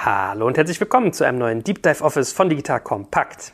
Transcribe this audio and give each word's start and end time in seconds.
Hallo 0.00 0.46
und 0.46 0.56
herzlich 0.56 0.78
willkommen 0.78 1.12
zu 1.12 1.24
einem 1.24 1.38
neuen 1.38 1.64
Deep 1.64 1.82
Dive 1.82 2.04
Office 2.04 2.32
von 2.32 2.48
Digital 2.48 2.78
Compact. 2.78 3.52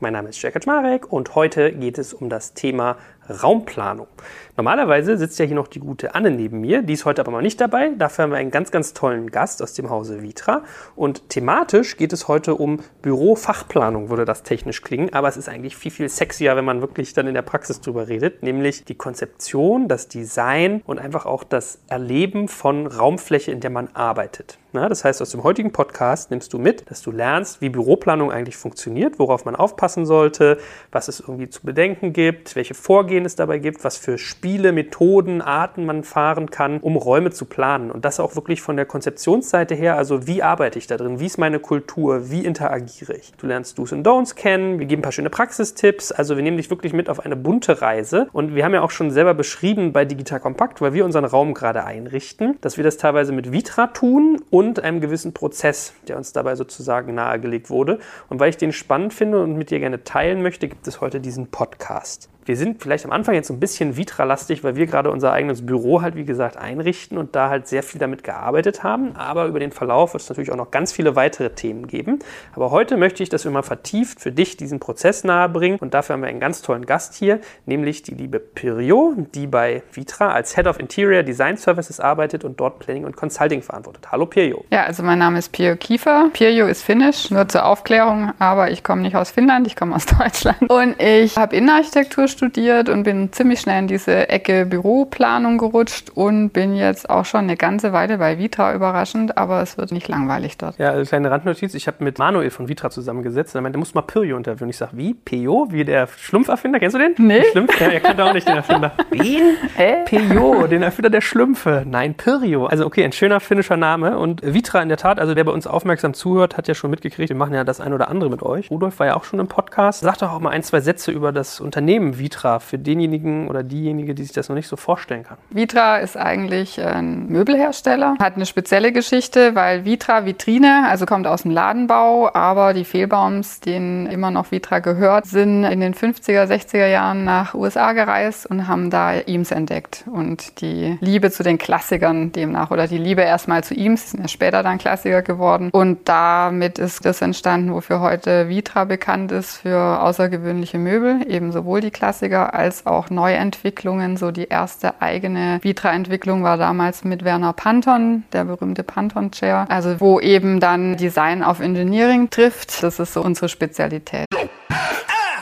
Mein 0.00 0.12
Name 0.12 0.28
ist 0.28 0.42
Jörg 0.42 0.52
Kaczmarek 0.52 1.10
und 1.10 1.34
heute 1.34 1.72
geht 1.72 1.96
es 1.96 2.12
um 2.12 2.28
das 2.28 2.52
Thema 2.52 2.98
Raumplanung. 3.28 4.08
Normalerweise 4.56 5.16
sitzt 5.16 5.38
ja 5.38 5.44
hier 5.44 5.54
noch 5.54 5.68
die 5.68 5.78
gute 5.78 6.14
Anne 6.14 6.32
neben 6.32 6.60
mir, 6.60 6.82
die 6.82 6.94
ist 6.94 7.04
heute 7.04 7.20
aber 7.22 7.30
mal 7.30 7.42
nicht 7.42 7.60
dabei. 7.60 7.90
Dafür 7.96 8.24
haben 8.24 8.30
wir 8.32 8.38
einen 8.38 8.50
ganz, 8.50 8.70
ganz 8.72 8.92
tollen 8.92 9.30
Gast 9.30 9.62
aus 9.62 9.72
dem 9.74 9.88
Hause 9.88 10.22
Vitra. 10.22 10.64
Und 10.96 11.28
thematisch 11.28 11.96
geht 11.96 12.12
es 12.12 12.26
heute 12.26 12.56
um 12.56 12.80
Bürofachplanung, 13.02 14.10
würde 14.10 14.24
das 14.24 14.42
technisch 14.42 14.82
klingen. 14.82 15.12
Aber 15.12 15.28
es 15.28 15.36
ist 15.36 15.48
eigentlich 15.48 15.76
viel, 15.76 15.92
viel 15.92 16.08
sexier, 16.08 16.56
wenn 16.56 16.64
man 16.64 16.80
wirklich 16.80 17.12
dann 17.12 17.28
in 17.28 17.34
der 17.34 17.42
Praxis 17.42 17.80
drüber 17.80 18.08
redet. 18.08 18.42
Nämlich 18.42 18.84
die 18.84 18.96
Konzeption, 18.96 19.86
das 19.86 20.08
Design 20.08 20.82
und 20.86 20.98
einfach 20.98 21.24
auch 21.24 21.44
das 21.44 21.78
Erleben 21.86 22.48
von 22.48 22.88
Raumfläche, 22.88 23.52
in 23.52 23.60
der 23.60 23.70
man 23.70 23.88
arbeitet. 23.94 24.58
Na, 24.72 24.86
das 24.88 25.02
heißt, 25.02 25.22
aus 25.22 25.30
dem 25.30 25.44
heutigen 25.44 25.72
Podcast 25.72 26.30
nimmst 26.30 26.52
du 26.52 26.58
mit, 26.58 26.90
dass 26.90 27.00
du 27.00 27.10
lernst, 27.10 27.62
wie 27.62 27.70
Büroplanung 27.70 28.30
eigentlich 28.30 28.58
funktioniert, 28.58 29.18
worauf 29.18 29.46
man 29.46 29.56
aufpassen 29.56 30.04
sollte, 30.04 30.58
was 30.92 31.08
es 31.08 31.20
irgendwie 31.20 31.48
zu 31.48 31.62
bedenken 31.62 32.12
gibt, 32.12 32.54
welche 32.54 32.74
Vorgehen 33.18 33.26
es 33.26 33.34
dabei 33.34 33.58
gibt, 33.58 33.82
was 33.82 33.96
für 33.96 34.16
Spiele 34.16 34.70
Methoden, 34.70 35.42
Arten 35.42 35.84
man 35.84 36.04
fahren 36.04 36.50
kann, 36.50 36.78
um 36.78 36.94
Räume 36.94 37.32
zu 37.32 37.46
planen. 37.46 37.90
Und 37.90 38.04
das 38.04 38.20
auch 38.20 38.36
wirklich 38.36 38.62
von 38.62 38.76
der 38.76 38.86
Konzeptionsseite 38.86 39.74
her, 39.74 39.96
also 39.96 40.28
wie 40.28 40.40
arbeite 40.40 40.78
ich 40.78 40.86
da 40.86 40.96
drin, 40.96 41.18
wie 41.18 41.26
ist 41.26 41.36
meine 41.36 41.58
Kultur, 41.58 42.30
wie 42.30 42.44
interagiere 42.44 43.16
ich. 43.16 43.32
Du 43.36 43.48
lernst 43.48 43.76
Do's 43.76 43.90
und 43.90 44.06
Don'ts 44.06 44.36
kennen, 44.36 44.78
wir 44.78 44.86
geben 44.86 45.00
ein 45.00 45.02
paar 45.02 45.10
schöne 45.10 45.30
Praxistipps, 45.30 46.12
also 46.12 46.36
wir 46.36 46.44
nehmen 46.44 46.58
dich 46.58 46.70
wirklich 46.70 46.92
mit 46.92 47.10
auf 47.10 47.18
eine 47.18 47.34
bunte 47.34 47.82
Reise. 47.82 48.28
Und 48.32 48.54
wir 48.54 48.64
haben 48.64 48.72
ja 48.72 48.82
auch 48.82 48.92
schon 48.92 49.10
selber 49.10 49.34
beschrieben 49.34 49.92
bei 49.92 50.04
Digital 50.04 50.38
Kompakt, 50.38 50.80
weil 50.80 50.92
wir 50.92 51.04
unseren 51.04 51.24
Raum 51.24 51.54
gerade 51.54 51.84
einrichten, 51.84 52.56
dass 52.60 52.76
wir 52.76 52.84
das 52.84 52.98
teilweise 52.98 53.32
mit 53.32 53.50
Vitra 53.50 53.88
tun 53.88 54.40
und 54.50 54.78
einem 54.78 55.00
gewissen 55.00 55.32
Prozess, 55.32 55.92
der 56.06 56.18
uns 56.18 56.32
dabei 56.32 56.54
sozusagen 56.54 57.16
nahegelegt 57.16 57.68
wurde. 57.68 57.98
Und 58.28 58.38
weil 58.38 58.50
ich 58.50 58.58
den 58.58 58.70
spannend 58.70 59.12
finde 59.12 59.42
und 59.42 59.56
mit 59.56 59.72
dir 59.72 59.80
gerne 59.80 60.04
teilen 60.04 60.40
möchte, 60.40 60.68
gibt 60.68 60.86
es 60.86 61.00
heute 61.00 61.18
diesen 61.18 61.48
Podcast. 61.48 62.28
Wir 62.48 62.56
sind 62.56 62.82
vielleicht 62.82 63.04
am 63.04 63.12
Anfang 63.12 63.34
jetzt 63.34 63.50
ein 63.50 63.60
bisschen 63.60 63.98
Vitra-lastig, 63.98 64.64
weil 64.64 64.74
wir 64.74 64.86
gerade 64.86 65.10
unser 65.10 65.34
eigenes 65.34 65.66
Büro 65.66 66.00
halt, 66.00 66.16
wie 66.16 66.24
gesagt, 66.24 66.56
einrichten 66.56 67.18
und 67.18 67.36
da 67.36 67.50
halt 67.50 67.68
sehr 67.68 67.82
viel 67.82 68.00
damit 68.00 68.24
gearbeitet 68.24 68.82
haben. 68.82 69.14
Aber 69.16 69.48
über 69.48 69.60
den 69.60 69.70
Verlauf 69.70 70.14
wird 70.14 70.22
es 70.22 70.30
natürlich 70.30 70.50
auch 70.50 70.56
noch 70.56 70.70
ganz 70.70 70.90
viele 70.90 71.14
weitere 71.14 71.50
Themen 71.50 71.86
geben. 71.86 72.20
Aber 72.54 72.70
heute 72.70 72.96
möchte 72.96 73.22
ich, 73.22 73.28
dass 73.28 73.44
wir 73.44 73.50
mal 73.50 73.62
vertieft 73.62 74.22
für 74.22 74.32
dich 74.32 74.56
diesen 74.56 74.80
Prozess 74.80 75.24
nahebringen. 75.24 75.78
Und 75.78 75.92
dafür 75.92 76.14
haben 76.14 76.22
wir 76.22 76.30
einen 76.30 76.40
ganz 76.40 76.62
tollen 76.62 76.86
Gast 76.86 77.16
hier, 77.16 77.40
nämlich 77.66 78.02
die 78.02 78.14
liebe 78.14 78.40
Pirio, 78.40 79.12
die 79.34 79.46
bei 79.46 79.82
Vitra 79.92 80.32
als 80.32 80.56
Head 80.56 80.68
of 80.68 80.80
Interior 80.80 81.24
Design 81.24 81.58
Services 81.58 82.00
arbeitet 82.00 82.44
und 82.44 82.58
dort 82.58 82.78
Planning 82.78 83.04
und 83.04 83.14
Consulting 83.14 83.60
verantwortet. 83.60 84.10
Hallo 84.10 84.24
Pirio. 84.24 84.64
Ja, 84.70 84.84
also 84.84 85.02
mein 85.02 85.18
Name 85.18 85.38
ist 85.38 85.52
Pirio 85.52 85.76
Kiefer. 85.76 86.30
Pirio 86.32 86.66
ist 86.66 86.82
finnisch, 86.82 87.30
nur 87.30 87.46
zur 87.46 87.66
Aufklärung, 87.66 88.32
aber 88.38 88.70
ich 88.70 88.82
komme 88.82 89.02
nicht 89.02 89.16
aus 89.16 89.32
Finnland, 89.32 89.66
ich 89.66 89.76
komme 89.76 89.94
aus 89.94 90.06
Deutschland. 90.18 90.62
Und 90.70 90.98
ich 90.98 91.36
habe 91.36 91.54
Innenarchitektur 91.54 92.26
studiert 92.26 92.37
und 92.42 93.02
bin 93.02 93.32
ziemlich 93.32 93.60
schnell 93.60 93.80
in 93.80 93.88
diese 93.88 94.28
Ecke 94.28 94.66
Büroplanung 94.66 95.58
gerutscht 95.58 96.10
und 96.14 96.50
bin 96.50 96.74
jetzt 96.74 97.10
auch 97.10 97.24
schon 97.24 97.40
eine 97.40 97.56
ganze 97.56 97.92
Weile 97.92 98.18
bei 98.18 98.38
Vitra 98.38 98.74
überraschend, 98.74 99.36
aber 99.36 99.62
es 99.62 99.76
wird 99.78 99.92
nicht 99.92 100.08
langweilig 100.08 100.56
dort. 100.58 100.78
Ja, 100.78 100.92
eine 100.92 101.04
kleine 101.04 101.30
Randnotiz. 101.30 101.74
Ich 101.74 101.86
habe 101.86 102.02
mit 102.04 102.18
Manuel 102.18 102.50
von 102.50 102.68
Vitra 102.68 102.90
zusammengesetzt 102.90 103.54
und 103.54 103.60
er 103.60 103.62
meinte, 103.62 103.76
du 103.76 103.80
musst 103.80 103.94
mal 103.94 104.02
Pirio 104.02 104.36
interviewen. 104.36 104.70
Ich 104.70 104.76
sage, 104.76 104.92
wie? 104.94 105.14
Pio? 105.14 105.68
Wie 105.70 105.84
der 105.84 106.06
Schlumpferfinder? 106.06 106.78
Kennst 106.78 106.94
du 106.94 106.98
den? 106.98 107.14
Nee. 107.18 107.42
Schlumpf? 107.52 107.80
Ja, 107.80 107.88
er 107.88 108.00
kannte 108.00 108.24
auch 108.24 108.32
nicht 108.32 108.48
den 108.48 108.56
Erfinder. 108.56 108.92
Wen? 109.10 109.56
Hä? 109.76 110.04
Pio, 110.06 110.66
den 110.66 110.82
Erfinder 110.82 111.10
der 111.10 111.20
Schlümpfe. 111.20 111.84
Nein, 111.86 112.14
Pirio. 112.14 112.66
Also 112.66 112.86
okay, 112.86 113.04
ein 113.04 113.12
schöner 113.12 113.40
finnischer 113.40 113.76
Name 113.76 114.18
und 114.18 114.42
Vitra 114.42 114.80
in 114.80 114.88
der 114.88 114.98
Tat, 114.98 115.18
also 115.18 115.36
wer 115.36 115.44
bei 115.44 115.52
uns 115.52 115.66
aufmerksam 115.66 116.14
zuhört, 116.14 116.56
hat 116.56 116.68
ja 116.68 116.74
schon 116.74 116.90
mitgekriegt, 116.90 117.28
wir 117.28 117.36
machen 117.36 117.54
ja 117.54 117.64
das 117.64 117.80
ein 117.80 117.92
oder 117.92 118.08
andere 118.08 118.30
mit 118.30 118.42
euch. 118.42 118.70
Rudolf 118.70 118.98
war 118.98 119.06
ja 119.06 119.16
auch 119.16 119.24
schon 119.24 119.40
im 119.40 119.48
Podcast. 119.48 120.00
Sag 120.00 120.18
doch 120.18 120.32
auch 120.32 120.40
mal 120.40 120.50
ein, 120.50 120.62
zwei 120.62 120.80
Sätze 120.80 121.10
über 121.10 121.32
das 121.32 121.60
Unternehmen 121.60 122.18
Vitra 122.18 122.27
Vitra 122.28 122.58
für 122.58 122.78
denjenigen 122.78 123.48
oder 123.48 123.62
diejenige, 123.62 124.14
die 124.14 124.22
sich 124.22 124.32
das 124.32 124.50
noch 124.50 124.56
nicht 124.56 124.68
so 124.68 124.76
vorstellen 124.76 125.22
kann? 125.22 125.38
Vitra 125.48 125.96
ist 125.96 126.14
eigentlich 126.18 126.78
ein 126.78 127.26
Möbelhersteller, 127.28 128.16
hat 128.20 128.36
eine 128.36 128.44
spezielle 128.44 128.92
Geschichte, 128.92 129.54
weil 129.54 129.86
Vitra 129.86 130.26
Vitrine, 130.26 130.86
also 130.88 131.06
kommt 131.06 131.26
aus 131.26 131.42
dem 131.42 131.52
Ladenbau, 131.52 132.30
aber 132.34 132.74
die 132.74 132.84
Fehlbaums, 132.84 133.60
denen 133.60 134.06
immer 134.06 134.30
noch 134.30 134.50
Vitra 134.50 134.80
gehört, 134.80 135.24
sind 135.24 135.64
in 135.64 135.80
den 135.80 135.94
50er, 135.94 136.44
60er 136.44 136.86
Jahren 136.86 137.24
nach 137.24 137.54
USA 137.54 137.92
gereist 137.92 138.44
und 138.44 138.68
haben 138.68 138.90
da 138.90 139.14
Eames 139.14 139.50
entdeckt. 139.50 140.04
Und 140.12 140.60
die 140.60 140.98
Liebe 141.00 141.30
zu 141.30 141.42
den 141.42 141.56
Klassikern 141.56 142.32
demnach 142.32 142.70
oder 142.70 142.86
die 142.88 142.98
Liebe 142.98 143.22
erstmal 143.22 143.64
zu 143.64 143.74
Eames, 143.74 144.10
sind 144.10 144.20
ja 144.20 144.28
später 144.28 144.62
dann 144.62 144.76
Klassiker 144.76 145.22
geworden. 145.22 145.70
Und 145.72 146.06
damit 146.10 146.78
ist 146.78 147.06
das 147.06 147.22
entstanden, 147.22 147.72
wofür 147.72 148.00
heute 148.00 148.50
Vitra 148.50 148.84
bekannt 148.84 149.32
ist, 149.32 149.56
für 149.56 150.02
außergewöhnliche 150.02 150.78
Möbel, 150.78 151.24
eben 151.26 151.52
sowohl 151.52 151.80
die 151.80 151.90
Klassiker 151.90 152.07
80er 152.08 152.50
als 152.50 152.86
auch 152.86 153.10
Neuentwicklungen. 153.10 154.16
So 154.16 154.30
die 154.30 154.48
erste 154.48 155.00
eigene 155.00 155.58
Vitra-Entwicklung 155.62 156.42
war 156.42 156.56
damals 156.56 157.04
mit 157.04 157.24
Werner 157.24 157.52
Panton, 157.52 158.24
der 158.32 158.44
berühmte 158.44 158.82
Panton-Chair. 158.82 159.66
Also 159.68 160.00
wo 160.00 160.20
eben 160.20 160.60
dann 160.60 160.96
Design 160.96 161.42
auf 161.42 161.60
Engineering 161.60 162.30
trifft. 162.30 162.82
Das 162.82 162.98
ist 162.98 163.12
so 163.12 163.22
unsere 163.22 163.48
Spezialität. 163.48 164.26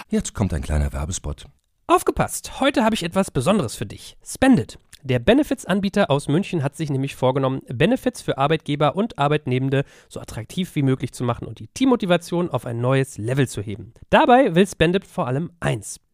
Jetzt 0.09 0.35
kommt 0.35 0.55
ein 0.55 0.63
kleiner 0.63 0.93
Werbespot. 0.93 1.47
Aufgepasst! 1.89 2.61
Heute 2.61 2.85
habe 2.85 2.95
ich 2.95 3.05
etwas 3.05 3.31
Besonderes 3.31 3.77
für 3.77 3.87
dich. 3.87 4.17
Spendit. 4.25 4.79
Der 5.03 5.21
Benefits-Anbieter 5.21 6.11
aus 6.11 6.27
München 6.27 6.65
hat 6.65 6.75
sich 6.75 6.91
nämlich 6.91 7.15
vorgenommen, 7.15 7.63
Benefits 7.69 8.23
für 8.23 8.39
Arbeitgeber 8.39 8.97
und 8.97 9.19
Arbeitnehmende 9.21 9.85
so 10.09 10.19
attraktiv 10.19 10.75
wie 10.75 10.83
möglich 10.83 11.13
zu 11.13 11.23
machen 11.23 11.47
und 11.47 11.61
die 11.61 11.69
Teammotivation 11.69 12.51
auf 12.51 12.67
ein 12.67 12.81
neues 12.81 13.17
Level 13.17 13.47
zu 13.47 13.63
heben. 13.63 13.95
Dabei 14.11 14.57
will 14.57 14.67
Spendit 14.67 15.05
vor 15.07 15.29
allem 15.29 15.53
eins: 15.61 16.01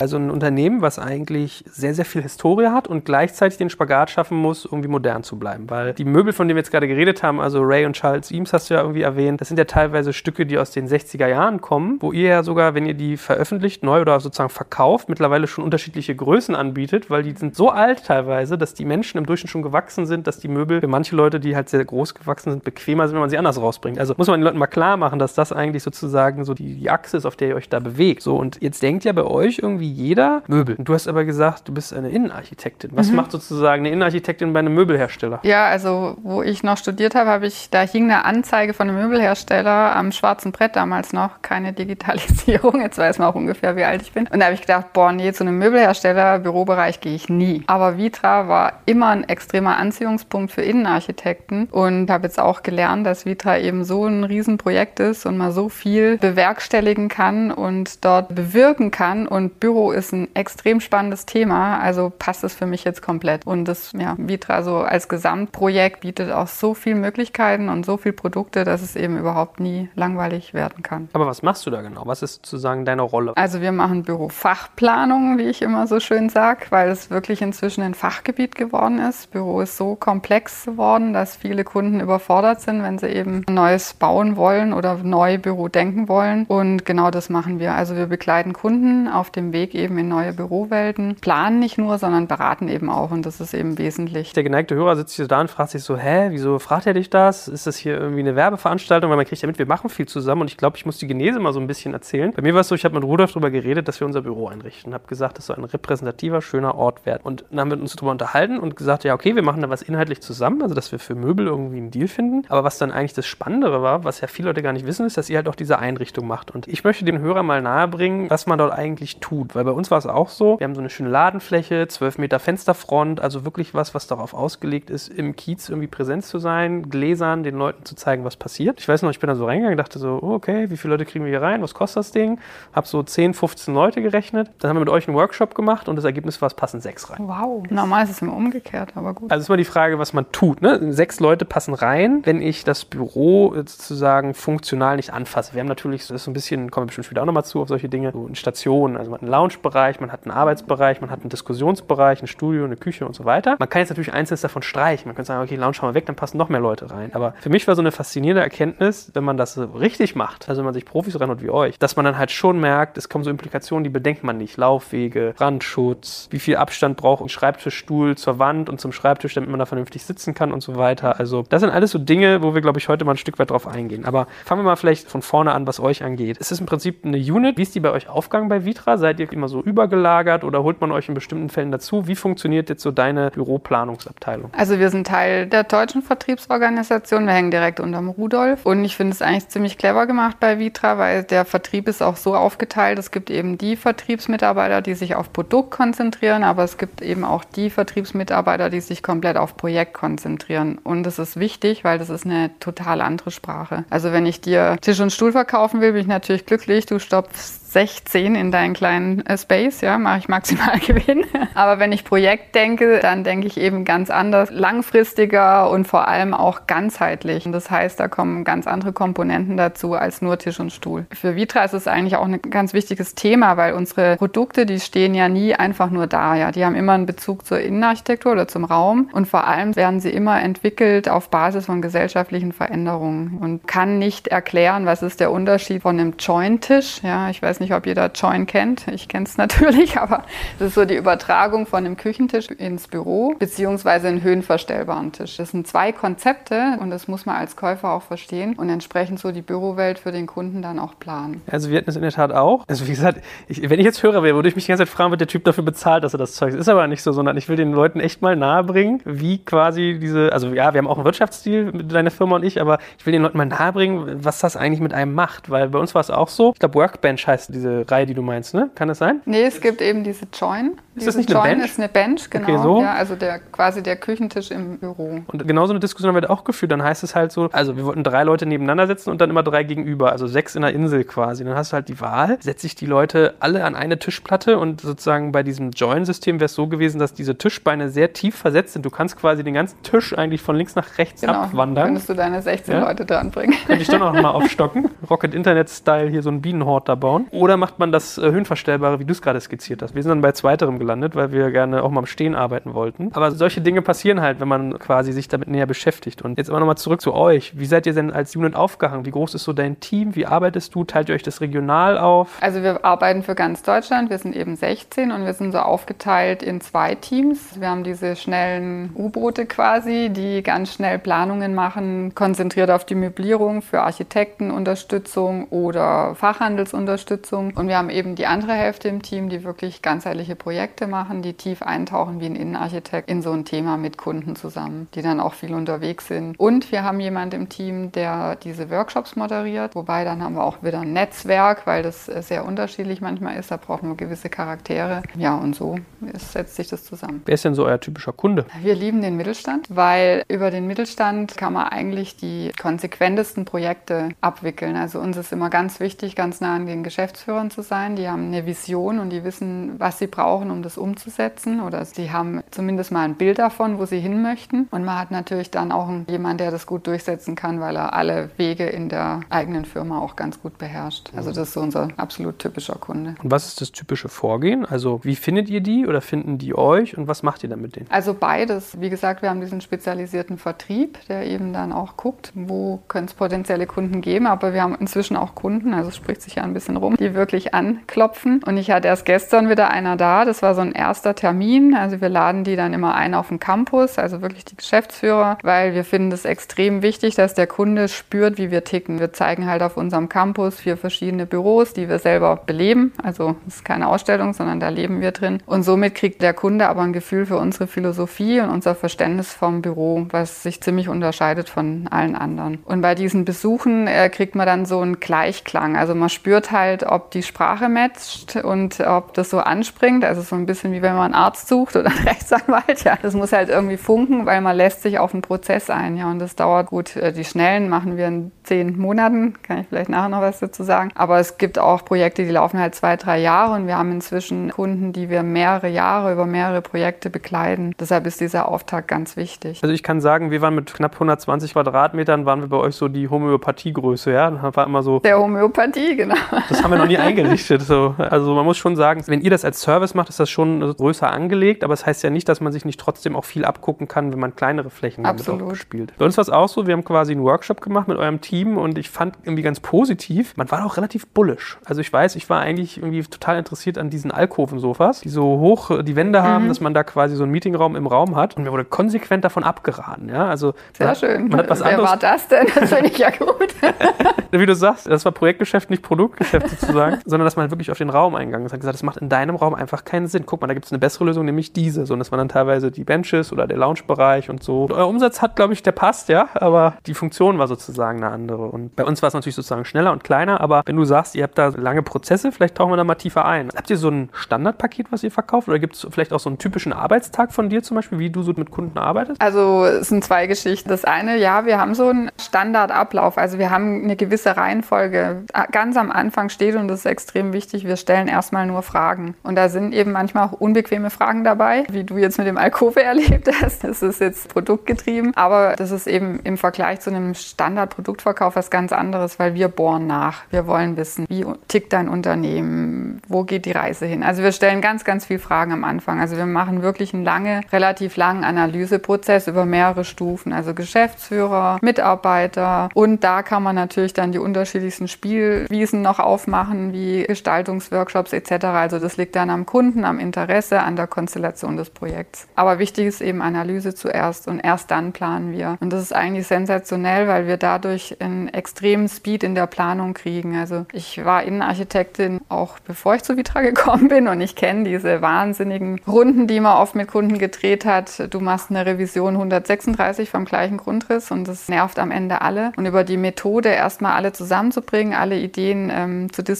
Also 0.00 0.16
ein 0.16 0.30
Unternehmen, 0.30 0.80
was 0.80 0.98
eigentlich 0.98 1.62
sehr, 1.66 1.92
sehr 1.92 2.06
viel 2.06 2.22
Historie 2.22 2.68
hat 2.68 2.88
und 2.88 3.04
gleichzeitig 3.04 3.58
den 3.58 3.68
Spagat 3.68 4.10
schaffen 4.10 4.38
muss, 4.38 4.64
irgendwie 4.64 4.88
modern 4.88 5.22
zu 5.22 5.38
bleiben. 5.38 5.68
Weil 5.68 5.92
die 5.92 6.06
Möbel, 6.06 6.32
von 6.32 6.48
denen 6.48 6.56
wir 6.56 6.62
jetzt 6.62 6.70
gerade 6.70 6.88
geredet 6.88 7.22
haben, 7.22 7.38
also 7.38 7.60
Ray 7.60 7.84
und 7.84 7.92
Charles 7.92 8.30
Eames 8.30 8.54
hast 8.54 8.70
du 8.70 8.74
ja 8.74 8.80
irgendwie 8.80 9.02
erwähnt, 9.02 9.42
das 9.42 9.48
sind 9.48 9.58
ja 9.58 9.66
teilweise 9.66 10.14
Stücke, 10.14 10.46
die 10.46 10.56
aus 10.56 10.70
den 10.70 10.88
60er 10.88 11.26
Jahren 11.26 11.60
kommen, 11.60 11.98
wo 12.00 12.12
ihr 12.12 12.28
ja 12.28 12.42
sogar, 12.42 12.74
wenn 12.74 12.86
ihr 12.86 12.94
die 12.94 13.18
veröffentlicht, 13.18 13.82
neu 13.82 14.00
oder 14.00 14.18
sozusagen 14.20 14.48
verkauft, 14.48 15.10
mittlerweile 15.10 15.46
schon 15.46 15.64
unterschiedliche 15.64 16.16
Größen 16.16 16.54
anbietet, 16.54 17.10
weil 17.10 17.22
die 17.22 17.32
sind 17.32 17.54
so 17.54 17.68
alt 17.68 18.02
teilweise, 18.06 18.56
dass 18.56 18.72
die 18.72 18.86
Menschen 18.86 19.18
im 19.18 19.26
Durchschnitt 19.26 19.50
schon 19.50 19.60
gewachsen 19.60 20.06
sind, 20.06 20.26
dass 20.26 20.38
die 20.38 20.48
Möbel 20.48 20.80
für 20.80 20.88
manche 20.88 21.14
Leute, 21.14 21.40
die 21.40 21.54
halt 21.54 21.68
sehr 21.68 21.84
groß 21.84 22.14
gewachsen 22.14 22.52
sind, 22.52 22.64
bequemer 22.64 23.06
sind, 23.06 23.16
wenn 23.16 23.20
man 23.20 23.28
sie 23.28 23.36
anders 23.36 23.60
rausbringt. 23.60 23.98
Also 23.98 24.14
muss 24.16 24.28
man 24.28 24.40
den 24.40 24.44
Leuten 24.44 24.58
mal 24.58 24.66
klar 24.66 24.96
machen, 24.96 25.18
dass 25.18 25.34
das 25.34 25.52
eigentlich 25.52 25.82
sozusagen 25.82 26.46
so 26.46 26.54
die, 26.54 26.76
die 26.76 26.88
Achse 26.88 27.18
ist, 27.18 27.26
auf 27.26 27.36
der 27.36 27.48
ihr 27.48 27.56
euch 27.56 27.68
da 27.68 27.80
bewegt. 27.80 28.22
So, 28.22 28.36
und 28.36 28.62
jetzt 28.62 28.82
denkt 28.82 29.04
ja 29.04 29.12
bei 29.12 29.24
euch 29.24 29.58
irgendwie 29.58 29.89
jeder 29.90 30.42
Möbel. 30.46 30.76
Du 30.78 30.94
hast 30.94 31.08
aber 31.08 31.24
gesagt, 31.24 31.68
du 31.68 31.74
bist 31.74 31.92
eine 31.92 32.10
Innenarchitektin. 32.10 32.90
Was 32.94 33.10
mhm. 33.10 33.16
macht 33.16 33.32
sozusagen 33.32 33.82
eine 33.82 33.90
Innenarchitektin 33.90 34.52
bei 34.52 34.60
einem 34.60 34.74
Möbelhersteller? 34.74 35.40
Ja, 35.42 35.66
also 35.66 36.16
wo 36.22 36.42
ich 36.42 36.62
noch 36.62 36.76
studiert 36.76 37.14
habe, 37.14 37.30
habe 37.30 37.46
ich, 37.46 37.70
da 37.70 37.82
hing 37.82 38.04
eine 38.04 38.24
Anzeige 38.24 38.74
von 38.74 38.88
einem 38.88 39.00
Möbelhersteller 39.00 39.96
am 39.96 40.12
schwarzen 40.12 40.52
Brett 40.52 40.76
damals 40.76 41.12
noch, 41.12 41.42
keine 41.42 41.72
Digitalisierung. 41.72 42.80
Jetzt 42.80 42.98
weiß 42.98 43.18
man 43.18 43.28
auch 43.28 43.34
ungefähr, 43.34 43.76
wie 43.76 43.84
alt 43.84 44.02
ich 44.02 44.12
bin. 44.12 44.26
Und 44.26 44.40
da 44.40 44.46
habe 44.46 44.54
ich 44.54 44.60
gedacht, 44.60 44.92
boah, 44.92 45.12
nee, 45.12 45.32
zu 45.32 45.44
einem 45.44 45.58
Möbelhersteller, 45.58 46.38
Bürobereich 46.38 47.00
gehe 47.00 47.14
ich 47.14 47.28
nie. 47.28 47.62
Aber 47.66 47.96
Vitra 47.98 48.48
war 48.48 48.80
immer 48.86 49.08
ein 49.08 49.28
extremer 49.28 49.76
Anziehungspunkt 49.76 50.52
für 50.52 50.62
Innenarchitekten 50.62 51.66
und 51.66 52.10
habe 52.10 52.26
jetzt 52.26 52.40
auch 52.40 52.62
gelernt, 52.62 53.06
dass 53.06 53.26
Vitra 53.26 53.58
eben 53.58 53.84
so 53.84 54.06
ein 54.06 54.24
Riesenprojekt 54.24 55.00
ist 55.00 55.26
und 55.26 55.36
man 55.36 55.52
so 55.52 55.68
viel 55.68 56.18
bewerkstelligen 56.18 57.08
kann 57.08 57.50
und 57.50 58.04
dort 58.04 58.34
bewirken 58.34 58.90
kann 58.90 59.26
und 59.26 59.60
Büro 59.60 59.79
Büro 59.80 59.92
ist 59.92 60.12
ein 60.12 60.28
extrem 60.34 60.80
spannendes 60.80 61.24
Thema, 61.24 61.78
also 61.78 62.12
passt 62.16 62.44
es 62.44 62.54
für 62.54 62.66
mich 62.66 62.84
jetzt 62.84 63.00
komplett. 63.00 63.46
Und 63.46 63.64
das 63.64 63.92
ja, 63.98 64.14
Vitra 64.18 64.62
so 64.62 64.76
als 64.76 65.08
Gesamtprojekt 65.08 66.00
bietet 66.00 66.30
auch 66.32 66.48
so 66.48 66.74
viele 66.74 66.96
Möglichkeiten 66.96 67.70
und 67.70 67.86
so 67.86 67.96
viele 67.96 68.12
Produkte, 68.12 68.64
dass 68.64 68.82
es 68.82 68.94
eben 68.94 69.16
überhaupt 69.16 69.58
nie 69.58 69.88
langweilig 69.94 70.52
werden 70.52 70.82
kann. 70.82 71.08
Aber 71.14 71.26
was 71.26 71.42
machst 71.42 71.64
du 71.64 71.70
da 71.70 71.80
genau? 71.80 72.02
Was 72.04 72.22
ist 72.22 72.34
sozusagen 72.34 72.84
deine 72.84 73.00
Rolle? 73.00 73.32
Also 73.36 73.62
wir 73.62 73.72
machen 73.72 74.02
Bürofachplanung, 74.02 75.38
wie 75.38 75.44
ich 75.44 75.62
immer 75.62 75.86
so 75.86 75.98
schön 75.98 76.28
sage, 76.28 76.66
weil 76.68 76.90
es 76.90 77.08
wirklich 77.08 77.40
inzwischen 77.40 77.82
ein 77.82 77.94
Fachgebiet 77.94 78.56
geworden 78.56 78.98
ist. 78.98 79.30
Büro 79.30 79.62
ist 79.62 79.78
so 79.78 79.94
komplex 79.94 80.66
geworden, 80.66 81.14
dass 81.14 81.36
viele 81.36 81.64
Kunden 81.64 82.00
überfordert 82.00 82.60
sind, 82.60 82.82
wenn 82.82 82.98
sie 82.98 83.08
eben 83.08 83.44
ein 83.48 83.54
neues 83.54 83.94
bauen 83.94 84.36
wollen 84.36 84.74
oder 84.74 84.96
neu 84.96 85.38
Büro 85.38 85.68
denken 85.68 86.06
wollen. 86.06 86.44
Und 86.46 86.84
genau 86.84 87.10
das 87.10 87.30
machen 87.30 87.60
wir. 87.60 87.74
Also 87.74 87.96
wir 87.96 88.06
begleiten 88.06 88.52
Kunden 88.52 89.08
auf 89.08 89.30
dem 89.30 89.54
Weg 89.54 89.59
eben 89.74 89.98
in 89.98 90.08
neue 90.08 90.32
Bürowelten, 90.32 91.16
planen 91.20 91.58
nicht 91.58 91.78
nur, 91.78 91.98
sondern 91.98 92.26
beraten 92.26 92.68
eben 92.68 92.90
auch. 92.90 93.10
Und 93.10 93.26
das 93.26 93.40
ist 93.40 93.54
eben 93.54 93.78
wesentlich. 93.78 94.32
Der 94.32 94.42
geneigte 94.42 94.74
Hörer 94.74 94.96
sitzt 94.96 95.14
hier 95.16 95.28
da 95.28 95.40
und 95.40 95.50
fragt 95.50 95.70
sich 95.70 95.82
so, 95.82 95.96
hä, 95.96 96.28
wieso 96.30 96.58
fragt 96.58 96.86
er 96.86 96.94
dich 96.94 97.10
das? 97.10 97.48
Ist 97.48 97.66
das 97.66 97.76
hier 97.76 97.98
irgendwie 97.98 98.20
eine 98.20 98.36
Werbeveranstaltung? 98.36 99.10
Weil 99.10 99.16
man 99.16 99.26
kriegt 99.26 99.42
ja 99.42 99.46
mit, 99.46 99.58
wir 99.58 99.66
machen 99.66 99.90
viel 99.90 100.06
zusammen 100.06 100.42
und 100.42 100.50
ich 100.50 100.56
glaube, 100.56 100.76
ich 100.76 100.86
muss 100.86 100.98
die 100.98 101.06
Genese 101.06 101.40
mal 101.40 101.52
so 101.52 101.60
ein 101.60 101.66
bisschen 101.66 101.92
erzählen. 101.92 102.32
Bei 102.34 102.42
mir 102.42 102.54
war 102.54 102.60
es 102.60 102.68
so, 102.68 102.74
ich 102.74 102.84
habe 102.84 102.94
mit 102.94 103.04
Rudolf 103.04 103.32
darüber 103.32 103.50
geredet, 103.50 103.88
dass 103.88 104.00
wir 104.00 104.06
unser 104.06 104.22
Büro 104.22 104.48
einrichten. 104.48 104.94
Habe 104.94 105.06
gesagt, 105.06 105.38
das 105.38 105.46
soll 105.46 105.56
ein 105.56 105.64
repräsentativer, 105.64 106.42
schöner 106.42 106.74
Ort 106.74 107.06
werden. 107.06 107.20
Und 107.22 107.44
dann 107.50 107.60
haben 107.60 107.70
wir 107.70 107.80
uns 107.80 107.96
darüber 107.96 108.12
unterhalten 108.12 108.58
und 108.58 108.76
gesagt, 108.76 109.04
ja, 109.04 109.14
okay, 109.14 109.34
wir 109.34 109.42
machen 109.42 109.62
da 109.62 109.70
was 109.70 109.82
inhaltlich 109.82 110.20
zusammen, 110.20 110.62
also 110.62 110.74
dass 110.74 110.92
wir 110.92 110.98
für 110.98 111.14
Möbel 111.14 111.46
irgendwie 111.46 111.78
einen 111.78 111.90
Deal 111.90 112.08
finden. 112.08 112.44
Aber 112.48 112.64
was 112.64 112.78
dann 112.78 112.90
eigentlich 112.90 113.14
das 113.14 113.26
Spannendere 113.26 113.82
war, 113.82 114.04
was 114.04 114.20
ja 114.20 114.28
viele 114.28 114.48
Leute 114.48 114.62
gar 114.62 114.72
nicht 114.72 114.86
wissen, 114.86 115.06
ist, 115.06 115.16
dass 115.16 115.30
ihr 115.30 115.36
halt 115.36 115.48
auch 115.48 115.54
diese 115.54 115.78
Einrichtung 115.78 116.26
macht. 116.26 116.50
Und 116.50 116.68
ich 116.68 116.84
möchte 116.84 117.04
den 117.04 117.18
Hörer 117.20 117.42
mal 117.42 117.62
nahebringen, 117.62 118.30
was 118.30 118.46
man 118.46 118.58
dort 118.58 118.72
eigentlich 118.72 119.18
tut. 119.20 119.49
Weil 119.54 119.64
bei 119.64 119.70
uns 119.70 119.90
war 119.90 119.98
es 119.98 120.06
auch 120.06 120.28
so, 120.28 120.58
wir 120.58 120.64
haben 120.64 120.74
so 120.74 120.80
eine 120.80 120.90
schöne 120.90 121.08
Ladenfläche, 121.08 121.88
12 121.88 122.18
Meter 122.18 122.38
Fensterfront, 122.38 123.20
also 123.20 123.44
wirklich 123.44 123.74
was, 123.74 123.94
was 123.94 124.06
darauf 124.06 124.34
ausgelegt 124.34 124.90
ist, 124.90 125.08
im 125.08 125.36
Kiez 125.36 125.68
irgendwie 125.68 125.88
präsent 125.88 126.24
zu 126.24 126.38
sein, 126.38 126.88
Gläsern, 126.88 127.42
den 127.42 127.56
Leuten 127.56 127.84
zu 127.84 127.94
zeigen, 127.94 128.24
was 128.24 128.36
passiert. 128.36 128.80
Ich 128.80 128.88
weiß 128.88 129.02
noch, 129.02 129.10
ich 129.10 129.20
bin 129.20 129.28
da 129.28 129.34
so 129.34 129.46
reingegangen, 129.46 129.76
dachte 129.76 129.98
so, 129.98 130.18
oh, 130.22 130.32
okay, 130.34 130.70
wie 130.70 130.76
viele 130.76 130.94
Leute 130.94 131.04
kriegen 131.04 131.24
wir 131.24 131.30
hier 131.30 131.42
rein? 131.42 131.62
Was 131.62 131.74
kostet 131.74 131.98
das 131.98 132.12
Ding? 132.12 132.38
Hab 132.72 132.86
so 132.86 133.02
10, 133.02 133.34
15 133.34 133.74
Leute 133.74 134.02
gerechnet. 134.02 134.50
Dann 134.58 134.70
haben 134.70 134.76
wir 134.76 134.80
mit 134.80 134.88
euch 134.88 135.08
einen 135.08 135.16
Workshop 135.16 135.54
gemacht 135.54 135.88
und 135.88 135.96
das 135.96 136.04
Ergebnis 136.04 136.40
war, 136.40 136.46
es 136.46 136.54
passen 136.54 136.80
sechs 136.80 137.10
rein. 137.10 137.18
Wow. 137.26 137.64
Normal 137.70 138.04
ist 138.04 138.10
es 138.10 138.22
immer 138.22 138.34
umgekehrt, 138.34 138.92
aber 138.94 139.14
gut. 139.14 139.30
Also 139.30 139.42
ist 139.42 139.48
immer 139.48 139.56
die 139.56 139.64
Frage, 139.64 139.98
was 139.98 140.12
man 140.12 140.30
tut. 140.32 140.62
Ne? 140.62 140.92
Sechs 140.92 141.20
Leute 141.20 141.44
passen 141.44 141.74
rein, 141.74 142.20
wenn 142.24 142.42
ich 142.42 142.64
das 142.64 142.84
Büro 142.84 143.52
sozusagen 143.54 144.34
funktional 144.34 144.96
nicht 144.96 145.12
anfasse. 145.12 145.54
Wir 145.54 145.60
haben 145.60 145.68
natürlich, 145.68 146.02
das 146.02 146.16
ist 146.16 146.24
so 146.24 146.30
ein 146.30 146.34
bisschen, 146.34 146.70
kommen 146.70 146.84
wir 146.84 146.88
bestimmt 146.88 147.06
später 147.06 147.22
auch 147.22 147.26
nochmal 147.26 147.44
zu, 147.44 147.60
auf 147.60 147.68
solche 147.68 147.88
Dinge, 147.88 148.12
so 148.12 148.26
in 148.26 148.34
Stationen. 148.34 148.96
Also 148.96 149.10
man 149.10 149.18
hat 149.18 149.22
einen 149.22 149.30
Lounge-Bereich, 149.40 150.00
man 150.00 150.12
hat 150.12 150.24
einen 150.24 150.32
Arbeitsbereich, 150.32 151.00
man 151.00 151.10
hat 151.10 151.20
einen 151.20 151.30
Diskussionsbereich, 151.30 152.22
ein 152.22 152.26
Studio, 152.26 152.64
eine 152.64 152.76
Küche 152.76 153.06
und 153.06 153.14
so 153.14 153.24
weiter. 153.24 153.56
Man 153.58 153.68
kann 153.68 153.80
jetzt 153.80 153.90
natürlich 153.90 154.12
einzelnes 154.12 154.42
davon 154.42 154.62
streichen. 154.62 155.08
Man 155.08 155.16
könnte 155.16 155.28
sagen, 155.28 155.42
okay, 155.42 155.56
Lounge 155.56 155.78
haben 155.78 155.88
wir 155.88 155.94
weg, 155.94 156.06
dann 156.06 156.16
passen 156.16 156.36
noch 156.36 156.48
mehr 156.48 156.60
Leute 156.60 156.90
rein. 156.90 157.10
Aber 157.14 157.34
für 157.40 157.48
mich 157.48 157.66
war 157.66 157.74
so 157.74 157.82
eine 157.82 157.92
faszinierende 157.92 158.42
Erkenntnis, 158.42 159.10
wenn 159.14 159.24
man 159.24 159.36
das 159.36 159.58
richtig 159.58 160.14
macht, 160.14 160.48
also 160.48 160.60
wenn 160.60 160.66
man 160.66 160.74
sich 160.74 160.84
Profis 160.84 161.18
reinholt 161.18 161.42
wie 161.42 161.50
euch, 161.50 161.78
dass 161.78 161.96
man 161.96 162.04
dann 162.04 162.18
halt 162.18 162.30
schon 162.30 162.60
merkt, 162.60 162.98
es 162.98 163.08
kommen 163.08 163.24
so 163.24 163.30
Implikationen, 163.30 163.84
die 163.84 163.90
bedenkt 163.90 164.24
man 164.24 164.36
nicht. 164.36 164.56
Laufwege, 164.56 165.34
Brandschutz, 165.36 166.28
wie 166.30 166.38
viel 166.38 166.56
Abstand 166.56 166.96
braucht 166.96 167.22
ein 167.22 167.28
Schreibtischstuhl 167.28 168.16
zur 168.16 168.38
Wand 168.38 168.68
und 168.68 168.80
zum 168.80 168.92
Schreibtisch, 168.92 169.34
damit 169.34 169.50
man 169.50 169.58
da 169.58 169.66
vernünftig 169.66 170.04
sitzen 170.04 170.34
kann 170.34 170.52
und 170.52 170.62
so 170.62 170.76
weiter. 170.76 171.18
Also 171.18 171.44
das 171.48 171.60
sind 171.60 171.70
alles 171.70 171.92
so 171.92 171.98
Dinge, 171.98 172.42
wo 172.42 172.54
wir, 172.54 172.60
glaube 172.60 172.78
ich, 172.78 172.88
heute 172.88 173.04
mal 173.04 173.12
ein 173.12 173.16
Stück 173.16 173.38
weit 173.38 173.50
drauf 173.50 173.66
eingehen. 173.66 174.04
Aber 174.04 174.26
fangen 174.44 174.60
wir 174.60 174.66
mal 174.66 174.76
vielleicht 174.76 175.08
von 175.08 175.22
vorne 175.22 175.52
an, 175.52 175.66
was 175.66 175.80
euch 175.80 176.02
angeht. 176.04 176.36
Es 176.40 176.52
ist 176.52 176.60
im 176.60 176.66
Prinzip 176.66 177.04
eine 177.04 177.16
Unit. 177.16 177.56
Wie 177.56 177.62
ist 177.62 177.74
die 177.74 177.80
bei 177.80 177.90
euch 177.90 178.08
aufgegangen 178.08 178.48
bei 178.48 178.64
Vitra? 178.64 178.98
Seid 178.98 179.20
ihr 179.20 179.29
immer 179.32 179.48
so 179.48 179.62
übergelagert 179.62 180.44
oder 180.44 180.62
holt 180.62 180.80
man 180.80 180.92
euch 180.92 181.08
in 181.08 181.14
bestimmten 181.14 181.48
Fällen 181.48 181.72
dazu? 181.72 182.06
Wie 182.06 182.16
funktioniert 182.16 182.68
jetzt 182.68 182.82
so 182.82 182.90
deine 182.90 183.30
Büroplanungsabteilung? 183.30 184.50
Also 184.56 184.78
wir 184.78 184.90
sind 184.90 185.06
Teil 185.06 185.46
der 185.46 185.64
deutschen 185.64 186.02
Vertriebsorganisation. 186.02 187.26
Wir 187.26 187.32
hängen 187.32 187.50
direkt 187.50 187.80
unterm 187.80 188.08
Rudolf. 188.08 188.66
Und 188.66 188.84
ich 188.84 188.96
finde 188.96 189.12
es 189.12 189.22
eigentlich 189.22 189.48
ziemlich 189.48 189.78
clever 189.78 190.06
gemacht 190.06 190.38
bei 190.40 190.58
Vitra, 190.58 190.98
weil 190.98 191.24
der 191.24 191.44
Vertrieb 191.44 191.88
ist 191.88 192.02
auch 192.02 192.16
so 192.16 192.34
aufgeteilt. 192.34 192.98
Es 192.98 193.10
gibt 193.10 193.30
eben 193.30 193.58
die 193.58 193.76
Vertriebsmitarbeiter, 193.76 194.82
die 194.82 194.94
sich 194.94 195.14
auf 195.14 195.32
Produkt 195.32 195.70
konzentrieren, 195.70 196.44
aber 196.44 196.64
es 196.64 196.78
gibt 196.78 197.02
eben 197.02 197.24
auch 197.24 197.44
die 197.44 197.70
Vertriebsmitarbeiter, 197.70 198.70
die 198.70 198.80
sich 198.80 199.02
komplett 199.02 199.36
auf 199.36 199.56
Projekt 199.56 199.94
konzentrieren. 199.94 200.78
Und 200.82 201.04
das 201.04 201.18
ist 201.18 201.38
wichtig, 201.38 201.84
weil 201.84 201.98
das 201.98 202.10
ist 202.10 202.26
eine 202.26 202.50
total 202.60 203.00
andere 203.00 203.30
Sprache. 203.30 203.84
Also 203.90 204.12
wenn 204.12 204.26
ich 204.26 204.40
dir 204.40 204.76
Tisch 204.80 205.00
und 205.00 205.12
Stuhl 205.12 205.32
verkaufen 205.32 205.80
will, 205.80 205.92
bin 205.92 206.02
ich 206.02 206.06
natürlich 206.06 206.46
glücklich. 206.46 206.86
Du 206.86 206.98
stopfst 206.98 207.59
16 207.70 208.34
in 208.34 208.50
deinen 208.50 208.74
kleinen 208.74 209.24
äh, 209.26 209.38
Space, 209.38 209.80
ja, 209.80 209.96
mache 209.96 210.18
ich 210.18 210.28
maximal 210.28 210.78
Gewinn. 210.86 211.24
Aber 211.54 211.78
wenn 211.78 211.92
ich 211.92 212.04
Projekt 212.04 212.54
denke, 212.56 212.98
dann 213.00 213.22
denke 213.22 213.46
ich 213.46 213.58
eben 213.58 213.84
ganz 213.84 214.10
anders, 214.10 214.50
langfristiger 214.50 215.70
und 215.70 215.86
vor 215.86 216.08
allem 216.08 216.34
auch 216.34 216.66
ganzheitlich. 216.66 217.46
Und 217.46 217.52
das 217.52 217.70
heißt, 217.70 218.00
da 218.00 218.08
kommen 218.08 218.42
ganz 218.42 218.66
andere 218.66 218.92
Komponenten 218.92 219.56
dazu 219.56 219.94
als 219.94 220.20
nur 220.20 220.38
Tisch 220.38 220.58
und 220.58 220.72
Stuhl. 220.72 221.06
Für 221.12 221.36
Vitra 221.36 221.62
ist 221.62 221.74
es 221.74 221.86
eigentlich 221.86 222.16
auch 222.16 222.24
ein 222.24 222.42
ganz 222.42 222.74
wichtiges 222.74 223.14
Thema, 223.14 223.56
weil 223.56 223.74
unsere 223.74 224.16
Produkte, 224.16 224.66
die 224.66 224.80
stehen 224.80 225.14
ja 225.14 225.28
nie 225.28 225.54
einfach 225.54 225.90
nur 225.90 226.08
da, 226.08 226.34
ja. 226.34 226.50
Die 226.50 226.64
haben 226.64 226.74
immer 226.74 226.92
einen 226.92 227.06
Bezug 227.06 227.46
zur 227.46 227.60
Innenarchitektur 227.60 228.32
oder 228.32 228.48
zum 228.48 228.64
Raum 228.64 229.08
und 229.12 229.28
vor 229.28 229.46
allem 229.46 229.76
werden 229.76 230.00
sie 230.00 230.10
immer 230.10 230.42
entwickelt 230.42 231.08
auf 231.08 231.30
Basis 231.30 231.66
von 231.66 231.82
gesellschaftlichen 231.82 232.52
Veränderungen 232.52 233.38
und 233.40 233.68
kann 233.68 233.98
nicht 234.00 234.26
erklären, 234.26 234.86
was 234.86 235.02
ist 235.02 235.20
der 235.20 235.30
Unterschied 235.30 235.82
von 235.82 236.00
einem 236.00 236.14
Joint-Tisch, 236.18 237.02
ja. 237.04 237.30
Ich 237.30 237.40
weiß 237.40 237.59
nicht, 237.60 237.72
ob 237.72 237.86
jeder 237.86 238.10
Join 238.12 238.46
kennt. 238.46 238.88
Ich 238.88 239.08
kenne 239.08 239.26
es 239.26 239.36
natürlich, 239.36 239.98
aber 239.98 240.24
das 240.58 240.68
ist 240.68 240.74
so 240.74 240.84
die 240.84 240.96
Übertragung 240.96 241.66
von 241.66 241.84
einem 241.84 241.96
Küchentisch 241.96 242.48
ins 242.48 242.88
Büro 242.88 243.34
beziehungsweise 243.38 244.08
einen 244.08 244.22
höhenverstellbaren 244.22 245.12
Tisch. 245.12 245.36
Das 245.36 245.50
sind 245.50 245.66
zwei 245.66 245.92
Konzepte 245.92 246.78
und 246.80 246.90
das 246.90 247.08
muss 247.08 247.26
man 247.26 247.36
als 247.36 247.56
Käufer 247.56 247.92
auch 247.92 248.02
verstehen 248.02 248.54
und 248.54 248.68
entsprechend 248.68 249.20
so 249.20 249.32
die 249.32 249.42
Bürowelt 249.42 249.98
für 249.98 250.12
den 250.12 250.26
Kunden 250.26 250.62
dann 250.62 250.78
auch 250.78 250.98
planen. 250.98 251.42
Also 251.50 251.70
wir 251.70 251.78
hatten 251.78 251.90
es 251.90 251.96
in 251.96 252.02
der 252.02 252.12
Tat 252.12 252.32
auch. 252.32 252.64
Also 252.68 252.86
wie 252.86 252.90
gesagt, 252.90 253.22
ich, 253.48 253.68
wenn 253.68 253.78
ich 253.78 253.84
jetzt 253.84 254.02
Hörer 254.02 254.22
wäre, 254.22 254.34
würde 254.34 254.48
ich 254.48 254.56
mich 254.56 254.64
die 254.64 254.68
ganze 254.68 254.84
Zeit 254.84 254.92
fragen, 254.92 255.10
wird 255.10 255.20
der 255.20 255.28
Typ 255.28 255.44
dafür 255.44 255.64
bezahlt, 255.64 256.04
dass 256.04 256.14
er 256.14 256.18
das 256.18 256.34
Zeug 256.34 256.50
ist. 256.50 256.60
Ist 256.60 256.68
aber 256.68 256.86
nicht 256.86 257.02
so, 257.02 257.12
sondern 257.12 257.36
ich 257.36 257.48
will 257.48 257.56
den 257.56 257.72
Leuten 257.72 258.00
echt 258.00 258.22
mal 258.22 258.36
nahebringen, 258.36 259.00
wie 259.04 259.38
quasi 259.38 259.98
diese, 260.00 260.32
also 260.32 260.48
ja, 260.48 260.72
wir 260.72 260.78
haben 260.78 260.88
auch 260.88 260.96
einen 260.96 261.04
Wirtschaftsstil, 261.04 261.72
deine 261.72 262.10
Firma 262.10 262.36
und 262.36 262.44
ich, 262.44 262.60
aber 262.60 262.78
ich 262.98 263.06
will 263.06 263.12
den 263.12 263.22
Leuten 263.22 263.36
mal 263.36 263.46
nahebringen, 263.46 264.24
was 264.24 264.40
das 264.40 264.56
eigentlich 264.56 264.80
mit 264.80 264.94
einem 264.94 265.14
macht, 265.14 265.50
weil 265.50 265.68
bei 265.68 265.78
uns 265.78 265.94
war 265.94 266.00
es 266.00 266.10
auch 266.10 266.28
so. 266.28 266.52
Ich 266.52 266.60
glaube, 266.60 266.74
Workbench 266.74 267.26
heißt 267.26 267.49
diese 267.50 267.84
Reihe, 267.90 268.06
die 268.06 268.14
du 268.14 268.22
meinst, 268.22 268.54
ne? 268.54 268.70
Kann 268.74 268.88
das 268.88 268.98
sein? 268.98 269.20
Nee, 269.26 269.42
es 269.44 269.60
gibt 269.60 269.80
eben 269.82 270.04
diese 270.04 270.26
Join. 270.32 270.72
Ist 270.94 271.06
das 271.06 271.16
nicht 271.16 271.30
eine 271.34 271.38
Join 271.38 271.58
Bench? 271.58 271.70
ist 271.70 271.78
eine 271.78 271.88
Bench, 271.88 272.30
genau. 272.30 272.44
Okay, 272.44 272.58
so? 272.62 272.82
Ja, 272.82 272.94
also 272.94 273.14
der, 273.14 273.38
quasi 273.38 273.82
der 273.82 273.96
Küchentisch 273.96 274.50
im 274.50 274.78
Büro. 274.78 275.20
Und 275.26 275.46
genau 275.46 275.66
so 275.66 275.72
eine 275.72 275.80
Diskussion 275.80 276.14
haben 276.14 276.20
wir 276.20 276.30
auch 276.30 276.44
geführt. 276.44 276.72
Dann 276.72 276.82
heißt 276.82 277.02
es 277.04 277.14
halt 277.14 277.32
so, 277.32 277.48
also 277.52 277.76
wir 277.76 277.84
wollten 277.84 278.02
drei 278.04 278.22
Leute 278.24 278.44
nebeneinander 278.46 278.86
setzen 278.86 279.10
und 279.10 279.20
dann 279.20 279.30
immer 279.30 279.42
drei 279.42 279.62
gegenüber, 279.62 280.12
also 280.12 280.26
sechs 280.26 280.56
in 280.56 280.62
der 280.62 280.72
Insel 280.74 281.04
quasi. 281.04 281.44
Dann 281.44 281.54
hast 281.54 281.72
du 281.72 281.74
halt 281.74 281.88
die 281.88 282.00
Wahl, 282.00 282.38
setze 282.40 282.66
ich 282.66 282.74
die 282.74 282.86
Leute 282.86 283.34
alle 283.40 283.64
an 283.64 283.74
eine 283.76 283.98
Tischplatte 283.98 284.58
und 284.58 284.80
sozusagen 284.80 285.32
bei 285.32 285.42
diesem 285.42 285.70
Join-System 285.70 286.36
wäre 286.40 286.46
es 286.46 286.54
so 286.54 286.66
gewesen, 286.66 286.98
dass 286.98 287.14
diese 287.14 287.36
Tischbeine 287.38 287.88
sehr 287.90 288.12
tief 288.12 288.34
versetzt 288.36 288.72
sind. 288.74 288.84
Du 288.84 288.90
kannst 288.90 289.16
quasi 289.18 289.42
den 289.44 289.54
ganzen 289.54 289.82
Tisch 289.82 290.16
eigentlich 290.16 290.42
von 290.42 290.56
links 290.56 290.74
nach 290.74 290.98
rechts 290.98 291.20
Genau. 291.22 291.34
abwandern. 291.34 291.86
Könntest 291.86 292.08
du 292.08 292.14
deine 292.14 292.42
16 292.42 292.74
Ja? 292.74 292.80
Leute 292.80 293.06
dranbringen. 293.06 293.54
Könnte 293.66 293.82
ich 293.82 293.88
dann 293.88 294.02
auch 294.02 294.12
mal 294.12 294.30
aufstocken. 294.30 294.90
Rocket 295.08 295.34
Internet-Style 295.34 296.08
hier 296.10 296.22
so 296.22 296.28
einen 296.30 296.42
Bienenhort 296.42 296.88
da 296.88 296.94
bauen. 296.94 297.26
Oder 297.40 297.56
macht 297.56 297.78
man 297.78 297.90
das 297.90 298.18
äh, 298.18 298.30
höhenverstellbare, 298.30 299.00
wie 299.00 299.06
du 299.06 299.12
es 299.12 299.22
gerade 299.22 299.40
skizziert 299.40 299.80
hast. 299.80 299.94
Wir 299.94 300.02
sind 300.02 300.10
dann 300.10 300.20
bei 300.20 300.32
zweiterem 300.32 300.78
gelandet, 300.78 301.14
weil 301.14 301.32
wir 301.32 301.50
gerne 301.50 301.82
auch 301.82 301.90
mal 301.90 302.00
im 302.00 302.06
Stehen 302.06 302.34
arbeiten 302.34 302.74
wollten. 302.74 303.12
Aber 303.14 303.30
solche 303.30 303.62
Dinge 303.62 303.80
passieren 303.80 304.20
halt, 304.20 304.40
wenn 304.40 304.48
man 304.48 304.78
quasi 304.78 305.12
sich 305.12 305.26
damit 305.26 305.48
näher 305.48 305.64
beschäftigt. 305.64 306.20
Und 306.20 306.36
jetzt 306.36 306.50
aber 306.50 306.60
nochmal 306.60 306.76
zurück 306.76 307.00
zu 307.00 307.14
euch. 307.14 307.58
Wie 307.58 307.64
seid 307.64 307.86
ihr 307.86 307.94
denn 307.94 308.12
als 308.12 308.36
Unit 308.36 308.54
aufgehangen? 308.54 309.06
Wie 309.06 309.10
groß 309.10 309.34
ist 309.34 309.44
so 309.44 309.54
dein 309.54 309.80
Team? 309.80 310.16
Wie 310.16 310.26
arbeitest 310.26 310.74
du? 310.74 310.84
Teilt 310.84 311.08
ihr 311.08 311.14
euch 311.14 311.22
das 311.22 311.40
regional 311.40 311.96
auf? 311.96 312.36
Also 312.42 312.62
wir 312.62 312.84
arbeiten 312.84 313.22
für 313.22 313.34
ganz 313.34 313.62
Deutschland. 313.62 314.10
Wir 314.10 314.18
sind 314.18 314.36
eben 314.36 314.54
16 314.54 315.10
und 315.10 315.24
wir 315.24 315.32
sind 315.32 315.52
so 315.52 315.60
aufgeteilt 315.60 316.42
in 316.42 316.60
zwei 316.60 316.94
Teams. 316.94 317.58
Wir 317.58 317.70
haben 317.70 317.84
diese 317.84 318.16
schnellen 318.16 318.90
U-Boote 318.94 319.46
quasi, 319.46 320.10
die 320.10 320.42
ganz 320.42 320.74
schnell 320.74 320.98
Planungen 320.98 321.54
machen, 321.54 322.14
konzentriert 322.14 322.70
auf 322.70 322.84
die 322.84 322.96
Möblierung 322.96 323.62
für 323.62 323.80
Architektenunterstützung 323.80 325.46
oder 325.48 326.14
Fachhandelsunterstützung. 326.16 327.29
Und 327.38 327.68
wir 327.68 327.76
haben 327.78 327.90
eben 327.90 328.14
die 328.14 328.26
andere 328.26 328.52
Hälfte 328.52 328.88
im 328.88 329.02
Team, 329.02 329.28
die 329.28 329.44
wirklich 329.44 329.82
ganzheitliche 329.82 330.36
Projekte 330.36 330.86
machen, 330.86 331.22
die 331.22 331.34
tief 331.34 331.62
eintauchen 331.62 332.20
wie 332.20 332.26
ein 332.26 332.36
Innenarchitekt 332.36 333.08
in 333.08 333.22
so 333.22 333.32
ein 333.32 333.44
Thema 333.44 333.76
mit 333.76 333.96
Kunden 333.96 334.36
zusammen, 334.36 334.88
die 334.94 335.02
dann 335.02 335.20
auch 335.20 335.34
viel 335.34 335.54
unterwegs 335.54 336.08
sind. 336.08 336.38
Und 336.38 336.72
wir 336.72 336.82
haben 336.82 337.00
jemand 337.00 337.34
im 337.34 337.48
Team, 337.48 337.92
der 337.92 338.36
diese 338.36 338.70
Workshops 338.70 339.16
moderiert, 339.16 339.74
wobei 339.74 340.04
dann 340.04 340.22
haben 340.22 340.34
wir 340.34 340.44
auch 340.44 340.62
wieder 340.62 340.80
ein 340.80 340.92
Netzwerk, 340.92 341.66
weil 341.66 341.82
das 341.82 342.08
äh, 342.08 342.22
sehr 342.22 342.44
unterschiedlich 342.44 343.00
manchmal 343.00 343.36
ist. 343.36 343.50
Da 343.50 343.56
brauchen 343.56 343.88
wir 343.88 343.96
gewisse 343.96 344.28
Charaktere. 344.28 345.02
Ja, 345.16 345.36
und 345.36 345.54
so 345.54 345.76
ist, 346.12 346.32
setzt 346.32 346.56
sich 346.56 346.68
das 346.68 346.84
zusammen. 346.84 347.22
Wer 347.26 347.34
ist 347.34 347.44
denn 347.44 347.54
so 347.54 347.64
euer 347.64 347.80
typischer 347.80 348.12
Kunde? 348.12 348.46
Wir 348.62 348.74
lieben 348.74 349.02
den 349.02 349.16
Mittelstand, 349.16 349.66
weil 349.70 350.24
über 350.28 350.50
den 350.50 350.66
Mittelstand 350.66 351.36
kann 351.36 351.52
man 351.52 351.68
eigentlich 351.68 352.16
die 352.16 352.52
konsequentesten 352.60 353.44
Projekte 353.44 354.10
abwickeln. 354.20 354.76
Also 354.76 354.98
uns 355.00 355.16
ist 355.16 355.32
immer 355.32 355.50
ganz 355.50 355.80
wichtig, 355.80 356.16
ganz 356.16 356.40
nah 356.40 356.56
an 356.56 356.66
den 356.66 356.82
Geschäftsführern 356.82 357.19
Geschäftsführern 357.20 357.50
zu 357.50 357.62
sein. 357.62 357.96
Die 357.96 358.08
haben 358.08 358.26
eine 358.26 358.46
Vision 358.46 358.98
und 358.98 359.10
die 359.10 359.24
wissen, 359.24 359.74
was 359.78 359.98
sie 359.98 360.06
brauchen, 360.06 360.50
um 360.50 360.62
das 360.62 360.78
umzusetzen. 360.78 361.60
Oder 361.60 361.84
sie 361.84 362.10
haben 362.10 362.42
zumindest 362.50 362.92
mal 362.92 363.04
ein 363.04 363.16
Bild 363.16 363.38
davon, 363.38 363.78
wo 363.78 363.84
sie 363.84 364.00
hin 364.00 364.22
möchten. 364.22 364.68
Und 364.70 364.84
man 364.84 364.98
hat 364.98 365.10
natürlich 365.10 365.50
dann 365.50 365.72
auch 365.72 365.88
jemanden, 366.08 366.38
der 366.38 366.50
das 366.50 366.66
gut 366.66 366.86
durchsetzen 366.86 367.34
kann, 367.34 367.60
weil 367.60 367.76
er 367.76 367.92
alle 367.94 368.30
Wege 368.36 368.66
in 368.66 368.88
der 368.88 369.20
eigenen 369.28 369.64
Firma 369.64 369.98
auch 369.98 370.16
ganz 370.16 370.40
gut 370.40 370.58
beherrscht. 370.58 371.10
Also 371.14 371.30
das 371.30 371.48
ist 371.48 371.54
so 371.54 371.60
unser 371.60 371.88
absolut 371.96 372.38
typischer 372.38 372.76
Kunde. 372.76 373.14
Und 373.22 373.30
was 373.30 373.46
ist 373.48 373.60
das 373.60 373.72
typische 373.72 374.08
Vorgehen? 374.08 374.64
Also 374.64 375.00
wie 375.02 375.16
findet 375.16 375.48
ihr 375.48 375.60
die 375.60 375.86
oder 375.86 376.00
finden 376.00 376.38
die 376.38 376.56
euch 376.56 376.96
und 376.96 377.08
was 377.08 377.22
macht 377.22 377.42
ihr 377.42 377.50
dann 377.50 377.60
mit 377.60 377.76
denen? 377.76 377.86
Also 377.90 378.14
beides. 378.14 378.80
Wie 378.80 378.90
gesagt, 378.90 379.22
wir 379.22 379.30
haben 379.30 379.40
diesen 379.40 379.60
spezialisierten 379.60 380.38
Vertrieb, 380.38 380.98
der 381.08 381.26
eben 381.26 381.52
dann 381.52 381.72
auch 381.72 381.96
guckt, 381.96 382.32
wo 382.34 382.80
können 382.88 383.06
es 383.06 383.14
potenzielle 383.14 383.66
Kunden 383.66 384.00
geben. 384.00 384.26
Aber 384.26 384.54
wir 384.54 384.62
haben 384.62 384.74
inzwischen 384.76 385.16
auch 385.16 385.34
Kunden, 385.34 385.74
also 385.74 385.88
es 385.88 385.96
spricht 385.96 386.22
sich 386.22 386.36
ja 386.36 386.44
ein 386.44 386.54
bisschen 386.54 386.76
rum, 386.76 386.96
die 387.00 387.14
wirklich 387.14 387.54
anklopfen. 387.54 388.42
Und 388.46 388.56
ich 388.56 388.70
hatte 388.70 388.88
erst 388.88 389.04
gestern 389.04 389.48
wieder 389.48 389.70
einer 389.70 389.96
da. 389.96 390.24
Das 390.24 390.42
war 390.42 390.54
so 390.54 390.60
ein 390.60 390.72
erster 390.72 391.14
Termin. 391.14 391.74
Also 391.74 392.00
wir 392.00 392.08
laden 392.08 392.44
die 392.44 392.56
dann 392.56 392.72
immer 392.72 392.94
ein 392.94 393.14
auf 393.14 393.28
den 393.28 393.40
Campus, 393.40 393.98
also 393.98 394.22
wirklich 394.22 394.44
die 394.44 394.56
Geschäftsführer, 394.56 395.38
weil 395.42 395.74
wir 395.74 395.84
finden 395.84 396.12
es 396.12 396.24
extrem 396.24 396.82
wichtig, 396.82 397.14
dass 397.14 397.34
der 397.34 397.46
Kunde 397.46 397.88
spürt, 397.88 398.38
wie 398.38 398.50
wir 398.50 398.64
ticken. 398.64 399.00
Wir 399.00 399.12
zeigen 399.12 399.46
halt 399.46 399.62
auf 399.62 399.76
unserem 399.76 400.08
Campus 400.08 400.60
vier 400.60 400.76
verschiedene 400.76 401.26
Büros, 401.26 401.72
die 401.72 401.88
wir 401.88 401.98
selber 401.98 402.36
beleben. 402.36 402.92
Also 403.02 403.36
es 403.48 403.56
ist 403.56 403.64
keine 403.64 403.88
Ausstellung, 403.88 404.34
sondern 404.34 404.60
da 404.60 404.68
leben 404.68 405.00
wir 405.00 405.12
drin. 405.12 405.42
Und 405.46 405.62
somit 405.62 405.94
kriegt 405.94 406.22
der 406.22 406.34
Kunde 406.34 406.68
aber 406.68 406.82
ein 406.82 406.92
Gefühl 406.92 407.26
für 407.26 407.38
unsere 407.38 407.66
Philosophie 407.66 408.40
und 408.40 408.50
unser 408.50 408.74
Verständnis 408.74 409.32
vom 409.32 409.62
Büro, 409.62 410.06
was 410.10 410.42
sich 410.42 410.60
ziemlich 410.60 410.88
unterscheidet 410.88 411.48
von 411.48 411.88
allen 411.90 412.14
anderen. 412.14 412.58
Und 412.64 412.82
bei 412.82 412.94
diesen 412.94 413.24
Besuchen 413.24 413.86
äh, 413.86 414.10
kriegt 414.10 414.34
man 414.34 414.46
dann 414.46 414.66
so 414.66 414.80
einen 414.80 415.00
Gleichklang. 415.00 415.76
Also 415.76 415.94
man 415.94 416.10
spürt 416.10 416.50
halt, 416.50 416.84
ob 416.90 417.10
die 417.10 417.22
Sprache 417.22 417.68
matcht 417.68 418.36
und 418.36 418.80
ob 418.80 419.14
das 419.14 419.30
so 419.30 419.38
anspringt. 419.38 420.04
Also 420.04 420.22
so 420.22 420.36
ein 420.36 420.46
bisschen 420.46 420.72
wie 420.72 420.82
wenn 420.82 420.94
man 420.94 421.06
einen 421.06 421.14
Arzt 421.14 421.48
sucht 421.48 421.76
oder 421.76 421.90
einen 421.90 421.98
Rechtsanwalt. 422.08 422.84
Ja, 422.84 422.98
das 423.00 423.14
muss 423.14 423.32
halt 423.32 423.48
irgendwie 423.48 423.76
funken, 423.76 424.26
weil 424.26 424.40
man 424.40 424.56
lässt 424.56 424.82
sich 424.82 424.98
auf 424.98 425.12
einen 425.12 425.22
Prozess 425.22 425.70
ein. 425.70 425.96
Ja, 425.96 426.10
und 426.10 426.18
das 426.18 426.36
dauert 426.36 426.66
gut. 426.66 426.96
Äh, 426.96 427.12
die 427.12 427.24
schnellen 427.24 427.68
machen 427.68 427.96
wir 427.96 428.08
in 428.08 428.32
zehn 428.42 428.78
Monaten. 428.78 429.34
Kann 429.42 429.58
ich 429.58 429.68
vielleicht 429.68 429.88
nachher 429.88 430.08
noch 430.08 430.20
was 430.20 430.40
dazu 430.40 430.64
sagen. 430.64 430.90
Aber 430.94 431.18
es 431.18 431.38
gibt 431.38 431.58
auch 431.58 431.84
Projekte, 431.84 432.24
die 432.24 432.30
laufen 432.30 432.58
halt 432.58 432.74
zwei, 432.74 432.96
drei 432.96 433.20
Jahre 433.20 433.54
und 433.54 433.66
wir 433.66 433.78
haben 433.78 433.92
inzwischen 433.92 434.50
Kunden, 434.50 434.92
die 434.92 435.08
wir 435.08 435.22
mehrere 435.22 435.68
Jahre 435.68 436.12
über 436.12 436.26
mehrere 436.26 436.60
Projekte 436.62 437.10
begleiten. 437.10 437.74
Deshalb 437.78 438.06
ist 438.06 438.20
dieser 438.20 438.48
Auftakt 438.48 438.88
ganz 438.88 439.16
wichtig. 439.16 439.60
Also 439.62 439.72
ich 439.72 439.82
kann 439.82 440.00
sagen, 440.00 440.30
wir 440.30 440.40
waren 440.42 440.54
mit 440.54 440.72
knapp 440.74 440.94
120 440.94 441.52
Quadratmetern, 441.52 442.26
waren 442.26 442.40
wir 442.40 442.48
bei 442.48 442.56
euch 442.56 442.74
so 442.74 442.88
die 442.88 443.08
Homöopathiegröße, 443.08 444.12
ja? 444.12 444.30
Das 444.30 444.56
war 444.56 444.66
immer 444.66 444.82
so. 444.82 444.98
Der 445.00 445.18
Homöopathie, 445.18 445.96
genau. 445.96 446.16
Das 446.48 446.62
haben 446.62 446.72
wir 446.72 446.79
noch 446.80 446.88
nie 446.88 446.98
eingerichtet. 446.98 447.62
So. 447.62 447.94
Also 447.98 448.34
man 448.34 448.44
muss 448.44 448.58
schon 448.58 448.76
sagen, 448.76 449.02
wenn 449.06 449.20
ihr 449.20 449.30
das 449.30 449.44
als 449.44 449.60
Service 449.60 449.94
macht, 449.94 450.08
ist 450.08 450.20
das 450.20 450.30
schon 450.30 450.60
größer 450.60 451.10
angelegt, 451.10 451.64
aber 451.64 451.74
es 451.74 451.80
das 451.80 451.86
heißt 451.86 452.02
ja 452.02 452.10
nicht, 452.10 452.28
dass 452.28 452.42
man 452.42 452.52
sich 452.52 452.66
nicht 452.66 452.78
trotzdem 452.78 453.16
auch 453.16 453.24
viel 453.24 453.46
abgucken 453.46 453.88
kann, 453.88 454.12
wenn 454.12 454.18
man 454.18 454.36
kleinere 454.36 454.68
Flächen 454.68 455.06
auch 455.06 455.54
spielt. 455.54 455.96
Bei 455.96 456.04
uns 456.04 456.18
war 456.18 456.22
es 456.22 456.28
auch 456.28 456.48
so, 456.48 456.66
wir 456.66 456.74
haben 456.74 456.84
quasi 456.84 457.12
einen 457.12 457.22
Workshop 457.22 457.62
gemacht 457.62 457.88
mit 457.88 457.96
eurem 457.96 458.20
Team 458.20 458.58
und 458.58 458.76
ich 458.76 458.90
fand 458.90 459.16
irgendwie 459.22 459.42
ganz 459.42 459.60
positiv, 459.60 460.36
man 460.36 460.50
war 460.50 460.66
auch 460.66 460.76
relativ 460.76 461.06
bullish. 461.06 461.58
Also 461.64 461.80
ich 461.80 461.90
weiß, 461.90 462.16
ich 462.16 462.28
war 462.28 462.40
eigentlich 462.40 462.76
irgendwie 462.76 463.02
total 463.02 463.38
interessiert 463.38 463.78
an 463.78 463.88
diesen 463.88 464.10
Alkoven-Sofas, 464.10 465.00
die 465.00 465.08
so 465.08 465.24
hoch 465.38 465.82
die 465.82 465.96
Wände 465.96 466.22
haben, 466.22 466.44
mhm. 466.44 466.48
dass 466.48 466.60
man 466.60 466.74
da 466.74 466.84
quasi 466.84 467.16
so 467.16 467.22
einen 467.22 467.32
Meetingraum 467.32 467.76
im 467.76 467.86
Raum 467.86 468.14
hat 468.14 468.36
und 468.36 468.42
mir 468.42 468.52
wurde 468.52 468.66
konsequent 468.66 469.24
davon 469.24 469.42
abgeraten. 469.42 470.10
Ja? 470.10 470.26
Also 470.26 470.52
Sehr 470.76 470.88
man, 470.88 470.96
schön. 470.96 471.28
Man 471.28 471.40
Wer 471.48 471.50
anderes. 471.50 471.90
war 471.90 471.96
das 471.96 472.28
denn? 472.28 472.46
Das 472.54 472.68
finde 472.68 472.90
ich 472.90 472.98
ja 472.98 473.08
gut. 473.08 473.54
Wie 474.32 474.46
du 474.46 474.54
sagst, 474.54 474.86
das 474.86 475.04
war 475.06 475.12
Projektgeschäft, 475.12 475.70
nicht 475.70 475.82
Produktgeschäft 475.82 476.50
sozusagen, 476.50 476.69
sondern 477.04 477.26
dass 477.26 477.36
man 477.36 477.50
wirklich 477.50 477.70
auf 477.70 477.78
den 477.78 477.90
Raum 477.90 478.14
eingegangen 478.14 478.46
ist. 478.46 478.52
Hat 478.52 478.60
gesagt, 478.60 478.74
das 478.74 478.82
macht 478.82 478.98
in 478.98 479.08
deinem 479.08 479.36
Raum 479.36 479.54
einfach 479.54 479.84
keinen 479.84 480.06
Sinn. 480.06 480.24
Guck 480.26 480.40
mal, 480.40 480.46
da 480.46 480.54
gibt 480.54 480.66
es 480.66 480.72
eine 480.72 480.78
bessere 480.78 481.04
Lösung, 481.04 481.24
nämlich 481.24 481.52
diese. 481.52 481.86
So, 481.86 481.94
und 481.94 481.98
das 481.98 482.10
waren 482.10 482.18
dann 482.18 482.28
teilweise 482.28 482.70
die 482.70 482.84
Benches 482.84 483.32
oder 483.32 483.46
der 483.46 483.56
Lounge-Bereich 483.56 484.30
und 484.30 484.42
so. 484.42 484.64
Und 484.64 484.72
euer 484.72 484.88
Umsatz 484.88 485.22
hat, 485.22 485.36
glaube 485.36 485.52
ich, 485.52 485.62
der 485.62 485.72
passt, 485.72 486.08
ja, 486.08 486.28
aber 486.34 486.74
die 486.86 486.94
Funktion 486.94 487.38
war 487.38 487.48
sozusagen 487.48 488.02
eine 488.02 488.12
andere. 488.12 488.46
Und 488.46 488.76
bei 488.76 488.84
uns 488.84 489.02
war 489.02 489.08
es 489.08 489.14
natürlich 489.14 489.34
sozusagen 489.34 489.64
schneller 489.64 489.92
und 489.92 490.04
kleiner, 490.04 490.40
aber 490.40 490.62
wenn 490.66 490.76
du 490.76 490.84
sagst, 490.84 491.14
ihr 491.14 491.22
habt 491.22 491.38
da 491.38 491.48
lange 491.48 491.82
Prozesse, 491.82 492.32
vielleicht 492.32 492.56
tauchen 492.56 492.70
wir 492.72 492.76
da 492.76 492.84
mal 492.84 492.94
tiefer 492.94 493.24
ein. 493.24 493.50
Habt 493.56 493.70
ihr 493.70 493.76
so 493.76 493.88
ein 493.88 494.10
Standardpaket, 494.12 494.92
was 494.92 495.02
ihr 495.02 495.10
verkauft? 495.10 495.48
Oder 495.48 495.58
gibt 495.58 495.74
es 495.74 495.86
vielleicht 495.90 496.12
auch 496.12 496.20
so 496.20 496.28
einen 496.28 496.38
typischen 496.38 496.72
Arbeitstag 496.72 497.32
von 497.32 497.48
dir 497.48 497.62
zum 497.62 497.76
Beispiel, 497.76 497.98
wie 497.98 498.10
du 498.10 498.22
so 498.22 498.32
mit 498.36 498.50
Kunden 498.50 498.78
arbeitest? 498.78 499.20
Also 499.20 499.64
es 499.64 499.88
sind 499.88 500.04
zwei 500.04 500.26
Geschichten. 500.26 500.68
Das 500.68 500.84
eine, 500.84 501.18
ja, 501.18 501.46
wir 501.46 501.58
haben 501.58 501.74
so 501.74 501.88
einen 501.88 502.10
Standardablauf. 502.20 503.18
Also 503.18 503.38
wir 503.38 503.50
haben 503.50 503.82
eine 503.84 503.96
gewisse 503.96 504.36
Reihenfolge. 504.36 505.24
Ganz 505.52 505.76
am 505.76 505.90
Anfang 505.90 506.28
steht, 506.28 506.54
und 506.60 506.68
das 506.68 506.80
ist 506.80 506.86
extrem 506.86 507.32
wichtig, 507.32 507.66
wir 507.66 507.76
stellen 507.76 508.08
erstmal 508.08 508.46
nur 508.46 508.62
Fragen. 508.62 509.14
Und 509.22 509.36
da 509.36 509.48
sind 509.48 509.72
eben 509.72 509.92
manchmal 509.92 510.28
auch 510.28 510.32
unbequeme 510.32 510.90
Fragen 510.90 511.24
dabei, 511.24 511.64
wie 511.70 511.84
du 511.84 511.96
jetzt 511.98 512.18
mit 512.18 512.26
dem 512.26 512.38
Alkove 512.38 512.76
erlebt 512.82 513.28
hast. 513.42 513.64
Das 513.64 513.82
ist 513.82 514.00
jetzt 514.00 514.28
produktgetrieben. 514.28 515.12
Aber 515.16 515.54
das 515.56 515.70
ist 515.70 515.86
eben 515.86 516.20
im 516.24 516.36
Vergleich 516.36 516.80
zu 516.80 516.90
einem 516.90 517.14
Standardproduktverkauf 517.14 518.36
was 518.36 518.50
ganz 518.50 518.72
anderes, 518.72 519.18
weil 519.18 519.34
wir 519.34 519.48
bohren 519.48 519.86
nach. 519.86 520.22
Wir 520.30 520.46
wollen 520.46 520.76
wissen, 520.76 521.06
wie 521.08 521.24
tickt 521.48 521.72
dein 521.72 521.88
Unternehmen? 521.88 523.00
Wo 523.08 523.24
geht 523.24 523.46
die 523.46 523.52
Reise 523.52 523.86
hin? 523.86 524.02
Also 524.02 524.22
wir 524.22 524.32
stellen 524.32 524.60
ganz, 524.60 524.84
ganz 524.84 525.06
viele 525.06 525.18
Fragen 525.18 525.52
am 525.52 525.64
Anfang. 525.64 526.00
Also 526.00 526.16
wir 526.16 526.26
machen 526.26 526.62
wirklich 526.62 526.94
einen 526.94 527.04
lange, 527.04 527.40
relativ 527.52 527.96
langen 527.96 528.24
Analyseprozess 528.24 529.28
über 529.28 529.44
mehrere 529.44 529.84
Stufen. 529.84 530.32
Also 530.32 530.54
Geschäftsführer, 530.54 531.58
Mitarbeiter. 531.62 532.68
Und 532.74 533.04
da 533.04 533.22
kann 533.22 533.42
man 533.42 533.54
natürlich 533.54 533.92
dann 533.92 534.12
die 534.12 534.18
unterschiedlichsten 534.18 534.88
Spielwiesen 534.88 535.82
noch 535.82 535.98
aufmachen, 535.98 536.49
wie 536.72 537.04
Gestaltungsworkshops 537.04 538.12
etc. 538.12 538.46
Also 538.46 538.78
das 538.78 538.96
liegt 538.96 539.16
dann 539.16 539.30
am 539.30 539.46
Kunden, 539.46 539.84
am 539.84 539.98
Interesse, 539.98 540.60
an 540.60 540.76
der 540.76 540.86
Konstellation 540.86 541.56
des 541.56 541.70
Projekts. 541.70 542.26
Aber 542.34 542.58
wichtig 542.58 542.86
ist 542.86 543.00
eben 543.00 543.22
Analyse 543.22 543.74
zuerst 543.74 544.28
und 544.28 544.40
erst 544.40 544.70
dann 544.70 544.92
planen 544.92 545.32
wir. 545.32 545.56
Und 545.60 545.72
das 545.72 545.82
ist 545.82 545.94
eigentlich 545.94 546.26
sensationell, 546.26 547.08
weil 547.08 547.26
wir 547.26 547.36
dadurch 547.36 547.96
einen 548.00 548.28
extremen 548.28 548.88
Speed 548.88 549.24
in 549.24 549.34
der 549.34 549.46
Planung 549.46 549.94
kriegen. 549.94 550.36
Also 550.36 550.66
ich 550.72 551.04
war 551.04 551.22
Innenarchitektin 551.22 552.20
auch 552.28 552.58
bevor 552.58 552.94
ich 552.94 553.02
zu 553.02 553.16
Vitra 553.16 553.40
gekommen 553.50 553.88
bin 553.88 554.08
und 554.08 554.20
ich 554.20 554.36
kenne 554.36 554.64
diese 554.64 555.02
wahnsinnigen 555.02 555.80
Runden, 555.86 556.26
die 556.26 556.40
man 556.40 556.56
oft 556.56 556.74
mit 556.74 556.88
Kunden 556.88 557.18
gedreht 557.18 557.64
hat. 557.64 558.12
Du 558.12 558.20
machst 558.20 558.50
eine 558.50 558.66
Revision 558.66 559.14
136 559.14 560.10
vom 560.10 560.24
gleichen 560.24 560.56
Grundriss 560.56 561.10
und 561.10 561.26
das 561.26 561.48
nervt 561.48 561.78
am 561.78 561.90
Ende 561.90 562.20
alle. 562.20 562.52
Und 562.56 562.66
über 562.66 562.84
die 562.84 562.96
Methode 562.96 563.48
erstmal 563.48 563.92
alle 563.92 564.12
zusammenzubringen, 564.12 564.94
alle 564.94 565.18
Ideen 565.18 565.70
ähm, 565.72 566.12
zu 566.12 566.22
diskutieren 566.22 566.39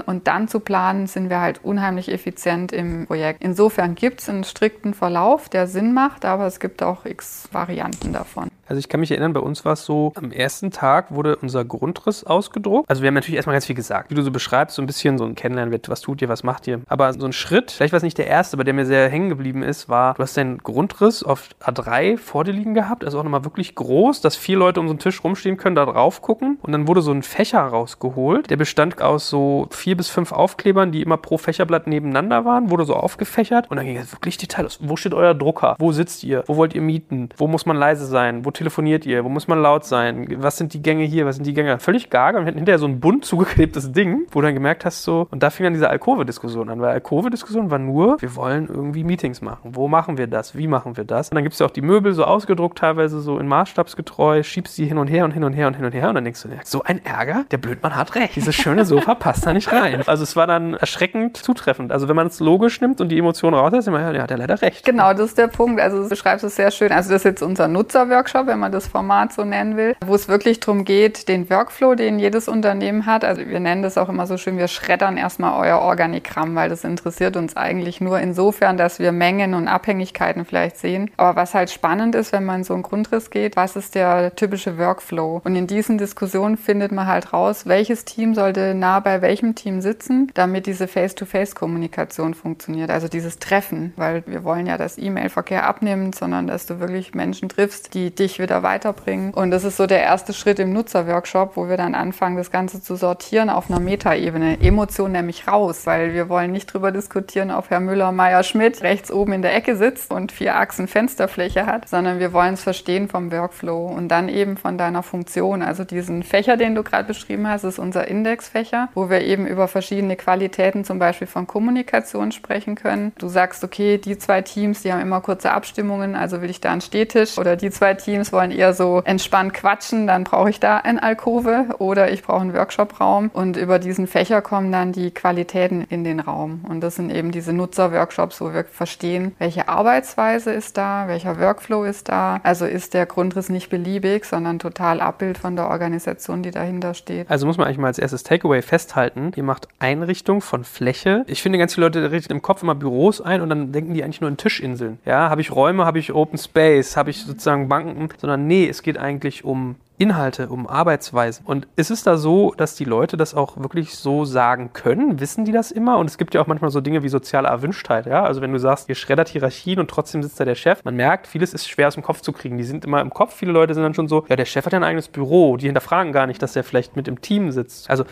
und 0.00 0.26
dann 0.26 0.48
zu 0.48 0.60
planen, 0.60 1.06
sind 1.06 1.30
wir 1.30 1.40
halt 1.40 1.64
unheimlich 1.64 2.10
effizient 2.10 2.72
im 2.72 3.06
Projekt. 3.06 3.42
Insofern 3.42 3.94
gibt 3.94 4.20
es 4.20 4.28
einen 4.28 4.44
strikten 4.44 4.94
Verlauf, 4.94 5.48
der 5.48 5.66
Sinn 5.66 5.94
macht, 5.94 6.24
aber 6.24 6.46
es 6.46 6.60
gibt 6.60 6.82
auch 6.82 7.04
x 7.04 7.48
Varianten 7.52 8.12
davon. 8.12 8.50
Also 8.66 8.78
ich 8.78 8.88
kann 8.88 9.00
mich 9.00 9.10
erinnern, 9.10 9.32
bei 9.32 9.40
uns 9.40 9.64
war 9.64 9.74
es 9.74 9.84
so, 9.84 10.12
am 10.14 10.30
ersten 10.32 10.70
Tag 10.70 11.14
wurde 11.14 11.36
unser 11.36 11.64
Grundriss 11.64 12.24
ausgedruckt. 12.24 12.88
Also 12.88 13.02
wir 13.02 13.08
haben 13.08 13.14
natürlich 13.14 13.36
erstmal 13.36 13.54
ganz 13.54 13.66
viel 13.66 13.76
gesagt. 13.76 14.10
Wie 14.10 14.14
du 14.14 14.22
so 14.22 14.30
beschreibst, 14.30 14.76
so 14.76 14.82
ein 14.82 14.86
bisschen 14.86 15.18
so 15.18 15.24
ein 15.24 15.34
Kennenlernen, 15.34 15.78
was 15.88 16.00
tut 16.00 16.22
ihr, 16.22 16.28
was 16.28 16.42
macht 16.42 16.66
ihr. 16.66 16.80
Aber 16.86 17.12
so 17.12 17.26
ein 17.26 17.32
Schritt, 17.32 17.70
vielleicht 17.70 17.92
war 17.92 17.98
es 17.98 18.02
nicht 18.02 18.18
der 18.18 18.26
erste, 18.26 18.56
aber 18.56 18.64
der 18.64 18.74
mir 18.74 18.86
sehr 18.86 19.08
hängen 19.08 19.28
geblieben 19.28 19.62
ist, 19.62 19.88
war, 19.88 20.14
du 20.14 20.22
hast 20.22 20.36
deinen 20.36 20.58
Grundriss 20.58 21.22
auf 21.22 21.48
A3 21.62 22.16
vor 22.18 22.44
dir 22.44 22.52
liegen 22.52 22.74
gehabt, 22.74 23.04
also 23.04 23.18
auch 23.18 23.24
nochmal 23.24 23.44
wirklich 23.44 23.74
groß, 23.74 24.20
dass 24.20 24.36
vier 24.36 24.56
Leute 24.56 24.80
um 24.80 24.86
so 24.86 24.92
einen 24.92 24.98
Tisch 24.98 25.22
rumstehen 25.22 25.56
können, 25.56 25.76
da 25.76 25.84
drauf 25.84 26.22
gucken. 26.22 26.58
Und 26.62 26.72
dann 26.72 26.88
wurde 26.88 27.02
so 27.02 27.12
ein 27.12 27.22
Fächer 27.22 27.60
rausgeholt, 27.60 28.50
der 28.50 28.56
bestand 28.56 29.00
aus 29.00 29.28
so 29.28 29.68
vier 29.70 29.96
bis 29.96 30.08
fünf 30.08 30.32
Aufklebern, 30.32 30.92
die 30.92 31.02
immer 31.02 31.16
pro 31.16 31.38
Fächerblatt 31.38 31.86
nebeneinander 31.86 32.44
waren, 32.44 32.70
wurde 32.70 32.84
so 32.84 32.94
aufgefächert 32.94 33.70
und 33.70 33.76
dann 33.76 33.86
ging 33.86 33.96
es 33.96 34.12
wirklich 34.12 34.36
detaillos. 34.38 34.78
Wo 34.80 34.96
steht 34.96 35.14
euer 35.14 35.34
Drucker? 35.34 35.76
Wo 35.78 35.92
sitzt 35.92 36.24
ihr? 36.24 36.44
Wo 36.46 36.56
wollt 36.56 36.74
ihr 36.74 36.82
mieten? 36.82 37.28
Wo 37.36 37.46
muss 37.46 37.66
man 37.66 37.76
leise 37.76 38.06
sein? 38.06 38.44
Wo 38.44 38.50
telefoniert 38.54 39.06
ihr? 39.06 39.24
Wo 39.24 39.28
muss 39.28 39.48
man 39.48 39.60
laut 39.60 39.84
sein? 39.84 40.26
Was 40.38 40.56
sind 40.56 40.74
die 40.74 40.82
Gänge 40.82 41.04
hier? 41.04 41.26
Was 41.26 41.36
sind 41.36 41.46
die 41.46 41.54
Gänge? 41.54 41.78
Völlig 41.78 42.10
gaga 42.10 42.38
und 42.38 42.46
hinterher 42.46 42.78
so 42.78 42.86
ein 42.86 43.00
bunt 43.00 43.24
zugeklebtes 43.24 43.92
Ding, 43.92 44.26
wo 44.30 44.40
du 44.40 44.46
dann 44.46 44.54
gemerkt 44.54 44.84
hast, 44.84 45.02
so, 45.02 45.26
und 45.30 45.42
da 45.42 45.50
fing 45.50 45.64
dann 45.64 45.72
diese 45.72 45.90
Alkove-Diskussion 45.90 46.68
an, 46.70 46.80
weil 46.80 46.90
Alkove-Diskussion 46.90 47.70
war 47.70 47.78
nur, 47.78 48.20
wir 48.20 48.36
wollen 48.36 48.68
irgendwie 48.68 49.04
Meetings 49.04 49.42
machen. 49.42 49.70
Wo 49.74 49.88
machen 49.88 50.18
wir 50.18 50.26
das? 50.26 50.56
Wie 50.56 50.66
machen 50.66 50.96
wir 50.96 51.04
das? 51.04 51.28
Und 51.28 51.34
dann 51.34 51.44
gibt 51.44 51.54
es 51.54 51.58
ja 51.58 51.66
auch 51.66 51.70
die 51.70 51.82
Möbel 51.82 52.12
so 52.12 52.24
ausgedruckt, 52.24 52.78
teilweise 52.78 53.20
so 53.20 53.38
in 53.38 53.46
maßstabsgetreu, 53.48 54.42
schiebst 54.42 54.76
die 54.78 54.86
hin 54.86 54.98
und 54.98 55.08
her 55.08 55.24
und 55.24 55.32
hin 55.32 55.44
und 55.44 55.52
her 55.52 55.66
und 55.66 55.74
hin 55.74 55.84
und 55.84 55.92
her 55.92 56.08
und 56.08 56.14
dann 56.14 56.24
denkst 56.24 56.42
du, 56.42 56.48
so 56.64 56.82
ein 56.82 57.04
Ärger, 57.04 57.44
der 57.50 57.58
Blödmann 57.58 57.96
hat 57.96 58.14
recht. 58.14 58.36
Dieses 58.36 58.54
schöne 58.54 58.84
Sofa 58.84 59.14
passt 59.14 59.46
da 59.46 59.52
nicht 59.52 59.72
rein. 59.72 60.02
Also 60.06 60.22
es 60.22 60.36
war 60.36 60.46
dann 60.46 60.74
erschreckend 60.74 61.36
zutreffend. 61.36 61.92
Also 61.92 62.08
wenn 62.08 62.16
man 62.16 62.28
es 62.28 62.40
logisch 62.40 62.80
nimmt 62.80 63.00
und 63.00 63.08
die 63.08 63.18
Emotionen 63.18 63.56
raus, 63.56 63.86
immer, 63.86 64.00
ja, 64.00 64.12
der 64.12 64.22
hat 64.22 64.30
ja 64.30 64.36
leider 64.36 64.60
recht. 64.62 64.84
Genau, 64.84 65.12
das 65.12 65.30
ist 65.30 65.38
der 65.38 65.48
Punkt. 65.48 65.80
Also 65.80 66.02
du 66.02 66.08
beschreibst 66.08 66.44
es 66.44 66.56
sehr 66.56 66.70
schön. 66.70 66.92
Also 66.92 67.10
das 67.10 67.20
ist 67.20 67.24
jetzt 67.24 67.42
unser 67.42 67.68
Nutzerworkshop 67.68 68.43
Workshop, 68.44 68.46
wenn 68.46 68.58
man 68.58 68.72
das 68.72 68.86
Format 68.86 69.32
so 69.32 69.44
nennen 69.44 69.76
will, 69.76 69.96
wo 70.04 70.14
es 70.14 70.28
wirklich 70.28 70.60
darum 70.60 70.84
geht, 70.84 71.28
den 71.28 71.48
Workflow, 71.50 71.94
den 71.94 72.18
jedes 72.18 72.48
Unternehmen 72.48 73.06
hat. 73.06 73.24
Also 73.24 73.46
wir 73.46 73.60
nennen 73.60 73.82
das 73.82 73.98
auch 73.98 74.08
immer 74.08 74.26
so 74.26 74.36
schön, 74.36 74.58
wir 74.58 74.68
schreddern 74.68 75.16
erstmal 75.16 75.60
euer 75.66 75.80
Organigramm, 75.80 76.54
weil 76.54 76.68
das 76.68 76.84
interessiert 76.84 77.36
uns 77.36 77.56
eigentlich 77.56 78.00
nur 78.00 78.18
insofern, 78.20 78.76
dass 78.76 78.98
wir 78.98 79.12
Mengen 79.12 79.54
und 79.54 79.68
Abhängigkeiten 79.68 80.44
vielleicht 80.44 80.76
sehen. 80.78 81.10
Aber 81.16 81.36
was 81.36 81.54
halt 81.54 81.70
spannend 81.70 82.14
ist, 82.14 82.32
wenn 82.32 82.44
man 82.44 82.64
so 82.64 82.74
einen 82.74 82.82
Grundriss 82.82 83.30
geht, 83.30 83.56
was 83.56 83.76
ist 83.76 83.94
der 83.94 84.34
typische 84.36 84.78
Workflow? 84.78 85.40
Und 85.44 85.56
in 85.56 85.66
diesen 85.66 85.98
Diskussionen 85.98 86.56
findet 86.56 86.92
man 86.92 87.06
halt 87.06 87.32
raus, 87.32 87.66
welches 87.66 88.04
Team 88.04 88.34
sollte 88.34 88.74
nah 88.74 89.00
bei 89.00 89.22
welchem 89.22 89.54
Team 89.54 89.80
sitzen, 89.80 90.30
damit 90.34 90.66
diese 90.66 90.88
Face-to-Face-Kommunikation 90.88 92.34
funktioniert. 92.34 92.90
Also 92.90 93.08
dieses 93.08 93.38
Treffen, 93.38 93.92
weil 93.96 94.22
wir 94.26 94.44
wollen 94.44 94.66
ja, 94.66 94.76
dass 94.76 94.98
E-Mail-Verkehr 94.98 95.66
abnimmt, 95.66 96.14
sondern 96.14 96.46
dass 96.46 96.66
du 96.66 96.80
wirklich 96.80 97.14
Menschen 97.14 97.48
triffst, 97.48 97.94
die 97.94 98.14
dich 98.14 98.33
wieder 98.38 98.62
weiterbringen. 98.62 99.32
Und 99.34 99.50
das 99.50 99.64
ist 99.64 99.76
so 99.76 99.86
der 99.86 100.02
erste 100.02 100.32
Schritt 100.32 100.58
im 100.58 100.72
Nutzerworkshop, 100.72 101.56
wo 101.56 101.68
wir 101.68 101.76
dann 101.76 101.94
anfangen, 101.94 102.36
das 102.36 102.50
Ganze 102.50 102.82
zu 102.82 102.96
sortieren 102.96 103.50
auf 103.50 103.70
einer 103.70 103.80
Metaebene. 103.80 104.60
Emotion 104.60 105.12
nämlich 105.12 105.48
raus, 105.48 105.86
weil 105.86 106.14
wir 106.14 106.28
wollen 106.28 106.52
nicht 106.52 106.72
drüber 106.72 106.92
diskutieren, 106.92 107.50
ob 107.50 107.70
Herr 107.70 107.80
Müller, 107.80 108.12
Meier, 108.12 108.42
Schmidt 108.42 108.82
rechts 108.82 109.10
oben 109.10 109.32
in 109.32 109.42
der 109.42 109.54
Ecke 109.54 109.76
sitzt 109.76 110.10
und 110.10 110.32
vier 110.32 110.56
Achsen 110.56 110.88
Fensterfläche 110.88 111.66
hat, 111.66 111.88
sondern 111.88 112.18
wir 112.18 112.32
wollen 112.32 112.54
es 112.54 112.62
verstehen 112.62 113.08
vom 113.08 113.32
Workflow 113.32 113.86
und 113.86 114.08
dann 114.08 114.28
eben 114.28 114.56
von 114.56 114.78
deiner 114.78 115.02
Funktion. 115.02 115.62
Also 115.62 115.84
diesen 115.84 116.22
Fächer, 116.22 116.56
den 116.56 116.74
du 116.74 116.82
gerade 116.82 117.08
beschrieben 117.08 117.48
hast, 117.48 117.64
ist 117.64 117.78
unser 117.78 118.08
Indexfächer, 118.08 118.88
wo 118.94 119.10
wir 119.10 119.22
eben 119.22 119.46
über 119.46 119.68
verschiedene 119.68 120.16
Qualitäten 120.16 120.84
zum 120.84 120.98
Beispiel 120.98 121.26
von 121.26 121.46
Kommunikation 121.46 122.32
sprechen 122.32 122.74
können. 122.74 123.12
Du 123.18 123.28
sagst, 123.28 123.64
okay, 123.64 123.98
die 123.98 124.18
zwei 124.18 124.42
Teams, 124.42 124.82
die 124.82 124.92
haben 124.92 125.00
immer 125.00 125.20
kurze 125.20 125.52
Abstimmungen, 125.52 126.14
also 126.14 126.42
will 126.42 126.50
ich 126.50 126.60
da 126.60 126.72
einen 126.72 126.80
Stehtisch 126.80 127.38
oder 127.38 127.56
die 127.56 127.70
zwei 127.70 127.94
Teams 127.94 128.23
wollen 128.32 128.50
eher 128.50 128.74
so 128.74 129.02
entspannt 129.04 129.54
quatschen, 129.54 130.06
dann 130.06 130.24
brauche 130.24 130.50
ich 130.50 130.60
da 130.60 130.78
ein 130.78 130.98
Alkove 130.98 131.76
oder 131.78 132.12
ich 132.12 132.22
brauche 132.22 132.40
einen 132.40 132.54
Workshopraum 132.54 133.30
und 133.32 133.56
über 133.56 133.78
diesen 133.78 134.06
Fächer 134.06 134.42
kommen 134.42 134.72
dann 134.72 134.92
die 134.92 135.10
Qualitäten 135.10 135.82
in 135.88 136.04
den 136.04 136.20
Raum 136.20 136.64
und 136.68 136.80
das 136.80 136.96
sind 136.96 137.10
eben 137.10 137.30
diese 137.30 137.52
Nutzerworkshops, 137.52 138.40
wo 138.40 138.52
wir 138.52 138.64
verstehen, 138.64 139.34
welche 139.38 139.68
Arbeitsweise 139.68 140.52
ist 140.52 140.76
da, 140.76 141.08
welcher 141.08 141.38
Workflow 141.38 141.84
ist 141.84 142.08
da, 142.08 142.40
also 142.42 142.66
ist 142.66 142.94
der 142.94 143.06
Grundriss 143.06 143.48
nicht 143.48 143.70
beliebig, 143.70 144.24
sondern 144.24 144.58
total 144.58 145.00
Abbild 145.00 145.38
von 145.38 145.56
der 145.56 145.68
Organisation, 145.68 146.42
die 146.42 146.50
dahinter 146.50 146.94
steht. 146.94 147.30
Also 147.30 147.46
muss 147.46 147.58
man 147.58 147.66
eigentlich 147.66 147.78
mal 147.78 147.88
als 147.88 147.98
erstes 147.98 148.22
Takeaway 148.22 148.62
festhalten, 148.62 149.32
ihr 149.36 149.42
macht 149.42 149.68
Einrichtung 149.78 150.40
von 150.40 150.64
Fläche. 150.64 151.24
Ich 151.26 151.42
finde, 151.42 151.58
ganz 151.58 151.74
viele 151.74 151.86
Leute 151.86 152.10
richten 152.10 152.32
im 152.32 152.42
Kopf 152.42 152.62
immer 152.62 152.74
Büros 152.74 153.20
ein 153.20 153.40
und 153.40 153.48
dann 153.48 153.72
denken 153.72 153.94
die 153.94 154.02
eigentlich 154.02 154.20
nur 154.20 154.30
in 154.30 154.36
Tischinseln. 154.36 154.98
Ja, 155.04 155.30
habe 155.30 155.40
ich 155.40 155.54
Räume, 155.54 155.84
habe 155.84 155.98
ich 155.98 156.12
Open 156.12 156.38
Space, 156.38 156.96
habe 156.96 157.10
ich 157.10 157.24
sozusagen 157.24 157.68
Banken, 157.68 158.08
sondern 158.18 158.46
nee, 158.46 158.68
es 158.68 158.82
geht 158.82 158.98
eigentlich 158.98 159.44
um 159.44 159.76
Inhalte, 159.96 160.48
um 160.48 160.66
Arbeitsweisen. 160.66 161.46
Und 161.46 161.68
ist 161.76 161.90
es 161.90 162.02
da 162.02 162.16
so, 162.16 162.52
dass 162.56 162.74
die 162.74 162.84
Leute 162.84 163.16
das 163.16 163.34
auch 163.34 163.56
wirklich 163.56 163.94
so 163.94 164.24
sagen 164.24 164.72
können? 164.72 165.20
Wissen 165.20 165.44
die 165.44 165.52
das 165.52 165.70
immer? 165.70 165.98
Und 165.98 166.10
es 166.10 166.18
gibt 166.18 166.34
ja 166.34 166.40
auch 166.40 166.48
manchmal 166.48 166.70
so 166.70 166.80
Dinge 166.80 167.04
wie 167.04 167.08
soziale 167.08 167.48
Erwünschtheit, 167.48 168.06
ja? 168.06 168.24
Also 168.24 168.40
wenn 168.40 168.52
du 168.52 168.58
sagst, 168.58 168.88
ihr 168.88 168.96
schreddert 168.96 169.28
Hierarchien 169.28 169.78
und 169.78 169.88
trotzdem 169.88 170.22
sitzt 170.22 170.40
da 170.40 170.44
der 170.44 170.56
Chef, 170.56 170.84
man 170.84 170.96
merkt, 170.96 171.28
vieles 171.28 171.54
ist 171.54 171.68
schwer 171.68 171.88
aus 171.88 171.94
dem 171.94 172.02
Kopf 172.02 172.22
zu 172.22 172.32
kriegen. 172.32 172.58
Die 172.58 172.64
sind 172.64 172.84
immer 172.84 173.00
im 173.00 173.10
Kopf. 173.10 173.34
Viele 173.34 173.52
Leute 173.52 173.74
sind 173.74 173.84
dann 173.84 173.94
schon 173.94 174.08
so, 174.08 174.24
ja, 174.28 174.34
der 174.34 174.46
Chef 174.46 174.66
hat 174.66 174.72
ja 174.72 174.80
ein 174.80 174.84
eigenes 174.84 175.08
Büro. 175.08 175.56
Die 175.56 175.66
hinterfragen 175.66 176.12
gar 176.12 176.26
nicht, 176.26 176.42
dass 176.42 176.56
er 176.56 176.64
vielleicht 176.64 176.96
mit 176.96 177.06
im 177.06 177.20
Team 177.20 177.52
sitzt. 177.52 177.88
Also 177.88 178.04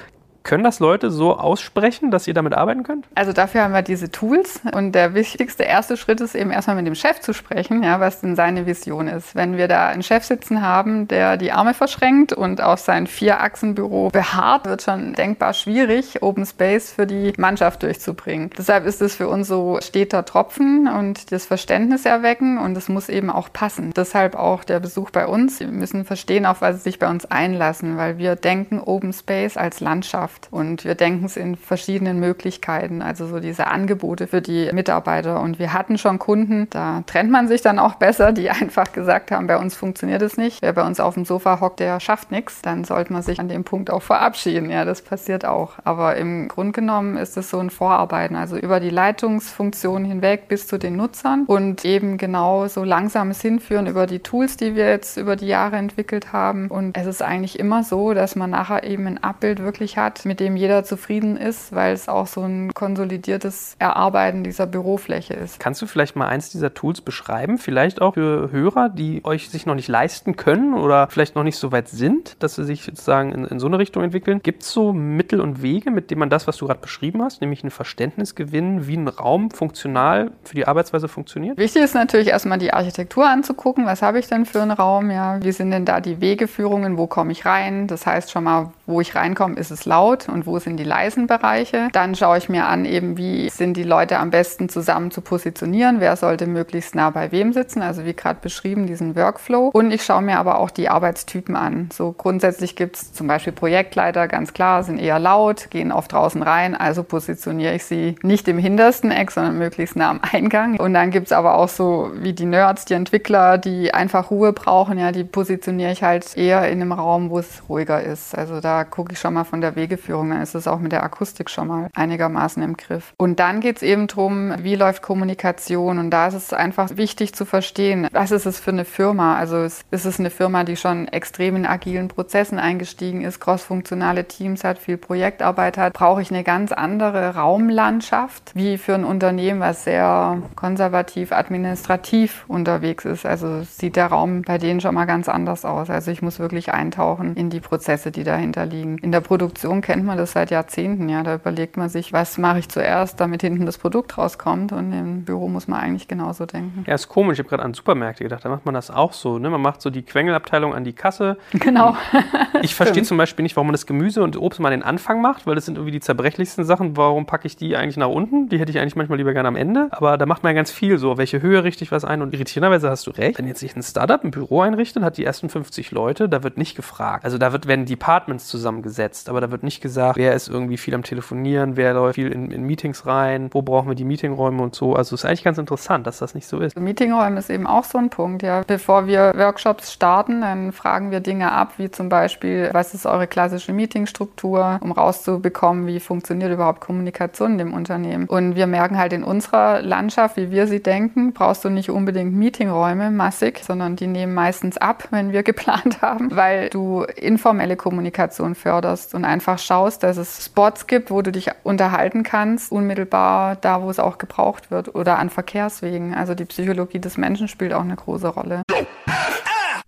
können 0.42 0.64
das 0.64 0.80
Leute 0.80 1.11
so 1.11 1.37
aussprechen, 1.37 2.11
dass 2.11 2.26
ihr 2.26 2.34
damit 2.34 2.54
arbeiten 2.54 2.82
könnt? 2.82 3.06
Also 3.14 3.32
dafür 3.32 3.62
haben 3.62 3.75
wir 3.75 3.82
diese 3.82 4.11
Tools 4.11 4.61
und 4.75 4.92
der 4.92 5.14
wichtigste 5.14 5.62
erste 5.62 5.96
Schritt 5.96 6.20
ist 6.20 6.34
eben 6.34 6.50
erstmal 6.50 6.76
mit 6.76 6.87
dem 6.87 6.94
Chef 6.94 7.20
zu 7.20 7.32
sprechen, 7.32 7.82
ja, 7.82 8.00
was 8.00 8.20
denn 8.20 8.37
seine 8.37 8.66
Vision 8.66 9.08
ist. 9.08 9.34
Wenn 9.34 9.56
wir 9.56 9.68
da 9.68 9.88
einen 9.88 10.02
Chef 10.02 10.25
sitzen 10.25 10.62
haben, 10.62 11.08
der 11.08 11.37
die 11.37 11.52
Arme 11.52 11.75
verschränkt 11.75 12.32
und 12.32 12.61
auf 12.61 12.80
sein 12.80 13.06
Vier-Achsen-Büro 13.06 14.11
beharrt, 14.11 14.66
wird 14.66 14.82
schon 14.82 15.14
denkbar 15.14 15.54
schwierig, 15.54 16.22
Open 16.22 16.46
Space 16.46 16.92
für 16.92 17.06
die 17.06 17.32
Mannschaft 17.37 17.82
durchzubringen. 17.82 18.50
Deshalb 18.56 18.87
ist 18.87 19.02
es 19.02 19.14
für 19.14 19.28
uns 19.28 19.49
so 19.49 19.78
steter 19.82 20.25
Tropfen 20.25 20.88
und 20.88 21.32
das 21.32 21.46
Verständnis 21.46 22.04
erwecken 22.04 22.58
und 22.58 22.76
es 22.76 22.88
muss 22.88 23.08
eben 23.08 23.30
auch 23.30 23.52
passen. 23.52 23.92
Deshalb 23.94 24.34
auch 24.34 24.64
der 24.64 24.80
Besuch 24.80 25.11
bei 25.11 25.26
uns. 25.26 25.61
Wir 25.61 25.68
müssen 25.68 26.04
verstehen, 26.04 26.46
auf 26.46 26.61
was 26.61 26.76
sie 26.76 26.82
sich 26.82 26.99
bei 26.99 27.08
uns 27.08 27.26
einlassen, 27.26 27.96
weil 27.96 28.18
wir 28.18 28.37
denken 28.37 28.80
Open 28.80 29.12
Space 29.12 29.56
als 29.56 29.80
Landschaft. 29.80 30.32
Wirtschaft. 30.33 30.49
Und 30.51 30.85
wir 30.85 30.95
denken 30.95 31.25
es 31.25 31.37
in 31.37 31.57
verschiedenen 31.57 32.21
Möglichkeiten, 32.21 33.03
also 33.03 33.27
so 33.27 33.41
diese 33.41 33.67
Angebote 33.67 34.27
für 34.27 34.41
die 34.41 34.71
Mitarbeiter. 34.73 35.41
Und 35.41 35.59
wir 35.59 35.73
hatten 35.73 35.99
schon 35.99 36.19
Kunden, 36.19 36.69
da 36.71 37.03
trennt 37.07 37.31
man 37.31 37.49
sich 37.49 37.62
dann 37.62 37.79
auch 37.79 37.95
besser, 37.95 38.33
die 38.33 38.51
einfach 38.51 38.93
gesagt 38.93 39.31
haben, 39.31 39.47
bei 39.47 39.57
uns 39.57 39.77
funktioniert 39.77 40.23
es 40.23 40.37
nicht. 40.37 40.62
Wer 40.62 40.73
bei 40.73 40.87
uns 40.87 41.01
auf 41.01 41.14
dem 41.14 41.25
Sofa 41.25 41.61
hockt, 41.61 41.81
der 41.81 42.01
schafft 42.01 42.31
nichts. 42.31 42.62
Dann 42.62 42.85
sollte 42.85 43.12
man 43.12 43.23
sich 43.23 43.40
an 43.40 43.49
dem 43.49 43.64
Punkt 43.64 43.90
auch 43.90 44.03
verabschieden. 44.03 44.71
Ja, 44.71 44.85
das 44.85 45.03
passiert 45.03 45.45
auch. 45.45 45.75
Aber 45.85 46.16
im 46.16 46.49
Grunde 46.49 46.73
genommen 46.73 47.16
ist 47.16 47.37
es 47.37 47.51
so 47.51 47.59
ein 47.59 47.71
Vorarbeiten, 47.71 48.37
also 48.37 48.57
über 48.57 48.81
die 48.81 48.90
Leitungsfunktion 48.90 50.05
hinweg 50.05 50.49
bis 50.49 50.66
zu 50.66 50.79
den 50.79 50.97
Nutzern 50.97 51.45
und 51.47 51.85
eben 51.85 52.18
genau 52.18 52.66
so 52.68 52.85
langsames 52.85 53.40
Hinführen 53.40 53.87
über 53.87 54.07
die 54.07 54.21
Tools, 54.21 54.57
die 54.57 54.75
wir 54.75 54.88
jetzt 54.88 55.16
über 55.16 55.37
die 55.37 55.47
Jahre 55.47 55.77
entwickelt 55.77 56.33
haben. 56.33 56.68
Und 56.68 56.97
es 56.97 57.07
ist 57.07 57.23
eigentlich 57.23 57.59
immer 57.59 57.85
so, 57.85 58.14
dass 58.14 58.37
man 58.37 58.51
nachher 58.51 58.85
eben 58.85 59.07
ein 59.07 59.23
Abbild 59.23 59.62
wirklich 59.62 59.97
hat, 59.97 60.21
mit 60.24 60.40
dem 60.40 60.56
jeder 60.56 60.85
zufrieden 60.85 61.37
ist, 61.37 61.74
weil 61.74 61.92
es 61.92 62.08
auch 62.08 62.26
so 62.26 62.42
ein 62.42 62.72
konsolidiertes 62.74 63.76
Erarbeiten 63.78 64.44
dieser 64.44 64.66
Bürofläche 64.66 65.35
ist. 65.35 65.61
Kannst 65.61 65.82
du 65.82 65.87
vielleicht 65.87 66.16
mal 66.16 66.28
eins 66.28 66.50
dieser 66.50 66.74
Tools 66.74 67.00
beschreiben? 67.00 67.58
Vielleicht 67.58 68.00
auch 68.00 68.14
für 68.14 68.50
Hörer, 68.50 68.88
die 68.88 69.24
euch 69.24 69.50
sich 69.50 69.66
noch 69.66 69.74
nicht 69.74 69.88
leisten 69.88 70.37
können 70.37 70.74
oder 70.74 71.08
vielleicht 71.08 71.35
noch 71.35 71.44
nicht 71.44 71.56
so 71.56 71.72
weit 71.72 71.88
sind, 71.88 72.37
dass 72.42 72.56
sie 72.56 72.64
sich 72.64 72.85
sozusagen 72.85 73.32
in, 73.32 73.44
in 73.44 73.58
so 73.58 73.66
eine 73.66 73.78
Richtung 73.78 74.02
entwickeln. 74.02 74.40
Gibt 74.42 74.62
es 74.62 74.72
so 74.72 74.92
Mittel 74.92 75.40
und 75.40 75.62
Wege, 75.62 75.90
mit 75.90 76.11
denen 76.11 76.20
man 76.20 76.30
das, 76.30 76.46
was 76.46 76.56
du 76.56 76.66
gerade 76.66 76.80
beschrieben 76.80 77.22
hast, 77.22 77.40
nämlich 77.40 77.64
ein 77.64 77.70
Verständnis 77.70 78.35
gewinnen, 78.35 78.87
wie 78.87 78.96
ein 78.96 79.08
Raum 79.08 79.50
funktional 79.50 80.32
für 80.44 80.54
die 80.54 80.66
Arbeitsweise 80.66 81.08
funktioniert? 81.08 81.58
Wichtig 81.58 81.82
ist 81.82 81.94
natürlich 81.94 82.28
erstmal 82.28 82.58
die 82.58 82.72
Architektur 82.72 83.28
anzugucken. 83.28 83.87
Was 83.87 84.02
habe 84.02 84.18
ich 84.18 84.28
denn 84.28 84.46
für 84.46 84.62
einen 84.62 84.70
Raum? 84.70 85.11
Ja, 85.11 85.42
wie 85.42 85.52
sind 85.52 85.70
denn 85.70 85.85
da 85.85 86.00
die 86.00 86.20
Wegeführungen? 86.20 86.98
Wo 86.98 87.06
komme 87.06 87.32
ich 87.32 87.44
rein? 87.44 87.87
Das 87.87 88.06
heißt 88.06 88.30
schon 88.30 88.44
mal, 88.44 88.72
wo 88.87 89.01
ich 89.01 89.14
reinkomme, 89.14 89.57
ist 89.57 89.71
es 89.71 89.85
laut 89.85 90.29
und 90.29 90.47
wo 90.47 90.59
sind 90.59 90.77
die 90.77 90.85
leisen 90.85 91.27
Bereiche. 91.27 91.88
Dann 91.92 92.14
schaue 92.14 92.38
ich 92.38 92.49
mir 92.49 92.66
an, 92.66 92.85
eben 92.85 93.16
wie 93.16 93.49
sind 93.49 93.77
die 93.77 93.83
Leute 93.83 94.18
am 94.18 94.31
besten 94.31 94.68
zusammen 94.68 95.11
zu 95.11 95.21
positionieren, 95.21 96.01
wer 96.01 96.16
sollte 96.16 96.47
möglichst 96.47 96.95
nah 96.95 97.11
bei 97.11 97.33
wem 97.33 97.53
sitzen, 97.53 97.83
also 97.83 98.05
wie 98.05 98.14
gerade 98.14 98.40
beschrieben, 98.40 98.87
diesen 98.87 99.14
Workflow. 99.14 99.71
Und 99.73 99.92
ich 99.92 100.05
schaue 100.05 100.23
mir 100.23 100.38
aber 100.38 100.59
auch 100.59 100.71
die 100.71 100.88
Arbeitstypen 100.88 101.57
an. 101.57 101.88
So 101.92 102.12
grundsätzlich 102.12 102.77
gibt 102.77 102.97
es 102.97 103.12
zum 103.12 103.27
Beispiel 103.27 103.53
Projektleiter, 103.53 104.27
ganz 104.29 104.53
klar, 104.53 104.83
sind 104.83 104.99
eher 104.99 105.18
laut, 105.18 105.71
gehen 105.71 105.92
oft 105.92 106.12
draußen 106.12 106.42
rein, 106.42 106.75
also 106.75 107.03
positioniere 107.03 107.75
ich 107.75 107.85
sie 107.85 108.16
nicht 108.23 108.49
im 108.49 108.59
hintersten 108.59 109.11
Eck, 109.11 109.31
sondern 109.31 109.59
möglichst 109.59 109.97
nah 109.97 110.11
am 110.11 110.21
Eingang. 110.33 110.79
Und 110.79 110.95
dann 110.95 111.11
gibt 111.11 111.27
es 111.27 111.33
aber 111.33 111.55
auch 111.55 111.68
so 111.68 112.11
wie 112.14 112.33
die 112.33 112.47
Nerds, 112.47 112.85
die 112.85 112.95
Entwickler, 112.95 113.59
die 113.59 113.95
einfach 113.95 114.31
Ruhe 114.31 114.53
brauchen, 114.53 114.99
ja, 114.99 115.12
die 115.12 115.25
positioniere 115.25 115.92
ich 115.92 116.03
halt 116.03 116.37
eher 116.37 116.68
in 116.68 116.81
einem 116.81 116.92
Raum, 116.92 117.31
wo 117.31 117.38
es 117.38 117.62
ruhiger 117.68 118.03
ist. 118.03 118.37
Also 118.37 118.61
da 118.61 118.71
gucke 118.85 119.12
ich 119.12 119.18
schon 119.18 119.35
mal 119.35 119.44
von 119.44 119.61
der 119.61 119.76
Wege 119.76 119.96
Führung, 119.96 120.30
dann 120.30 120.42
ist 120.42 120.54
es 120.54 120.66
auch 120.66 120.78
mit 120.78 120.92
der 120.92 121.02
Akustik 121.02 121.50
schon 121.50 121.68
mal 121.68 121.88
einigermaßen 121.94 122.62
im 122.62 122.76
Griff. 122.76 123.12
Und 123.16 123.38
dann 123.38 123.61
geht 123.61 123.76
es 123.76 123.82
eben 123.82 124.06
darum, 124.06 124.52
wie 124.58 124.74
läuft 124.74 125.02
Kommunikation. 125.02 125.98
Und 125.98 126.11
da 126.11 126.26
ist 126.26 126.35
es 126.35 126.52
einfach 126.52 126.96
wichtig 126.96 127.35
zu 127.35 127.44
verstehen, 127.44 128.08
was 128.12 128.30
ist 128.30 128.46
es 128.46 128.58
für 128.58 128.70
eine 128.70 128.85
Firma. 128.85 129.37
Also 129.37 129.62
ist 129.62 129.85
es 129.90 130.18
eine 130.18 130.30
Firma, 130.30 130.64
die 130.64 130.76
schon 130.76 131.08
extrem 131.08 131.56
in 131.56 131.66
agilen 131.66 132.08
Prozessen 132.08 132.58
eingestiegen 132.58 133.22
ist, 133.22 133.40
crossfunktionale 133.40 134.26
Teams 134.26 134.64
hat, 134.64 134.78
viel 134.78 134.96
Projektarbeit 134.96 135.78
hat. 135.78 135.92
Brauche 135.92 136.22
ich 136.22 136.30
eine 136.30 136.44
ganz 136.44 136.72
andere 136.72 137.35
Raumlandschaft 137.35 138.52
wie 138.54 138.78
für 138.78 138.94
ein 138.94 139.04
Unternehmen, 139.04 139.61
was 139.61 139.85
sehr 139.85 140.42
konservativ, 140.56 141.32
administrativ 141.32 142.44
unterwegs 142.48 143.04
ist. 143.04 143.26
Also 143.26 143.62
sieht 143.62 143.96
der 143.96 144.06
Raum 144.06 144.42
bei 144.42 144.58
denen 144.58 144.80
schon 144.80 144.94
mal 144.94 145.06
ganz 145.06 145.28
anders 145.28 145.64
aus. 145.64 145.90
Also 145.90 146.11
ich 146.11 146.22
muss 146.22 146.38
wirklich 146.38 146.72
eintauchen 146.72 147.37
in 147.37 147.50
die 147.50 147.61
Prozesse, 147.61 148.11
die 148.11 148.24
dahinter 148.24 148.62
liegen. 148.64 148.98
In 148.98 149.12
der 149.12 149.20
Produktion 149.20 149.81
kennt 149.81 150.05
man 150.05 150.18
das 150.18 150.33
seit 150.33 150.51
Jahrzehnten. 150.51 151.09
Ja, 151.09 151.22
da 151.22 151.37
überlegt 151.37 151.77
man 151.77 151.88
sich, 151.88 152.12
was 152.12 152.38
mache 152.38 152.59
ich 152.59 152.68
zuerst, 152.68 153.20
damit 153.20 153.42
hinten 153.42 153.66
das 153.66 153.79
Produkt 153.79 154.18
rauskommt. 154.18 154.72
Und 154.72 154.92
im 154.92 155.25
Büro 155.25 155.48
muss 155.48 155.68
man 155.68 155.81
eigentlich 155.81 156.09
genauso 156.09 156.46
denken. 156.46 156.85
Ja, 156.87 156.94
ist 156.94 157.09
komisch. 157.09 157.35
Ich 157.35 157.38
habe 157.40 157.48
gerade 157.48 157.62
an 157.62 157.75
Supermärkte 157.75 158.25
gedacht. 158.25 158.44
Da 158.44 158.48
macht 158.48 158.64
man 158.64 158.75
das 158.75 158.90
auch 158.90 159.12
so. 159.12 159.38
Ne? 159.38 159.51
Man 159.51 159.61
macht 159.61 159.83
so 159.83 159.90
die 159.90 160.03
Quengelabteilung 160.03 160.75
an 160.75 160.85
die 160.85 160.92
Kasse. 160.92 161.37
Genau. 161.53 161.96
ich 162.62 162.75
verstehe 162.75 163.03
zum 163.03 163.16
Beispiel 163.16 163.42
nicht, 163.42 163.57
warum 163.57 163.68
man 163.68 163.75
das 163.75 163.87
Gemüse 163.87 164.22
und 164.22 164.37
Obst 164.37 164.61
mal 164.61 164.70
den 164.70 164.83
Anfang 164.83 165.20
macht, 165.20 165.46
weil 165.46 165.55
das 165.55 165.66
sind 165.66 165.77
irgendwie 165.77 165.92
die 165.92 166.01
zerbrechlichsten 166.01 166.64
Sachen. 166.64 166.96
Warum 166.96 167.27
packe 167.27 167.46
ich 167.46 167.57
die 167.57 167.77
eigentlich 167.77 167.96
nach 167.96 168.09
unten? 168.09 168.48
Die 168.48 168.59
hätte 168.59 168.70
ich 168.70 168.79
eigentlich 168.79 168.96
manchmal 168.96 169.18
lieber 169.18 169.33
gerne 169.33 169.48
am 169.48 169.57
Ende. 169.57 169.88
Aber 169.90 170.18
da 170.18 170.27
macht 170.27 170.42
man 170.42 170.51
ja 170.51 170.55
ganz 170.55 170.70
viel 170.70 170.98
so. 170.98 171.18
Welche 171.18 171.42
Höhe 171.42 171.64
richte 171.64 171.85
ich 171.85 171.92
was 171.92 172.05
ein? 172.05 172.22
Und 172.22 172.35
irritierenderweise 172.35 172.90
hast 172.90 173.07
du 173.07 173.11
recht. 173.11 173.38
Wenn 173.38 173.46
jetzt 173.46 173.61
sich 173.61 173.77
ein 173.77 173.83
Startup 173.83 174.22
ein 174.22 174.31
Büro 174.31 174.61
einrichtet, 174.61 175.03
hat 175.03 175.16
die 175.16 175.25
ersten 175.25 175.48
50 175.48 175.90
Leute, 175.90 176.29
da 176.29 176.42
wird 176.42 176.59
nicht 176.59 176.77
gefragt. 176.77 177.25
Also 177.25 177.38
da 177.38 177.53
wird, 177.53 177.66
werden 177.66 177.87
Departments 177.87 178.48
zusammengesetzt, 178.53 179.29
aber 179.29 179.41
da 179.41 179.51
wird 179.51 179.62
nicht 179.62 179.81
gesagt, 179.81 180.17
wer 180.17 180.35
ist 180.35 180.49
irgendwie 180.49 180.77
viel 180.77 180.95
am 180.95 181.03
Telefonieren, 181.03 181.77
wer 181.77 181.95
läuft 181.95 182.15
viel 182.15 182.31
in, 182.31 182.51
in 182.51 182.62
Meetings 182.62 183.07
rein, 183.07 183.49
wo 183.51 183.62
brauchen 183.62 183.88
wir 183.88 183.95
die 183.97 184.05
Meetingräume 184.05 184.62
und 184.62 184.75
so. 184.75 184.95
Also 184.95 185.15
es 185.15 185.23
ist 185.23 185.29
eigentlich 185.29 185.45
ganz 185.45 185.59
interessant, 185.59 186.07
dass 186.07 186.19
das 186.19 186.35
nicht 186.35 186.47
so 186.47 186.61
ist. 186.61 186.79
Meetingräume 186.79 187.38
ist 187.38 187.51
eben 187.51 187.67
auch 187.67 187.85
so 187.85 187.99
ein 187.99 188.11
Punkt, 188.11 188.43
ja. 188.43 188.62
Bevor 188.67 189.07
wir 189.07 189.33
Workshops 189.37 189.93
starten, 189.93 190.43
dann 190.43 190.73
fragen 190.73 191.11
wir 191.11 191.21
Dinge 191.21 191.53
ab, 191.53 191.75
wie 191.79 191.91
zum 191.91 192.09
Beispiel, 192.09 192.71
was 192.73 192.95
ist 192.95 193.07
eure 193.07 193.27
klassische 193.27 193.73
Meetingstruktur, 193.73 194.79
um 194.83 194.93
rauszubekommen, 194.93 195.87
wie 195.87 196.01
funktioniert 196.01 196.53
überhaupt 196.53 196.81
Kommunikation 196.81 197.53
in 197.53 197.59
dem 197.59 197.73
Unternehmen. 197.73 198.27
Und 198.27 198.55
wir 198.55 198.67
merken 198.67 198.99
halt 198.99 199.12
in 199.12 199.25
unserer 199.25 199.81
Landschaft, 199.81 200.37
wie 200.37 200.51
wir 200.51 200.67
sie 200.67 200.83
denken, 200.83 201.33
brauchst 201.33 201.65
du 201.65 201.71
nicht 201.71 201.91
unbedingt 201.91 202.35
Meetingräume 202.35 203.11
massig, 203.11 203.61
sondern 203.65 203.97
die 203.97 204.07
nehmen 204.07 204.35
meistens 204.35 204.77
ab, 204.77 205.09
wenn 205.11 205.33
wir 205.33 205.43
geplant 205.53 206.03
haben, 206.03 206.35
weil 206.35 206.69
du 206.69 207.05
informelle 207.17 207.77
Kommunikation 207.77 208.41
förderst 208.55 209.14
und 209.14 209.24
einfach 209.24 209.59
schaust, 209.59 210.02
dass 210.02 210.16
es 210.16 210.44
Spots 210.44 210.87
gibt, 210.87 211.11
wo 211.11 211.22
du 211.22 211.33
dich 211.33 211.50
unterhalten 211.62 212.22
kannst, 212.22 212.72
unmittelbar 212.72 213.57
da, 213.57 213.83
wo 213.83 213.90
es 213.90 213.98
auch 213.98 214.18
gebraucht 214.18 214.70
wird 214.70 214.94
oder 214.94 215.18
an 215.18 215.31
Verkehrswegen. 215.31 216.14
Also 216.14 216.35
die 216.35 216.44
Psychologie 216.44 217.00
des 217.00 217.16
Menschen 217.16 217.48
spielt 217.48 217.72
auch 217.72 217.83
eine 217.83 217.96
große 217.96 218.28
Rolle. 218.28 218.62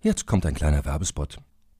Jetzt 0.01 0.25
kommt 0.27 0.45
ein 0.45 0.53
kleiner 0.53 0.85
Werbespot. 0.85 1.39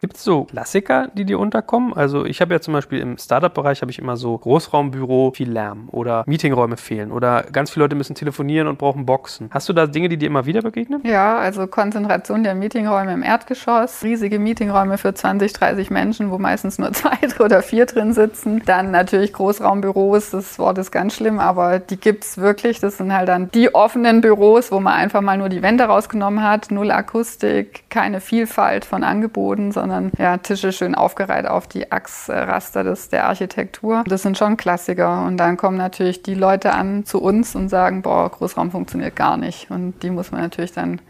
Gibt 0.00 0.14
es 0.14 0.22
so 0.22 0.44
Klassiker, 0.44 1.08
die 1.12 1.24
dir 1.24 1.40
unterkommen? 1.40 1.92
Also 1.92 2.24
ich 2.24 2.40
habe 2.40 2.54
ja 2.54 2.60
zum 2.60 2.72
Beispiel 2.72 3.00
im 3.00 3.18
Startup-Bereich 3.18 3.80
habe 3.80 3.90
ich 3.90 3.98
immer 3.98 4.16
so 4.16 4.38
Großraumbüro, 4.38 5.32
viel 5.34 5.50
Lärm 5.50 5.88
oder 5.90 6.22
Meetingräume 6.24 6.76
fehlen 6.76 7.10
oder 7.10 7.42
ganz 7.50 7.72
viele 7.72 7.84
Leute 7.84 7.96
müssen 7.96 8.14
telefonieren 8.14 8.68
und 8.68 8.78
brauchen 8.78 9.06
Boxen. 9.06 9.50
Hast 9.50 9.68
du 9.68 9.72
da 9.72 9.88
Dinge, 9.88 10.08
die 10.08 10.16
dir 10.16 10.26
immer 10.26 10.46
wieder 10.46 10.62
begegnen? 10.62 11.02
Ja, 11.04 11.38
also 11.38 11.66
Konzentration 11.66 12.44
der 12.44 12.54
Meetingräume 12.54 13.12
im 13.12 13.24
Erdgeschoss, 13.24 14.04
riesige 14.04 14.38
Meetingräume 14.38 14.98
für 14.98 15.14
20, 15.14 15.52
30 15.52 15.90
Menschen, 15.90 16.30
wo 16.30 16.38
meistens 16.38 16.78
nur 16.78 16.92
zwei 16.92 17.18
oder 17.40 17.60
vier 17.62 17.86
drin 17.86 18.12
sitzen. 18.12 18.62
Dann 18.66 18.92
natürlich 18.92 19.32
Großraumbüros, 19.32 20.30
das 20.30 20.60
Wort 20.60 20.78
ist 20.78 20.92
ganz 20.92 21.16
schlimm, 21.16 21.40
aber 21.40 21.80
die 21.80 21.96
gibt 21.96 22.22
es 22.22 22.38
wirklich. 22.38 22.78
Das 22.78 22.98
sind 22.98 23.12
halt 23.12 23.28
dann 23.28 23.50
die 23.50 23.74
offenen 23.74 24.20
Büros, 24.20 24.70
wo 24.70 24.78
man 24.78 24.92
einfach 24.92 25.22
mal 25.22 25.36
nur 25.36 25.48
die 25.48 25.62
Wände 25.62 25.82
rausgenommen 25.82 26.44
hat, 26.44 26.70
null 26.70 26.92
Akustik, 26.92 27.90
keine 27.90 28.20
Vielfalt 28.20 28.84
von 28.84 29.02
Angeboten, 29.02 29.72
sondern 29.72 29.87
sondern 29.88 30.12
ja, 30.18 30.36
Tische 30.36 30.72
schön 30.72 30.94
aufgereiht 30.94 31.46
auf 31.46 31.66
die 31.66 31.90
Achsraster 31.90 32.84
des, 32.84 33.08
der 33.08 33.26
Architektur. 33.26 34.04
Das 34.06 34.22
sind 34.22 34.38
schon 34.38 34.56
Klassiker. 34.56 35.24
Und 35.26 35.38
dann 35.38 35.56
kommen 35.56 35.76
natürlich 35.76 36.22
die 36.22 36.34
Leute 36.34 36.72
an 36.72 37.04
zu 37.04 37.20
uns 37.20 37.54
und 37.54 37.68
sagen, 37.68 38.02
boah, 38.02 38.30
Großraum 38.30 38.70
funktioniert 38.70 39.16
gar 39.16 39.36
nicht. 39.36 39.70
Und 39.70 40.02
die 40.02 40.10
muss 40.10 40.30
man 40.30 40.42
natürlich 40.42 40.72
dann 40.72 41.00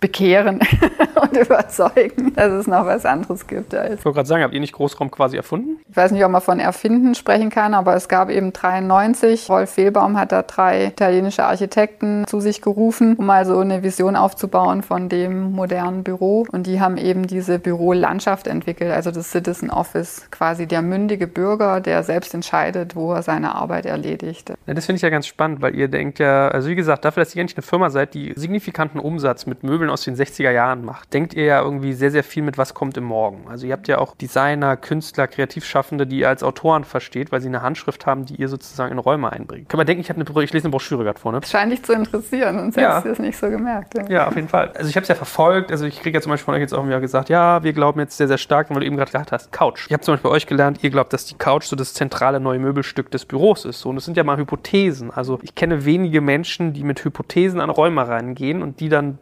bekehren 0.00 0.60
und 1.20 1.36
überzeugen, 1.36 2.34
dass 2.34 2.52
es 2.52 2.66
noch 2.66 2.86
was 2.86 3.04
anderes 3.04 3.46
gibt. 3.46 3.74
Als 3.74 4.00
ich 4.00 4.04
wollte 4.04 4.16
gerade 4.16 4.28
sagen, 4.28 4.42
habt 4.42 4.54
ihr 4.54 4.60
nicht 4.60 4.72
Großraum 4.72 5.10
quasi 5.10 5.36
erfunden? 5.36 5.78
Ich 5.88 5.96
weiß 5.96 6.12
nicht, 6.12 6.24
ob 6.24 6.30
man 6.30 6.40
von 6.40 6.60
Erfinden 6.60 7.14
sprechen 7.14 7.50
kann, 7.50 7.74
aber 7.74 7.94
es 7.94 8.08
gab 8.08 8.30
eben 8.30 8.52
93. 8.52 9.48
Rolf 9.48 9.70
Fehlbaum 9.70 10.18
hat 10.18 10.32
da 10.32 10.42
drei 10.42 10.86
italienische 10.86 11.44
Architekten 11.44 12.26
zu 12.26 12.40
sich 12.40 12.60
gerufen, 12.60 13.16
um 13.16 13.26
mal 13.26 13.46
so 13.46 13.58
eine 13.58 13.82
Vision 13.82 14.16
aufzubauen 14.16 14.82
von 14.82 15.08
dem 15.08 15.52
modernen 15.52 16.02
Büro. 16.02 16.46
Und 16.52 16.66
die 16.66 16.80
haben 16.80 16.96
eben 16.96 17.26
diese 17.26 17.58
Bürolandschaft 17.58 18.46
entwickelt, 18.46 18.92
also 18.92 19.10
das 19.10 19.30
Citizen 19.30 19.70
Office, 19.70 20.26
quasi 20.30 20.66
der 20.66 20.82
mündige 20.82 21.26
Bürger, 21.26 21.80
der 21.80 22.02
selbst 22.02 22.34
entscheidet, 22.34 22.96
wo 22.96 23.12
er 23.12 23.22
seine 23.22 23.54
Arbeit 23.54 23.86
erledigt. 23.86 24.52
Ja, 24.66 24.74
das 24.74 24.86
finde 24.86 24.96
ich 24.96 25.02
ja 25.02 25.10
ganz 25.10 25.26
spannend, 25.26 25.62
weil 25.62 25.74
ihr 25.74 25.88
denkt 25.88 26.18
ja, 26.18 26.48
also 26.48 26.68
wie 26.68 26.74
gesagt, 26.74 27.04
dafür, 27.04 27.22
dass 27.22 27.34
ihr 27.34 27.40
eigentlich 27.40 27.56
eine 27.56 27.62
Firma 27.62 27.90
seid, 27.90 28.14
die 28.14 28.32
signifikanten 28.36 29.00
Umsatz 29.00 29.46
mit 29.46 29.62
Möbeln 29.86 29.90
aus 29.90 30.02
den 30.02 30.16
60er 30.16 30.50
Jahren 30.50 30.84
macht, 30.84 31.12
denkt 31.12 31.34
ihr 31.34 31.44
ja 31.44 31.62
irgendwie 31.62 31.92
sehr, 31.92 32.10
sehr 32.10 32.24
viel 32.24 32.42
mit, 32.42 32.58
was 32.58 32.74
kommt 32.74 32.96
im 32.96 33.04
Morgen. 33.04 33.46
Also 33.48 33.66
ihr 33.66 33.72
habt 33.72 33.88
ja 33.88 33.98
auch 33.98 34.14
Designer, 34.16 34.76
Künstler, 34.76 35.26
Kreativschaffende, 35.26 36.06
die 36.06 36.20
ihr 36.20 36.28
als 36.28 36.42
Autoren 36.42 36.84
versteht, 36.84 37.32
weil 37.32 37.40
sie 37.40 37.48
eine 37.48 37.62
Handschrift 37.62 38.06
haben, 38.06 38.26
die 38.26 38.36
ihr 38.36 38.48
sozusagen 38.48 38.92
in 38.92 38.98
Räume 38.98 39.32
einbringt. 39.32 39.68
Kann 39.68 39.78
man 39.78 39.86
denken, 39.86 40.00
ich, 40.00 40.10
eine, 40.10 40.24
ich 40.42 40.52
lese 40.52 40.64
eine 40.64 40.70
Broschüre 40.70 41.04
gerade 41.04 41.18
vorne. 41.18 41.40
Das 41.40 41.50
scheint 41.50 41.72
dich 41.72 41.82
zu 41.82 41.92
interessieren, 41.92 42.58
sonst 42.58 42.76
ja. 42.76 42.88
hättest 42.88 43.06
du 43.06 43.10
es 43.10 43.18
nicht 43.18 43.38
so 43.38 43.48
gemerkt. 43.48 43.94
Ja. 43.94 44.04
ja, 44.08 44.28
auf 44.28 44.36
jeden 44.36 44.48
Fall. 44.48 44.72
Also 44.74 44.88
ich 44.88 44.96
habe 44.96 45.02
es 45.02 45.08
ja 45.08 45.14
verfolgt. 45.14 45.70
Also 45.70 45.86
ich 45.86 46.00
kriege 46.00 46.18
ja 46.18 46.22
zum 46.22 46.30
Beispiel 46.30 46.46
von 46.46 46.54
euch 46.54 46.60
jetzt 46.60 46.74
auch 46.74 46.86
wieder 46.86 47.00
gesagt, 47.00 47.28
ja, 47.28 47.62
wir 47.62 47.72
glauben 47.72 48.00
jetzt 48.00 48.16
sehr, 48.16 48.28
sehr 48.28 48.38
stark, 48.38 48.70
weil 48.70 48.80
du 48.80 48.86
eben 48.86 48.96
gerade 48.96 49.10
gesagt 49.10 49.32
hast, 49.32 49.52
Couch. 49.52 49.86
Ich 49.86 49.92
habe 49.92 50.02
zum 50.02 50.14
Beispiel 50.14 50.30
bei 50.30 50.36
euch 50.36 50.46
gelernt, 50.46 50.82
ihr 50.82 50.90
glaubt, 50.90 51.12
dass 51.12 51.26
die 51.26 51.36
Couch 51.36 51.64
so 51.64 51.76
das 51.76 51.94
zentrale 51.94 52.40
neue 52.40 52.58
Möbelstück 52.58 53.10
des 53.10 53.24
Büros 53.24 53.64
ist. 53.64 53.80
So, 53.80 53.90
und 53.90 53.96
das 53.96 54.04
sind 54.04 54.16
ja 54.16 54.24
mal 54.24 54.36
Hypothesen. 54.36 55.10
Also 55.10 55.38
ich 55.42 55.54
kenne 55.54 55.84
wenige 55.84 56.20
Menschen, 56.20 56.72
die 56.72 56.82
mit 56.82 57.04
Hypothesen 57.04 57.60
an 57.60 57.70
Räume 57.70 58.06
reingehen 58.08 58.62
und 58.62 58.80
die 58.80 58.88
dann 58.88 59.18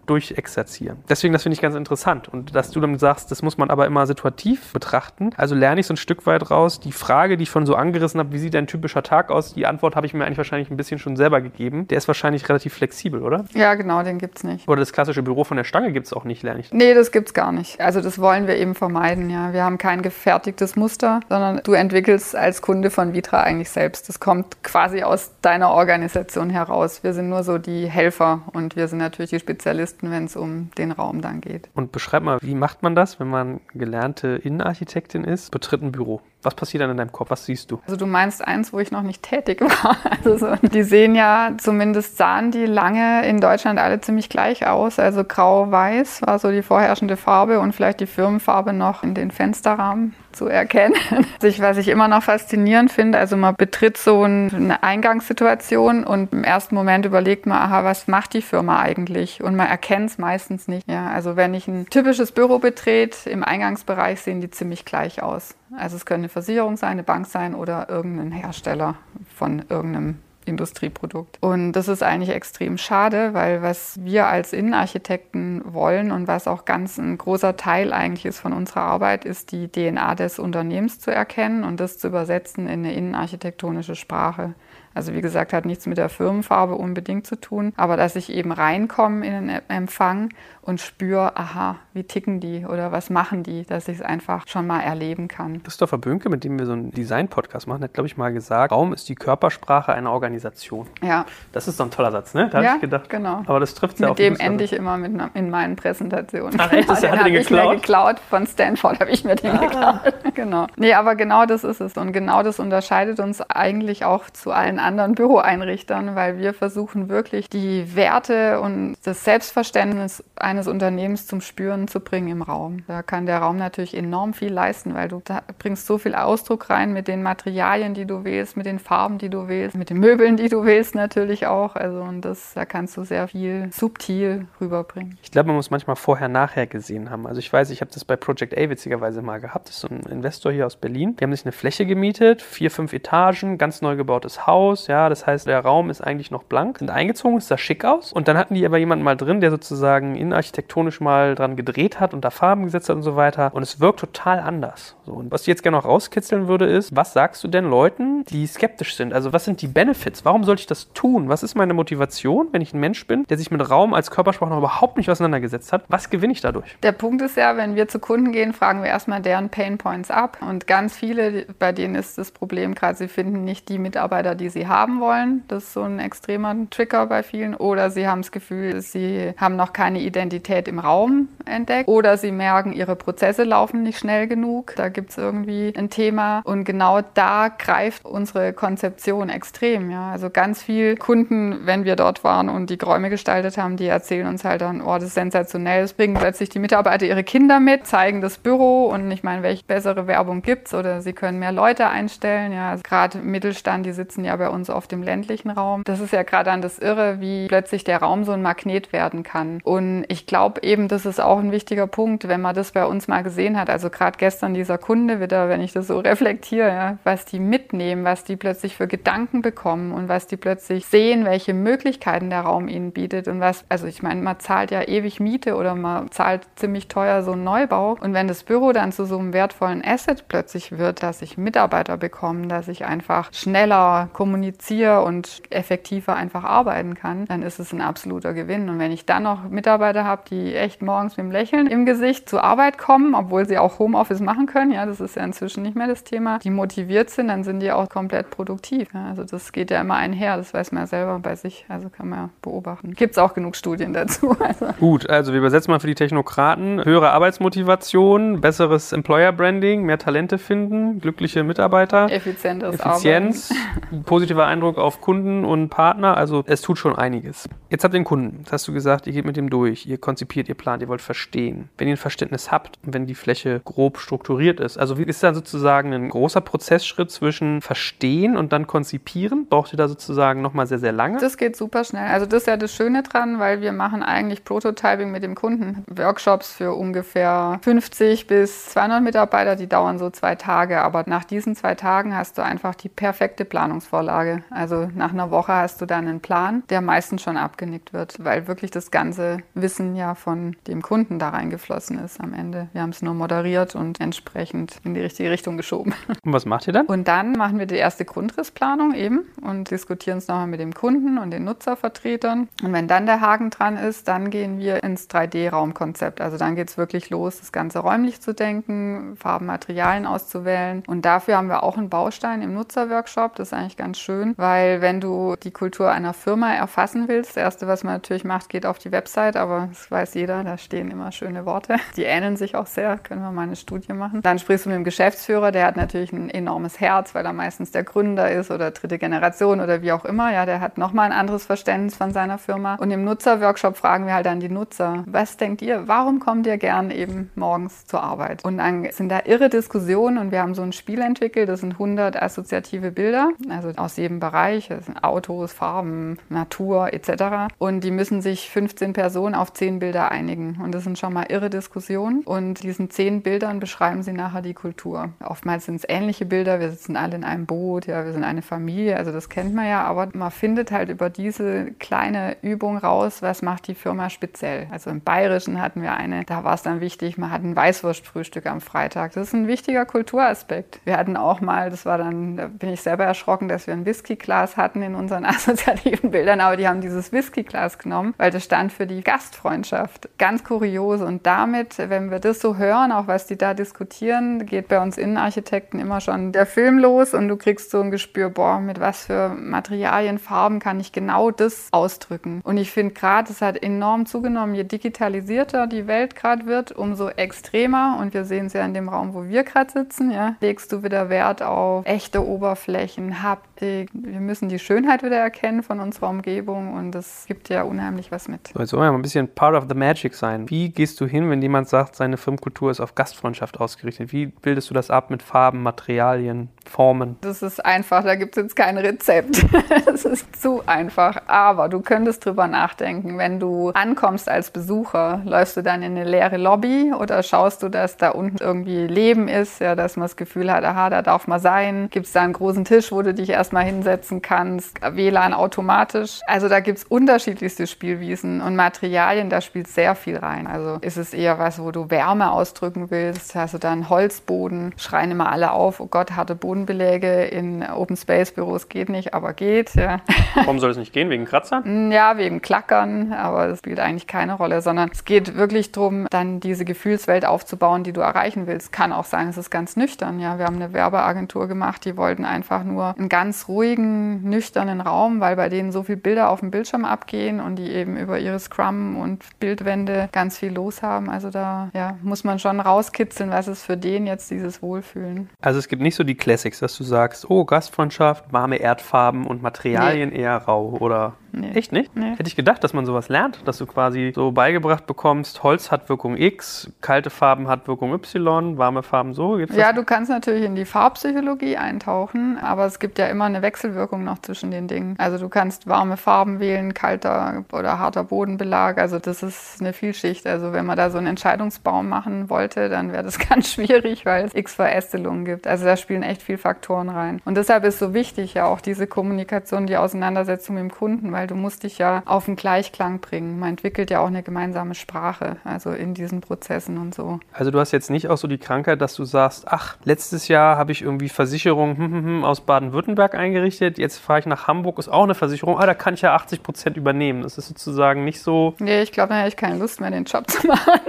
durchexerzieren. 0.55 0.99
Deswegen, 1.09 1.33
das 1.33 1.43
finde 1.43 1.55
ich 1.55 1.61
ganz 1.61 1.75
interessant. 1.75 2.29
Und 2.29 2.55
dass 2.55 2.71
du 2.71 2.81
dann 2.81 2.99
sagst, 2.99 3.31
das 3.31 3.43
muss 3.43 3.59
man 3.59 3.71
aber 3.71 3.87
immer 3.87 4.07
situativ 4.07 4.73
betrachten. 4.73 5.31
Also 5.37 5.55
lerne 5.55 5.81
ich 5.81 5.87
so 5.87 5.95
ein 5.95 5.97
Stück 5.97 6.27
weit 6.27 6.51
raus. 6.51 6.81
Die 6.81 6.93
Frage, 6.93 7.37
die 7.37 7.45
ich 7.45 7.51
schon 7.51 7.67
so 7.67 7.75
angerissen 7.75 8.21
habe, 8.21 8.33
wie 8.33 8.39
sieht 8.39 8.55
ein 8.57 8.67
typischer 8.67 9.03
Tag 9.03 9.31
aus? 9.31 9.55
Die 9.55 9.67
Antwort 9.67 9.97
habe 9.97 10.07
ich 10.07 10.15
mir 10.15 10.25
eigentlich 10.25 10.39
wahrscheinlich 10.39 10.71
ein 10.71 10.77
bisschen 10.77 10.99
schon 10.99 11.17
selber 11.17 11.41
gegeben. 11.41 11.89
Der 11.89 11.99
ist 11.99 12.09
wahrscheinlich 12.09 12.49
relativ 12.49 12.75
flexibel, 12.75 13.23
oder? 13.23 13.45
Ja, 13.55 13.75
genau, 13.75 14.03
den 14.03 14.19
gibt 14.19 14.39
es 14.39 14.45
nicht. 14.45 14.69
Oder 14.69 14.81
das 14.81 14.93
klassische 14.93 15.23
Büro 15.23 15.45
von 15.45 15.57
der 15.57 15.65
Stange 15.65 15.93
gibt 15.93 16.07
es 16.07 16.13
auch 16.13 16.25
nicht, 16.25 16.43
lerne 16.43 16.61
ich. 16.61 16.73
Nee, 16.73 16.95
das 16.95 17.13
gibt 17.13 17.29
es 17.29 17.35
gar 17.35 17.53
nicht. 17.53 17.81
Also 17.81 18.01
das 18.01 18.19
wollen 18.19 18.47
wir 18.47 18.57
eben 18.57 18.75
vermeiden, 18.75 19.31
ja. 19.31 19.53
Wir 19.53 19.65
haben 19.65 19.79
kein 19.79 20.03
gefertigtes 20.03 20.77
Muster, 20.77 21.21
sondern 21.29 21.61
du 21.65 21.73
entwickelst 21.73 22.37
als 22.37 22.63
Kunde 22.63 22.91
von 22.91 23.13
Vitra 23.13 23.41
eigentlich 23.41 23.71
selbst. 23.71 24.09
Das 24.09 24.21
kommt 24.21 24.63
quasi 24.63 25.03
aus 25.03 25.33
deiner 25.43 25.71
Organisation 25.71 26.51
heraus. 26.51 27.03
Wir 27.03 27.13
sind 27.13 27.29
nur 27.29 27.43
so 27.43 27.59
die 27.59 27.87
Helfer 27.87 28.43
und 28.53 28.77
wir 28.77 28.89
sind 28.89 28.99
natürlich 28.99 29.31
die 29.31 29.39
Spezialisten, 29.39 30.11
wenn 30.11 30.25
es 30.25 30.37
um 30.45 30.71
den 30.79 30.93
Raum 30.93 31.21
dann 31.21 31.41
geht. 31.41 31.69
Und 31.75 31.91
beschreib 31.91 32.23
mal, 32.23 32.39
wie 32.43 32.55
macht 32.55 32.83
man 32.83 32.95
das, 32.95 33.19
wenn 33.19 33.29
man 33.29 33.61
gelernte 33.73 34.29
Innenarchitektin 34.29 35.25
ist, 35.25 35.51
betritt 35.51 35.83
ein 35.83 35.93
Büro? 35.93 36.21
Was 36.45 36.55
passiert 36.55 36.83
dann 36.83 36.91
in 36.91 36.97
deinem 36.97 37.13
Kopf? 37.13 37.31
Was 37.31 37.45
siehst 37.45 37.71
du? 37.71 37.81
Also 37.87 37.97
du 37.97 38.07
meinst 38.07 38.47
eins, 38.47 38.73
wo 38.73 38.79
ich 38.79 38.91
noch 38.91 39.03
nicht 39.03 39.23
tätig 39.23 39.61
war. 39.83 39.97
Also 40.11 40.37
so, 40.37 40.55
die 40.69 40.83
sehen 40.83 41.15
ja, 41.15 41.53
zumindest 41.59 42.17
sahen 42.17 42.51
die 42.51 42.67
lange 42.67 43.27
in 43.27 43.41
Deutschland 43.41 43.79
alle 43.79 44.01
ziemlich 44.01 44.29
gleich 44.29 44.67
aus. 44.67 44.99
Also 44.99 45.25
grau-weiß 45.25 46.23
war 46.23 46.39
so 46.39 46.51
die 46.51 46.63
vorherrschende 46.63 47.17
Farbe 47.17 47.61
und 47.61 47.75
vielleicht 47.75 48.01
die 48.01 48.07
Firmenfarbe 48.07 48.73
noch 48.73 49.03
in 49.03 49.15
den 49.15 49.31
Fensterrahmen 49.31 50.15
zu 50.35 50.47
erkennen. 50.47 50.95
Also 51.45 51.63
was 51.63 51.77
ich 51.77 51.89
immer 51.89 52.09
noch 52.09 52.23
faszinierend 52.23 52.91
finde, 52.91 53.19
also 53.19 53.37
man 53.37 53.55
betritt 53.55 53.97
so 53.97 54.23
eine 54.23 54.83
Eingangssituation 54.83 56.05
und 56.05 56.33
im 56.33 56.43
ersten 56.43 56.75
Moment 56.75 57.05
überlegt 57.05 57.47
man, 57.47 57.59
aha, 57.59 57.85
was 57.85 58.09
macht 58.09 58.33
die 58.35 58.43
Firma 58.43 58.81
eigentlich? 58.81 59.43
Und 59.43 59.57
man 59.57 59.67
erkennt 59.67 60.11
es 60.11 60.19
meistens 60.19 60.69
nicht. 60.69 60.89
Ja, 60.91 61.09
also 61.09 61.37
wenn 61.37 61.55
ich 61.55 61.69
ein 61.69 61.87
typisches 61.87 62.33
Büro 62.33 62.59
betrete, 62.59 63.29
im 63.29 63.45
Eingangsbereich 63.45 64.21
sehen 64.21 64.41
die 64.41 64.51
ziemlich 64.51 64.85
gleich 64.85 65.23
aus. 65.23 65.55
Also 65.79 65.97
es 65.97 66.07
könnte 66.07 66.21
eine 66.21 66.29
Versicherung 66.29 66.77
sein, 66.77 66.93
eine 66.93 67.03
Bank 67.03 67.27
sein 67.27 67.55
oder 67.55 67.89
irgendein 67.89 68.33
Hersteller 68.33 68.97
von 69.35 69.65
irgendeinem 69.69 70.19
Industrieprodukt. 70.47 71.39
Und 71.41 71.73
das 71.73 71.89
ist 71.89 72.03
eigentlich 72.03 72.35
extrem 72.35 72.79
schade, 72.79 73.35
weil 73.35 73.63
was 73.63 73.99
wir 74.03 74.27
als 74.27 74.53
Innenarchitekten 74.53 75.63
wollen 75.65 76.11
und 76.13 76.29
was 76.29 76.47
auch 76.47 76.65
ganz 76.65 76.99
ein 76.99 77.17
großer 77.19 77.57
Teil 77.57 77.93
eigentlich 77.93 78.27
ist 78.27 78.41
von 78.41 78.53
unserer 78.53 78.83
Arbeit, 78.83 79.25
ist 79.25 79.53
die 79.53 79.69
DNA 79.69 80.15
des 80.15 80.39
Unternehmens 80.39 81.01
zu 81.01 81.11
erkennen 81.11 81.65
und 81.65 81.81
das 81.81 81.99
zu 81.99 82.09
übersetzen 82.09 82.67
in 82.67 82.85
eine 82.85 82.95
innenarchitektonische 82.95 83.95
Sprache. 83.95 84.55
Also 84.95 85.15
wie 85.15 85.21
gesagt, 85.21 85.53
hat 85.53 85.65
nichts 85.65 85.87
mit 85.87 85.99
der 85.99 86.09
Firmenfarbe 86.09 86.75
unbedingt 86.75 87.27
zu 87.27 87.41
tun, 87.41 87.73
aber 87.77 87.97
dass 87.97 88.17
ich 88.17 88.31
eben 88.31 88.53
reinkomme 88.53 89.27
in 89.27 89.49
den 89.49 89.61
Empfang 89.69 90.31
und 90.65 90.81
spüre, 90.81 91.37
aha, 91.37 91.77
wie 91.93 92.05
ticken 92.05 92.41
die 92.41 92.65
oder 92.65 92.91
was 92.91 93.11
machen 93.11 93.43
die, 93.43 93.65
dass 93.67 93.87
ich 93.89 93.99
es 93.99 94.03
einfach 94.03 94.49
schon 94.49 94.67
mal 94.67 94.81
erleben 94.81 95.29
kann. 95.29 95.63
Christopher 95.63 95.99
Bönke, 95.99 96.31
mit 96.31 96.43
dem 96.43 96.59
wir 96.59 96.67
so 96.67 96.73
einen 96.73 96.91
Design-Podcast 96.91 97.67
machen, 97.67 97.83
hat, 97.83 97.93
glaube 97.93 98.07
ich, 98.07 98.17
mal 98.17 98.33
gesagt, 98.33 98.73
Raum 98.73 98.95
ist 98.95 99.09
die 99.09 99.15
Körpersprache 99.15 99.93
einer 99.93 100.11
Organisation. 100.11 100.87
Ja. 101.03 101.27
Das 101.53 101.69
ist 101.69 101.77
so 101.77 101.85
ein 101.85 101.91
toller 101.91 102.11
Satz, 102.11 102.33
ne? 102.35 102.49
Da 102.51 102.63
ja, 102.63 102.69
habe 102.69 102.77
ich 102.77 102.81
gedacht. 102.81 103.11
Genau. 103.11 103.43
Aber 103.47 103.61
das 103.61 103.75
trifft 103.75 104.01
ja 104.01 104.09
Mit 104.09 104.19
dem 104.19 104.37
ende 104.37 104.65
ich 104.65 104.73
immer 104.73 104.97
mit, 104.97 105.13
in 105.35 105.51
meinen 105.51 105.77
Präsentationen. 105.77 106.59
Ach 106.59 106.73
echt? 106.73 106.89
Das 106.89 107.01
den 107.03 107.11
hat 107.11 107.27
den 107.27 107.35
ich 107.35 107.51
mir 107.51 107.71
geklaut. 107.71 108.19
Von 108.31 108.47
Stanford 108.47 109.01
habe 109.01 109.11
ich 109.11 109.25
mir 109.25 109.37
den 109.37 109.53
ah. 109.53 109.59
geklaut. 109.59 110.15
genau. 110.35 110.67
Nee, 110.77 110.95
aber 110.95 111.15
genau 111.15 111.45
das 111.45 111.65
ist 111.65 111.81
es. 111.81 111.97
Und 111.97 112.13
genau 112.13 112.43
das 112.43 112.59
unterscheidet 112.59 113.21
uns 113.21 113.43
eigentlich 113.43 114.05
auch 114.05 114.31
zu 114.31 114.51
allen 114.51 114.79
anderen 114.85 115.15
Büroeinrichtern, 115.15 116.15
weil 116.15 116.39
wir 116.39 116.55
versuchen 116.55 117.09
wirklich 117.09 117.49
die 117.49 117.97
Werte 117.97 118.61
und 118.61 118.97
das 119.05 119.25
Selbstverständnis 119.25 120.23
eines 120.37 120.69
Unternehmens 120.69 121.27
zum 121.27 121.41
Spüren 121.41 121.89
zu 121.89 122.01
bringen 122.01 122.29
im 122.29 122.43
Raum. 122.43 122.85
Da 122.87 123.03
kann 123.03 123.27
der 123.27 123.39
Raum 123.39 123.57
natürlich 123.57 123.97
enorm 123.97 124.35
viel 124.35 124.53
leisten, 124.53 124.95
weil 124.95 125.09
du 125.09 125.23
bringst 125.59 125.87
so 125.87 125.99
viel 125.99 126.15
Ausdruck 126.15 126.71
rein 126.71 126.93
mit 126.93 127.09
den 127.09 127.23
Materialien, 127.23 127.95
die 127.95 128.05
du 128.05 128.25
wählst, 128.25 128.57
mit 128.57 128.67
den 128.67 128.79
Farben, 128.79 129.19
die 129.19 129.31
du 129.31 129.49
wählst, 129.49 129.77
mit 129.77 129.91
den 129.91 129.99
Möbeln, 129.99 130.37
die 130.37 130.49
du 130.49 130.65
wählst 130.65 130.95
natürlich 130.95 131.47
auch. 131.47 131.77
Also 131.77 132.03
und 132.03 132.23
das, 132.23 132.53
da 132.55 132.65
kannst 132.65 132.97
du 132.97 133.05
sehr 133.05 133.29
viel 133.29 133.71
subtil 133.73 134.47
rüberbringen. 134.61 135.19
Ich 135.23 135.31
glaube, 135.31 135.49
man 135.49 135.57
muss 135.57 135.71
manchmal 135.71 135.97
vorher, 135.97 136.29
nachher 136.29 136.67
gesehen 136.67 137.11
haben. 137.11 137.27
Also 137.27 137.39
ich 137.39 137.51
weiß, 137.53 137.71
ich 137.71 137.81
habe 137.81 137.91
das 137.93 138.05
bei 138.05 138.17
Project 138.17 138.57
A 138.59 138.69
witzigerweise 138.69 139.23
mal 139.23 139.41
gehabt. 139.41 139.69
Das 139.69 139.77
ist 139.77 139.81
so 139.81 139.89
ein 139.89 140.01
Investor 140.11 140.53
hier 140.53 140.67
aus 140.67 140.77
Berlin. 140.77 141.17
Die 141.17 141.25
haben 141.25 141.33
sich 141.33 141.45
eine 141.45 141.53
Fläche 141.53 141.87
gemietet, 141.87 142.43
vier, 142.43 142.71
fünf 142.71 142.93
Etagen, 142.93 143.57
ganz 143.57 143.81
neu 143.81 143.97
gebautes 143.97 144.47
Haus. 144.47 144.74
Ja, 144.87 145.09
das 145.09 145.27
heißt, 145.27 145.47
der 145.47 145.61
Raum 145.61 145.91
ist 145.91 146.01
eigentlich 146.01 146.31
noch 146.31 146.43
blank. 146.43 146.79
Sind 146.79 146.91
eingezogen, 146.91 147.39
es 147.39 147.49
sah 147.49 147.59
schick 147.59 147.85
aus. 147.85 148.13
Und 148.13 148.29
dann 148.29 148.37
hatten 148.37 148.55
die 148.55 148.65
aber 148.67 148.79
jemanden 148.79 149.05
mal 149.05 149.17
drin, 149.17 149.41
der 149.41 149.51
sozusagen 149.51 150.17
innenarchitektonisch 150.17 151.01
mal 151.01 151.35
dran 151.35 151.57
gedreht 151.57 152.01
hat 152.01 152.15
und 152.15 152.25
da 152.25 152.31
Farben 152.31 152.65
gesetzt 152.65 152.89
hat 152.89 152.97
und 152.97 153.03
so 153.03 153.17
weiter. 153.17 153.51
Und 153.55 153.63
es 153.63 153.81
wirkt 153.81 154.01
total 154.01 154.41
anders. 154.41 154.97
So, 155.07 155.13
und 155.13 155.31
was 155.31 155.43
ich 155.43 155.47
jetzt 155.49 155.63
gerne 155.63 155.77
noch 155.77 155.85
rauskitzeln 155.85 156.49
würde, 156.49 156.67
ist, 156.67 156.95
was 156.95 157.13
sagst 157.13 157.43
du 157.45 157.49
denn 157.49 157.69
Leuten, 157.69 158.25
die 158.25 158.47
skeptisch 158.47 158.97
sind? 158.97 159.13
Also 159.13 159.33
was 159.33 159.45
sind 159.45 159.63
die 159.63 159.69
Benefits? 159.69 160.25
Warum 160.25 160.45
sollte 160.45 160.61
ich 160.61 160.67
das 160.67 160.93
tun? 160.93 161.29
Was 161.29 161.43
ist 161.43 161.55
meine 161.55 161.75
Motivation, 161.75 162.49
wenn 162.53 162.63
ich 162.63 162.75
ein 162.75 162.81
Mensch 162.81 163.07
bin, 163.07 163.25
der 163.29 163.39
sich 163.39 163.51
mit 163.51 163.71
Raum 163.71 163.95
als 163.95 164.11
Körpersprache 164.11 164.51
noch 164.51 164.59
überhaupt 164.59 164.97
nicht 164.97 165.11
auseinandergesetzt 165.11 165.73
hat? 165.73 165.85
Was 165.89 166.11
gewinne 166.11 166.33
ich 166.33 166.41
dadurch? 166.41 166.77
Der 166.83 166.93
Punkt 166.93 167.23
ist 167.23 167.37
ja, 167.37 167.57
wenn 167.57 167.75
wir 167.77 167.89
zu 167.89 167.99
Kunden 167.99 168.33
gehen, 168.33 168.53
fragen 168.53 168.83
wir 168.83 168.89
erstmal 168.89 169.21
deren 169.21 169.49
Pain 169.51 169.79
Points 169.79 170.11
ab. 170.11 170.39
Und 170.41 170.67
ganz 170.67 170.97
viele, 170.97 171.47
bei 171.59 171.73
denen 171.73 171.95
ist 171.95 172.19
das 172.19 172.31
Problem 172.31 172.75
gerade, 172.75 172.97
sie 172.97 173.09
finden 173.09 173.45
nicht 173.45 173.69
die 173.69 173.79
Mitarbeiter, 173.79 174.35
die 174.35 174.49
sie 174.49 174.64
haben 174.67 175.01
wollen. 175.01 175.43
Das 175.49 175.65
ist 175.65 175.73
so 175.73 175.83
ein 175.83 175.99
extremer 175.99 176.55
Trigger 176.71 177.07
bei 177.07 177.23
vielen. 177.23 177.55
Oder 177.55 177.91
sie 177.91 178.07
haben 178.07 178.23
das 178.23 178.33
Gefühl, 178.33 178.81
sie 178.81 179.33
haben 179.37 179.57
noch 179.57 179.73
keine 179.73 180.01
Identität 180.01 180.69
im 180.69 180.79
Raum 180.79 181.29
entdeckt. 181.45 181.89
Oder 181.89 182.17
sie 182.17 182.33
merken, 182.33 182.73
ihre 182.73 182.97
Prozesse 182.97 183.45
laufen 183.45 183.83
nicht 183.83 183.99
schnell 183.99 184.27
genug. 184.27 184.75
Da 184.77 184.89
gibt 184.89 185.11
es 185.11 185.19
irgendwie 185.19 185.73
ein 185.77 185.91
Thema. 185.91 186.41
Und 186.45 186.65
genau 186.65 187.01
da 187.15 187.49
greift 187.49 188.05
unsere 188.05 188.53
Konzeption 188.53 189.29
extrem. 189.29 189.91
Ja. 189.91 190.11
Also 190.11 190.31
ganz 190.31 190.63
viele 190.63 190.97
Kunden, 190.97 191.67
wenn 191.67 191.85
wir 191.85 191.97
dort 191.97 192.25
waren 192.25 192.49
und 192.49 192.71
die 192.71 192.79
Räume 192.83 193.11
gestaltet 193.11 193.59
haben, 193.59 193.77
die 193.77 193.87
erzählen 193.87 194.27
uns 194.27 194.45
halt 194.45 194.61
dann, 194.61 194.81
oh, 194.81 194.95
das 194.95 195.05
ist 195.05 195.15
sensationell. 195.15 195.85
Es 195.85 195.93
bringen 195.93 196.15
plötzlich 196.15 196.49
die 196.49 196.59
Mitarbeiter 196.59 197.07
ihre 197.07 197.25
Kinder 197.25 197.61
mit, 197.61 197.87
zeigen 197.87 198.21
das 198.21 198.39
Büro 198.39 198.87
und 198.87 199.11
ich 199.11 199.23
meine, 199.23 199.43
welche 199.43 199.65
bessere 199.65 200.07
Werbung 200.07 200.43
gibt 200.43 200.69
es 200.69 200.75
oder 200.75 201.03
sie 201.03 201.13
können 201.13 201.39
mehr 201.39 201.53
Leute 201.53 201.89
einstellen. 201.89 202.53
Ja, 202.53 202.71
also 202.71 202.83
gerade 202.83 203.19
Mittelstand, 203.19 203.87
die 203.87 203.93
sitzen 203.93 204.25
ja 204.25 204.37
bei 204.37 204.49
uns 204.49 204.54
auf 204.71 204.87
dem 204.87 205.03
ländlichen 205.03 205.51
Raum. 205.51 205.83
Das 205.85 206.01
ist 206.01 206.13
ja 206.13 206.23
gerade 206.23 206.45
dann 206.45 206.63
das 206.63 206.79
Irre, 206.79 207.21
wie 207.21 207.47
plötzlich 207.49 207.85
der 207.85 207.99
Raum 207.99 208.25
so 208.25 208.33
ein 208.33 208.43
Magnet 208.43 208.93
werden 208.93 209.23
kann. 209.23 209.61
Und 209.65 210.05
ich 210.09 210.27
glaube 210.27 210.63
eben, 210.63 210.89
das 210.89 211.07
ist 211.07 211.21
auch 211.21 211.39
ein 211.39 211.53
wichtiger 211.53 211.87
Punkt, 211.87 212.29
wenn 212.29 212.41
man 212.41 212.55
das 212.55 212.73
bei 212.73 212.87
uns 212.87 213.09
mal 213.09 213.23
gesehen 213.23 213.59
hat. 213.59 213.71
Also 213.71 213.91
gerade 213.91 214.19
gestern 214.19 214.55
dieser 214.55 214.79
Kunde 214.79 215.21
wieder, 215.21 215.49
wenn 215.49 215.61
ich 215.61 215.73
das 215.73 215.89
so 215.89 215.99
reflektiere, 216.01 216.69
ja, 216.69 216.99
was 217.05 217.25
die 217.25 217.41
mitnehmen, 217.41 218.05
was 218.05 218.25
die 218.25 218.37
plötzlich 218.37 218.77
für 218.77 218.87
Gedanken 218.87 219.43
bekommen 219.43 219.93
und 219.93 220.09
was 220.09 220.27
die 220.27 220.37
plötzlich 220.37 220.87
sehen, 220.87 221.25
welche 221.25 221.55
Möglichkeiten 221.55 222.31
der 222.31 222.43
Raum 222.43 222.69
ihnen 222.69 222.93
bietet 222.93 223.29
und 223.29 223.41
was, 223.41 223.65
also 223.69 223.87
ich 223.87 224.03
meine, 224.03 224.21
man 224.23 224.39
zahlt 224.39 224.71
ja 224.71 224.83
ewig 224.83 225.21
Miete 225.21 225.57
oder 225.57 225.75
man 225.75 226.11
zahlt 226.11 226.43
ziemlich 226.57 226.89
teuer 226.89 227.23
so 227.23 227.33
einen 227.33 227.45
Neubau 227.45 227.97
und 228.01 228.15
wenn 228.15 228.29
das 228.29 228.45
Büro 228.45 228.73
dann 228.73 228.93
zu 228.93 229.05
so 229.05 229.19
einem 229.19 229.33
wertvollen 229.33 229.85
Asset 229.85 230.27
plötzlich 230.29 230.79
wird, 230.79 231.03
dass 231.03 231.23
ich 231.23 231.37
Mitarbeiter 231.37 231.97
bekomme, 231.97 232.47
dass 232.49 232.69
ich 232.69 232.85
einfach 232.85 233.33
schneller 233.33 234.09
kommuniziere 234.13 234.44
und 234.53 235.43
effektiver 235.51 236.15
einfach 236.15 236.45
arbeiten 236.45 236.95
kann, 236.95 237.25
dann 237.27 237.43
ist 237.43 237.59
es 237.59 237.73
ein 237.73 237.81
absoluter 237.81 238.35
Gewinn. 238.35 238.69
Und 238.69 238.79
wenn 238.79 238.93
ich 238.93 239.07
dann 239.07 239.23
noch 239.23 239.49
Mitarbeiter 239.49 240.05
habe, 240.05 240.23
die 240.31 240.55
echt 240.55 240.83
morgens 240.83 241.17
mit 241.17 241.27
dem 241.27 241.33
Lächeln 241.33 241.67
im 241.67 241.87
Gesicht 241.87 242.29
zur 242.29 242.45
Arbeit 242.45 242.79
kommen, 242.79 243.15
obwohl 243.15 243.47
sie 243.47 243.59
auch 243.59 243.79
Homeoffice 243.79 244.21
machen 244.21 244.47
können, 244.47 244.73
ja, 244.73 244.87
das 244.87 245.01
ist 245.01 245.17
ja 245.17 245.25
inzwischen 245.25 245.63
nicht 245.63 245.77
mehr 245.77 245.87
das 245.87 246.05
Thema, 246.05 246.39
die 246.39 246.51
motiviert 246.51 247.11
sind, 247.11 247.29
dann 247.29 247.45
sind 247.45 247.61
die 247.61 247.73
auch 247.73 247.89
komplett 247.89 248.31
produktiv. 248.31 248.89
Ja. 248.93 249.07
Also 249.09 249.25
das 249.25 249.53
geht 249.53 249.71
ja 249.71 249.81
immer 249.81 249.95
einher, 249.95 250.37
das 250.37 250.55
weiß 250.55 250.73
man 250.73 250.85
ja 250.85 250.87
selber 250.87 251.19
bei 251.19 251.37
sich, 251.37 251.65
also 251.69 251.89
kann 251.89 252.09
man 252.09 252.19
ja 252.19 252.31
beobachten. 252.43 252.95
Gibt 252.95 253.13
es 253.13 253.19
auch 253.19 253.35
genug 253.35 253.57
Studien 253.57 253.93
dazu. 253.93 254.37
Also. 254.45 254.67
Gut, 254.79 255.09
also 255.09 255.33
wir 255.33 255.39
übersetzen 255.39 255.71
mal 255.71 255.81
für 255.81 255.87
die 255.87 255.95
Technokraten. 255.95 256.85
Höhere 256.85 257.13
Arbeitsmotivation, 257.13 258.43
besseres 258.43 258.93
Employer 258.93 259.33
Branding, 259.33 259.85
mehr 259.85 259.99
Talente 259.99 260.37
finden, 260.39 261.01
glückliche 261.01 261.45
Mitarbeiter. 261.45 262.11
Effizientes 262.11 262.75
Effizienz, 262.79 263.51
Arbeiten. 263.51 264.05
positiver 264.25 264.47
Eindruck 264.47 264.79
auf 264.79 265.03
Kunden 265.03 265.45
und 265.45 265.69
Partner. 265.69 266.17
Also 266.17 266.45
es 266.47 266.63
tut 266.63 266.79
schon 266.79 266.97
einiges. 266.97 267.47
Jetzt 267.69 267.85
habt 267.85 267.93
ihr 267.93 267.99
den 267.99 268.05
Kunden. 268.05 268.41
Das 268.45 268.53
hast 268.53 268.69
du 268.69 268.73
gesagt, 268.73 269.07
ihr 269.07 269.13
geht 269.13 269.27
mit 269.27 269.37
dem 269.37 269.51
durch. 269.51 269.85
Ihr 269.85 269.99
konzipiert, 269.99 270.49
ihr 270.49 270.55
plant, 270.55 270.81
ihr 270.81 270.89
wollt 270.89 271.03
verstehen. 271.03 271.69
Wenn 271.77 271.89
ihr 271.89 271.95
ein 271.95 271.99
Verständnis 271.99 272.51
habt 272.51 272.79
und 272.87 272.95
wenn 272.95 273.05
die 273.05 273.15
Fläche 273.15 273.61
grob 273.67 273.99
strukturiert 273.99 274.61
ist. 274.61 274.79
Also 274.79 274.97
wie 274.97 275.03
ist 275.03 275.23
da 275.23 275.35
sozusagen 275.35 275.93
ein 275.93 276.09
großer 276.09 276.41
Prozessschritt 276.41 277.11
zwischen 277.11 277.61
Verstehen 277.61 278.39
und 278.39 278.55
dann 278.55 278.67
Konzipieren? 278.67 279.47
Braucht 279.47 279.75
ihr 279.75 279.77
da 279.77 279.89
sozusagen 279.89 280.41
nochmal 280.41 280.67
sehr, 280.67 280.79
sehr 280.79 280.93
lange? 280.93 281.19
Das 281.19 281.37
geht 281.37 281.55
super 281.55 281.85
schnell. 281.85 282.09
Also 282.09 282.25
das 282.25 282.45
ist 282.45 282.47
ja 282.47 282.57
das 282.57 282.73
Schöne 282.73 283.03
dran, 283.03 283.39
weil 283.41 283.61
wir 283.61 283.73
machen 283.73 284.03
eigentlich 284.03 284.43
Prototyping 284.43 285.11
mit 285.11 285.23
dem 285.23 285.35
Kunden. 285.35 285.85
Workshops 285.95 286.55
für 286.55 286.73
ungefähr 286.73 287.59
50 287.61 288.27
bis 288.27 288.71
200 288.71 289.03
Mitarbeiter, 289.03 289.55
die 289.55 289.67
dauern 289.67 289.99
so 289.99 290.09
zwei 290.09 290.35
Tage. 290.35 290.81
Aber 290.81 291.05
nach 291.07 291.25
diesen 291.25 291.55
zwei 291.55 291.75
Tagen 291.75 292.17
hast 292.17 292.39
du 292.39 292.43
einfach 292.43 292.75
die 292.75 292.89
perfekte 292.89 293.45
Planungsvorlage. 293.45 294.14
Also 294.51 294.89
nach 294.95 295.13
einer 295.13 295.31
Woche 295.31 295.53
hast 295.53 295.81
du 295.81 295.87
dann 295.87 296.07
einen 296.07 296.21
Plan, 296.21 296.63
der 296.69 296.81
meistens 296.81 297.23
schon 297.23 297.37
abgenickt 297.37 297.93
wird, 297.93 298.17
weil 298.23 298.47
wirklich 298.47 298.71
das 298.71 298.91
ganze 298.91 299.39
Wissen 299.55 299.97
ja 299.97 300.15
von 300.15 300.57
dem 300.67 300.83
Kunden 300.83 301.19
da 301.19 301.31
reingeflossen 301.31 301.99
ist 301.99 302.21
am 302.21 302.33
Ende. 302.33 302.69
Wir 302.73 302.83
haben 302.83 302.91
es 302.91 303.03
nur 303.03 303.15
moderiert 303.15 303.75
und 303.75 304.01
entsprechend 304.01 304.81
in 304.85 304.95
die 304.95 305.01
richtige 305.01 305.31
Richtung 305.31 305.57
geschoben. 305.57 305.95
Und 306.25 306.33
was 306.33 306.47
macht 306.47 306.67
ihr 306.67 306.73
dann? 306.73 306.87
Und 306.87 307.09
dann 307.09 307.33
machen 307.33 307.59
wir 307.59 307.67
die 307.67 307.75
erste 307.75 308.05
Grundrissplanung 308.05 308.95
eben 308.95 309.25
und 309.43 309.71
diskutieren 309.71 310.19
es 310.19 310.29
nochmal 310.29 310.47
mit 310.47 310.61
dem 310.61 310.73
Kunden 310.73 311.19
und 311.19 311.31
den 311.31 311.45
Nutzervertretern. 311.45 312.49
Und 312.63 312.73
wenn 312.73 312.89
dann 312.89 313.07
der 313.07 313.21
Haken 313.21 313.51
dran 313.51 313.77
ist, 313.77 314.09
dann 314.09 314.31
gehen 314.31 314.59
wir 314.59 314.83
ins 314.83 315.09
3D-Raumkonzept. 315.11 316.21
Also 316.21 316.39
dann 316.39 316.57
geht 316.57 316.71
es 316.71 316.79
wirklich 316.79 317.11
los, 317.11 317.41
das 317.41 317.53
Ganze 317.53 317.81
räumlich 317.81 318.21
zu 318.21 318.33
denken, 318.33 319.17
Farben, 319.17 319.47
Materialien 319.47 320.07
auszuwählen. 320.07 320.83
Und 320.87 321.05
dafür 321.05 321.37
haben 321.37 321.49
wir 321.49 321.63
auch 321.63 321.77
einen 321.77 321.91
Baustein 321.91 322.43
im 322.43 322.55
Nutzerworkshop. 322.55 323.37
Das 323.37 323.49
ist 323.49 323.55
eigentlich 323.55 323.77
ganz 323.77 323.99
schön, 324.05 324.35
weil 324.37 324.81
wenn 324.81 325.01
du 325.01 325.35
die 325.43 325.51
Kultur 325.51 325.91
einer 325.91 326.13
Firma 326.13 326.53
erfassen 326.53 327.09
willst, 327.09 327.31
das 327.31 327.37
Erste, 327.39 327.67
was 327.67 327.85
man 327.85 327.95
natürlich 327.95 328.25
macht, 328.25 328.49
geht 328.51 328.67
auf 328.67 328.79
die 328.79 328.93
Website, 328.93 329.37
aber 329.37 329.69
das 329.71 329.91
weiß 329.91 330.15
jeder, 330.15 330.45
da 330.45 330.59
stehen 330.59 330.91
immer 330.91 331.11
schöne 331.11 331.47
Worte. 331.47 331.77
Die 331.97 332.05
ähneln 332.05 332.37
sich 332.37 332.55
auch 332.55 332.67
sehr, 332.67 332.99
können 332.99 333.23
wir 333.23 333.31
mal 333.31 333.43
eine 333.43 333.57
Studie 333.57 333.93
machen. 333.93 334.21
Dann 334.23 334.39
sprichst 334.39 334.67
du 334.67 334.71
mit 334.71 334.77
dem 334.77 334.85
Geschäftsführer, 334.85 335.53
der 335.53 335.67
hat 335.67 335.77
natürlich 335.77 336.13
ein 336.13 336.29
enormes 336.29 336.81
Herz, 336.81 337.15
weil 337.15 337.25
er 337.25 337.33
meistens 337.33 337.71
der 337.71 337.85
Gründer 337.85 338.31
ist 338.31 338.51
oder 338.51 338.71
dritte 338.71 338.99
Generation 338.99 339.61
oder 339.61 339.83
wie 339.83 339.93
auch 339.93 340.05
immer. 340.05 340.33
Ja, 340.33 340.45
der 340.45 340.61
hat 340.61 340.77
nochmal 340.77 341.07
ein 341.07 341.19
anderes 341.19 341.47
Verständnis 341.47 341.97
von 341.97 342.13
seiner 342.13 342.39
Firma. 342.39 342.75
Und 342.77 342.91
im 342.91 343.05
Nutzerworkshop 343.05 343.77
fragen 343.77 344.07
wir 344.07 344.15
halt 344.15 344.27
dann 344.27 344.41
die 344.41 344.51
Nutzer, 344.51 345.05
was 345.07 345.37
denkt 345.39 345.63
ihr, 345.63 345.89
warum 345.89 346.21
kommt 346.21 346.47
ihr 346.47 346.59
gern 346.59 346.91
eben 346.91 347.31
morgens 347.35 347.87
zur 347.87 348.03
Arbeit? 348.03 348.45
Und 348.45 348.59
dann 348.59 348.91
sind 348.93 349.09
da 349.09 349.21
irre 349.25 349.49
Diskussionen 349.49 350.19
und 350.19 350.31
wir 350.31 350.43
haben 350.43 350.55
so 350.55 350.63
ein 350.63 350.73
Spiel 350.73 351.01
entwickelt, 351.01 351.49
das 351.49 351.61
sind 351.61 351.73
100 351.73 352.21
assoziative 352.21 352.91
Bilder, 352.91 353.31
also 353.49 353.71
aus 353.77 353.94
jedem 353.97 354.21
Bereich, 354.21 354.71
Autos, 355.03 355.53
Farben, 355.53 356.19
Natur 356.29 356.93
etc. 356.93 357.55
Und 357.59 357.83
die 357.83 357.91
müssen 357.91 358.23
sich 358.23 358.51
15 358.51 358.93
Personen 358.93 359.35
auf 359.35 359.53
10 359.53 359.79
Bilder 359.79 360.11
einigen. 360.11 360.61
Und 360.63 360.75
das 360.75 360.85
sind 360.85 360.99
schon 360.99 361.13
mal 361.13 361.27
irre 361.29 361.51
Diskussionen. 361.51 362.23
Und 362.23 362.63
diesen 362.63 362.91
10 362.91 363.23
Bildern 363.23 363.61
beschreiben 363.61 364.03
sie 364.03 364.13
nachher 364.13 364.43
die 364.43 364.55
Kultur. 364.55 365.11
Oftmals 365.25 365.67
sind 365.67 365.77
es 365.77 365.85
ähnliche 365.89 366.27
Bilder, 366.27 366.61
wir 366.61 366.71
sitzen 366.71 366.97
alle 366.97 367.17
in 367.17 367.25
einem 367.25 367.47
Boot, 367.47 367.87
ja, 367.87 368.05
wir 368.05 368.13
sind 368.13 368.25
eine 368.25 368.43
Familie, 368.43 368.97
also 368.97 369.13
das 369.13 369.29
kennt 369.29 369.55
man 369.55 369.69
ja, 369.69 369.85
aber 369.85 370.09
man 370.15 370.31
findet 370.31 370.71
halt 370.71 370.89
über 370.89 371.11
diese 371.11 371.73
kleine 371.79 372.37
Übung 372.43 372.79
raus, 372.79 373.23
was 373.23 373.43
macht 373.43 373.67
die 373.69 373.75
Firma 373.75 374.11
speziell. 374.11 374.67
Also 374.71 374.91
im 374.91 375.01
Bayerischen 375.01 375.61
hatten 375.61 375.83
wir 375.83 375.95
eine, 375.95 376.25
da 376.25 376.45
war 376.45 376.55
es 376.55 376.63
dann 376.63 376.81
wichtig, 376.81 377.19
man 377.19 377.31
hat 377.31 377.43
ein 377.43 377.57
Weißwurstfrühstück 377.57 378.47
am 378.47 378.61
Freitag. 378.61 379.13
Das 379.13 379.29
ist 379.29 379.35
ein 379.35 379.47
wichtiger 379.47 379.85
Kulturaspekt. 379.85 380.81
Wir 380.85 380.97
hatten 380.97 381.17
auch 381.17 381.41
mal, 381.41 381.71
das 381.71 381.87
war 381.87 381.99
dann, 381.99 382.37
da 382.37 382.49
bin 382.49 382.71
ich 382.71 382.81
selber 382.81 383.05
erschrocken, 383.05 383.49
dass 383.49 383.67
wir 383.67 383.75
ein 383.75 383.84
Whiskyglas 383.85 384.57
hatten 384.57 384.83
in 384.83 384.95
unseren 384.95 385.25
assoziativen 385.35 386.11
Bildern, 386.11 386.41
aber 386.41 386.57
die 386.57 386.69
haben 386.69 386.81
dieses 386.81 387.13
Whiskyglas 387.13 387.79
genommen, 387.79 388.15
weil 388.19 388.31
das 388.31 388.45
stand 388.45 388.73
für 388.73 388.87
die 388.87 389.03
Gastfreundschaft. 389.03 390.09
Ganz 390.19 390.45
kurios. 390.45 391.01
Und 391.01 391.27
damit, 391.27 391.79
wenn 391.79 392.11
wir 392.11 392.19
das 392.19 392.41
so 392.41 392.57
hören, 392.57 392.93
auch 392.93 393.07
was 393.07 393.27
die 393.27 393.37
da 393.37 393.55
diskutieren, 393.55 394.47
geht 394.47 394.69
bei 394.69 394.81
uns 394.81 394.99
Innenarchitekten 394.99 395.81
immer 395.81 396.01
schon 396.01 396.33
der 396.33 396.47
Film 396.47 396.79
los 396.79 397.15
und 397.15 397.29
du 397.29 397.37
kriegst 397.37 397.71
so 397.71 397.81
ein 397.81 397.91
Gespür, 397.91 398.31
boah, 398.31 398.61
mit 398.61 398.81
was 398.81 399.07
für 399.07 399.31
Materialien, 399.31 400.19
Farben 400.19 400.59
kann 400.59 400.81
ich 400.81 400.93
genau 400.93 401.31
das 401.31 401.69
ausdrücken. 401.73 402.41
Und 402.45 402.57
ich 402.57 402.71
finde 402.71 402.95
gerade, 402.95 403.31
es 403.31 403.41
hat 403.41 403.63
enorm 403.63 404.07
zugenommen, 404.07 404.55
je 404.55 404.65
digitalisierter 404.65 405.67
die 405.67 405.87
Welt 405.87 406.17
gerade 406.17 406.47
wird, 406.47 406.73
umso 406.73 407.09
extremer, 407.09 407.99
und 408.01 408.15
wir 408.15 408.25
sehen 408.25 408.47
es 408.47 408.53
ja 408.53 408.65
in 408.65 408.75
dem 408.75 408.89
Raum, 408.89 409.15
wo 409.15 409.25
wir 409.25 409.45
gerade 409.45 409.71
sitzen, 409.71 410.11
ja, 410.11 410.37
legst 410.41 410.73
du 410.73 410.83
wieder 410.83 411.09
Wert 411.09 411.43
auf 411.43 411.85
echte 411.87 412.27
Oberflächen, 412.27 413.23
Haptik. 413.23 413.74
Wir 413.93 414.21
müssen 414.21 414.49
die 414.49 414.59
Schönheit 414.59 415.03
wieder 415.03 415.19
erkennen 415.19 415.63
von 415.63 415.81
unserer 415.81 416.09
Umgebung 416.09 416.75
und 416.75 416.93
das 416.93 417.25
gibt 417.27 417.49
ja 417.49 417.63
unheimlich 417.63 418.11
was 418.13 418.29
mit. 418.29 418.49
So, 418.49 418.61
jetzt 418.61 418.73
wollen 418.73 418.83
wir 418.83 418.93
mal 418.93 418.99
ein 418.99 419.03
bisschen 419.03 419.29
part 419.29 419.55
of 419.55 419.65
the 419.69 419.75
magic 419.75 420.15
sein. 420.15 420.49
Wie 420.51 420.71
gehst 420.71 421.01
du 421.01 421.07
hin, 421.07 421.29
wenn 421.31 421.43
jemand 421.43 421.69
sagt, 421.69 421.97
seine 421.97 422.17
Firmenkultur 422.17 422.71
ist 422.71 422.81
auf 422.81 422.95
Gastfreundschaft 422.95 423.61
ausgerichtet? 423.61 424.13
Wie 424.13 424.27
bildest 424.27 424.71
du 424.71 424.75
das 424.75 424.91
ab 424.91 425.11
mit 425.11 425.23
Farben, 425.23 425.63
Materialien, 425.63 426.49
Formen? 426.65 427.17
Das 427.21 427.43
ist 427.43 427.65
einfach, 427.65 428.05
da 428.05 428.15
gibt 428.15 428.37
es 428.37 428.43
jetzt 428.43 428.57
kein 428.57 428.79
Rezept. 428.79 429.45
das 429.87 430.05
ist 430.05 430.41
zu 430.41 430.63
einfach. 430.67 431.23
Aber 431.27 431.69
du 431.69 431.81
könntest 431.81 432.25
drüber 432.25 432.47
nachdenken, 432.47 433.19
wenn 433.19 433.41
du 433.41 433.71
ankommst 433.71 434.29
als 434.29 434.51
Besucher, 434.51 435.23
läufst 435.25 435.57
du 435.57 435.63
dann 435.63 435.83
in 435.83 435.93
eine 435.93 436.05
leere 436.05 436.37
Lobby 436.37 436.93
oder 436.93 437.23
schaust 437.23 437.63
du, 437.63 437.69
dass 437.69 437.97
da 437.97 438.11
unten 438.11 438.39
irgendwie 438.39 438.87
Leben 438.87 439.29
ist, 439.29 439.61
ja, 439.61 439.75
dass 439.75 439.97
man 439.97 440.05
das 440.05 440.17
Gefühl 440.17 440.53
hat, 440.53 440.65
aha, 440.65 440.91
da 440.91 441.03
darf 441.03 441.27
man 441.27 441.41
sein. 441.41 441.89
Gibt 441.91 442.07
es 442.07 442.13
da 442.13 442.23
einen 442.23 442.33
großen 442.33 442.65
Tisch, 442.65 442.93
wo 442.93 443.03
du 443.03 443.15
dich 443.15 443.31
erstmal 443.31 443.64
hinsetzen 443.65 444.23
kannst? 444.23 444.79
WLAN 444.83 445.35
automatisch. 445.35 446.21
Also 446.27 446.49
da 446.49 446.61
gibt 446.61 446.79
es 446.79 446.85
unterschiedlichste 446.85 447.67
Spielwiesen 447.67 448.41
und 448.41 448.57
Materialien, 448.57 449.31
da 449.31 449.41
spielt 449.41 449.69
sehr 449.69 449.95
viel 449.95 450.17
rein. 450.17 450.47
Also 450.47 450.79
ist 450.81 450.97
es 450.97 451.15
eher 451.15 451.39
was, 451.39 451.61
wo 451.61 451.71
du 451.71 451.91
Wärme 451.91 452.31
ausdrücken 452.31 452.91
willst, 452.91 453.35
hast 453.35 453.55
du 453.55 453.59
dann 453.59 453.89
Holzboden, 453.89 454.75
schreien 454.77 455.11
immer 455.11 455.31
alle 455.31 455.53
auf, 455.53 455.81
oh 455.81 455.87
Gott, 455.87 456.13
harte 456.13 456.35
Bodenbeläge 456.35 457.25
in 457.25 457.63
Open 457.63 457.97
Space 457.97 458.33
Büros 458.33 458.69
geht 458.69 458.89
nicht, 458.89 459.15
aber 459.15 459.33
geht. 459.33 459.75
Ja. 459.75 460.01
Warum 460.35 460.59
soll 460.59 460.71
es 460.71 460.77
nicht 460.77 460.93
gehen? 460.93 461.11
Wegen 461.11 461.25
Kratzern? 461.25 461.65
Ja, 461.95 462.17
wegen 462.17 462.43
Klackern, 462.43 463.13
aber 463.13 463.47
das 463.47 463.59
spielt 463.59 463.79
eigentlich 463.79 464.07
keine 464.07 464.35
Rolle, 464.35 464.63
sondern 464.63 464.91
es 464.93 465.05
geht 465.05 465.37
wirklich 465.37 465.71
darum, 465.71 466.07
dann 466.11 466.41
diese 466.41 466.65
Gefühlswelt 466.65 467.25
aufzubauen, 467.25 467.85
die 467.85 467.93
du 467.93 468.01
erreichen 468.01 468.47
willst. 468.47 468.73
Kann 468.73 468.93
auch 468.93 469.05
sein, 469.05 469.29
es 469.29 469.39
ist 469.39 469.51
ganz 469.51 469.77
nüchtern. 469.77 470.19
Ja, 470.19 470.39
wir 470.39 470.47
haben 470.47 470.57
eine 470.57 470.73
Werbeagentur 470.73 471.47
gemacht, 471.47 471.85
die 471.85 471.97
wollten 471.97 472.25
einfach 472.25 472.65
nur 472.65 472.95
einen 472.99 473.09
ganz 473.09 473.49
ruhigen, 473.55 474.29
nüchternen 474.29 474.81
Raum, 474.81 475.21
weil 475.21 475.37
bei 475.37 475.49
denen 475.49 475.73
so 475.73 475.83
viele 475.85 475.99
Bilder 475.99 476.31
auf 476.31 476.41
dem 476.41 476.51
Bildschirm 476.51 476.85
abgehen 476.85 477.41
und 477.41 477.57
die 477.57 477.71
eben 477.71 477.97
über 477.97 478.19
ihre 478.19 478.39
Scrum 478.39 478.97
und 478.97 479.25
Bildwände 479.39 480.09
ganz 480.13 480.39
viel 480.39 480.53
los 480.53 480.83
haben. 480.83 481.09
Also 481.09 481.31
da 481.31 481.71
ja, 481.73 481.97
muss 482.03 482.25
man 482.25 482.39
schon 482.39 482.61
rauskitzeln, 482.61 483.31
was 483.31 483.49
ist 483.49 483.63
für 483.63 483.77
den 483.77 484.07
jetzt 484.07 484.31
dieses 484.31 484.61
Wohlfühlen. 484.61 485.31
Also 485.41 485.59
es 485.59 485.69
gibt 485.69 485.83
nicht 485.83 485.95
so 485.95 486.05
die 486.05 486.17
Classics, 486.17 486.59
dass 486.59 486.77
du 486.77 486.85
sagst, 486.85 487.31
oh, 487.31 487.45
Gastfreundschaft, 487.45 488.33
warme 488.33 488.57
Erdfarben 488.57 489.27
und 489.27 489.43
Materialien 489.43 490.11
nee. 490.11 490.21
eher 490.21 490.37
rau 490.37 490.77
oder 490.81 491.15
Nee. 491.41 491.53
Echt 491.53 491.73
nicht? 491.73 491.97
Nee. 491.97 492.13
Hätte 492.13 492.29
ich 492.29 492.37
gedacht, 492.37 492.63
dass 492.63 492.73
man 492.73 492.87
sowas 492.87 493.09
lernt, 493.09 493.47
dass 493.47 493.59
du 493.59 493.67
quasi 493.67 494.13
so 494.15 494.33
beigebracht 494.33 494.87
bekommst, 494.87 495.43
Holz 495.43 495.71
hat 495.71 495.89
Wirkung 495.89 496.17
X, 496.17 496.71
kalte 496.81 497.11
Farben 497.11 497.49
hat 497.49 497.67
Wirkung 497.69 497.93
Y, 497.93 498.59
warme 498.59 498.83
Farben 498.83 499.15
so. 499.15 499.37
Gibt's 499.37 499.57
ja, 499.57 499.73
du 499.73 499.85
kannst 499.85 500.11
natürlich 500.11 500.45
in 500.45 500.55
die 500.55 500.65
Farbpsychologie 500.65 501.57
eintauchen, 501.57 502.39
aber 502.39 502.67
es 502.67 502.79
gibt 502.79 502.99
ja 502.99 503.07
immer 503.07 503.25
eine 503.25 503.43
Wechselwirkung 503.43 504.05
noch 504.05 504.19
zwischen 504.21 504.51
den 504.51 504.69
Dingen. 504.69 504.95
Also 504.99 505.19
du 505.19 505.29
kannst 505.29 505.67
warme 505.67 505.97
Farben 505.97 506.41
wählen, 506.41 506.75
kalter 506.75 507.45
oder 507.53 507.79
harter 507.79 508.05
Bodenbelag. 508.05 508.79
Also 508.79 508.99
das 508.99 509.23
ist 509.23 509.61
eine 509.61 509.73
Vielschicht. 509.73 510.27
Also 510.27 510.53
wenn 510.53 510.67
man 510.67 510.77
da 510.77 510.91
so 510.91 510.99
einen 510.99 511.09
Entscheidungsbaum 511.09 511.89
machen 511.89 512.31
wollte, 512.31 512.69
dann 512.69 512.93
wäre 512.93 513.03
das 513.03 513.19
ganz 513.29 513.53
schwierig, 513.53 514.07
weil 514.07 514.27
es 514.27 514.35
X 514.35 514.55
Verästelungen 514.55 515.25
gibt. 515.25 515.47
Also 515.47 515.65
da 515.65 515.77
spielen 515.77 516.03
echt 516.03 516.23
viele 516.23 516.39
Faktoren 516.39 516.89
rein. 516.89 517.21
Und 517.25 517.37
deshalb 517.37 517.65
ist 517.65 517.79
so 517.79 517.95
wichtig 517.95 518.35
ja 518.35 518.47
auch 518.47 518.61
diese 518.61 518.87
Kommunikation, 518.87 519.67
die 519.67 519.77
Auseinandersetzung 519.77 520.57
mit 520.57 520.63
dem 520.63 520.71
Kunden, 520.71 521.13
weil 521.13 521.24
weil 521.25 521.29
du 521.29 521.37
musst 521.37 521.63
dich 521.63 521.79
ja 521.79 522.03
auf 522.05 522.27
den 522.27 522.37
Gleichklang 522.37 523.01
bringen. 523.01 523.39
Man 523.39 523.51
entwickelt 523.51 523.91
ja 523.91 524.01
auch 524.01 524.09
eine 524.09 524.23
gemeinsame 524.23 524.75
Sprache, 524.75 525.39
also 525.45 525.71
in 525.71 525.95
diesen 525.95 526.21
Prozessen 526.21 526.77
und 526.77 526.95
so. 526.95 527.19
Also 527.33 527.51
du 527.51 527.59
hast 527.59 527.73
jetzt 527.73 527.89
nicht 527.89 528.09
auch 528.09 528.19
so 528.19 528.29
die 528.29 528.37
Krankheit, 528.37 528.83
dass 528.83 528.95
du 528.95 529.07
sagst, 529.07 529.45
ach, 529.49 529.79
letztes 529.85 530.29
Jahr 530.29 530.59
habe 530.59 530.73
ich 530.73 530.83
irgendwie 530.83 531.09
Versicherung 531.09 531.79
hm, 531.79 531.93
hm, 531.93 532.05
hm, 532.05 532.25
aus 532.25 532.43
Baden-Württemberg 532.43 533.15
eingerichtet, 533.15 533.79
jetzt 533.79 533.97
fahre 533.97 534.19
ich 534.21 534.27
nach 534.27 534.49
Hamburg, 534.49 534.79
ist 534.79 534.91
auch 534.91 535.05
eine 535.05 535.15
Versicherung, 535.15 535.59
ah, 535.59 535.65
da 535.65 535.73
kann 535.73 535.95
ich 535.95 536.03
ja 536.03 536.15
80 536.15 536.43
Prozent 536.43 536.77
übernehmen. 536.77 537.23
Das 537.23 537.39
ist 537.39 537.49
sozusagen 537.49 538.05
nicht 538.05 538.21
so... 538.21 538.55
Nee, 538.59 538.83
ich 538.83 538.93
glaube, 538.93 539.09
da 539.09 539.21
hätte 539.21 539.29
ich 539.29 539.37
keine 539.37 539.57
Lust 539.57 539.81
mehr, 539.81 539.91
den 539.91 540.05
Job 540.05 540.31
zu 540.31 540.47
machen. 540.47 540.81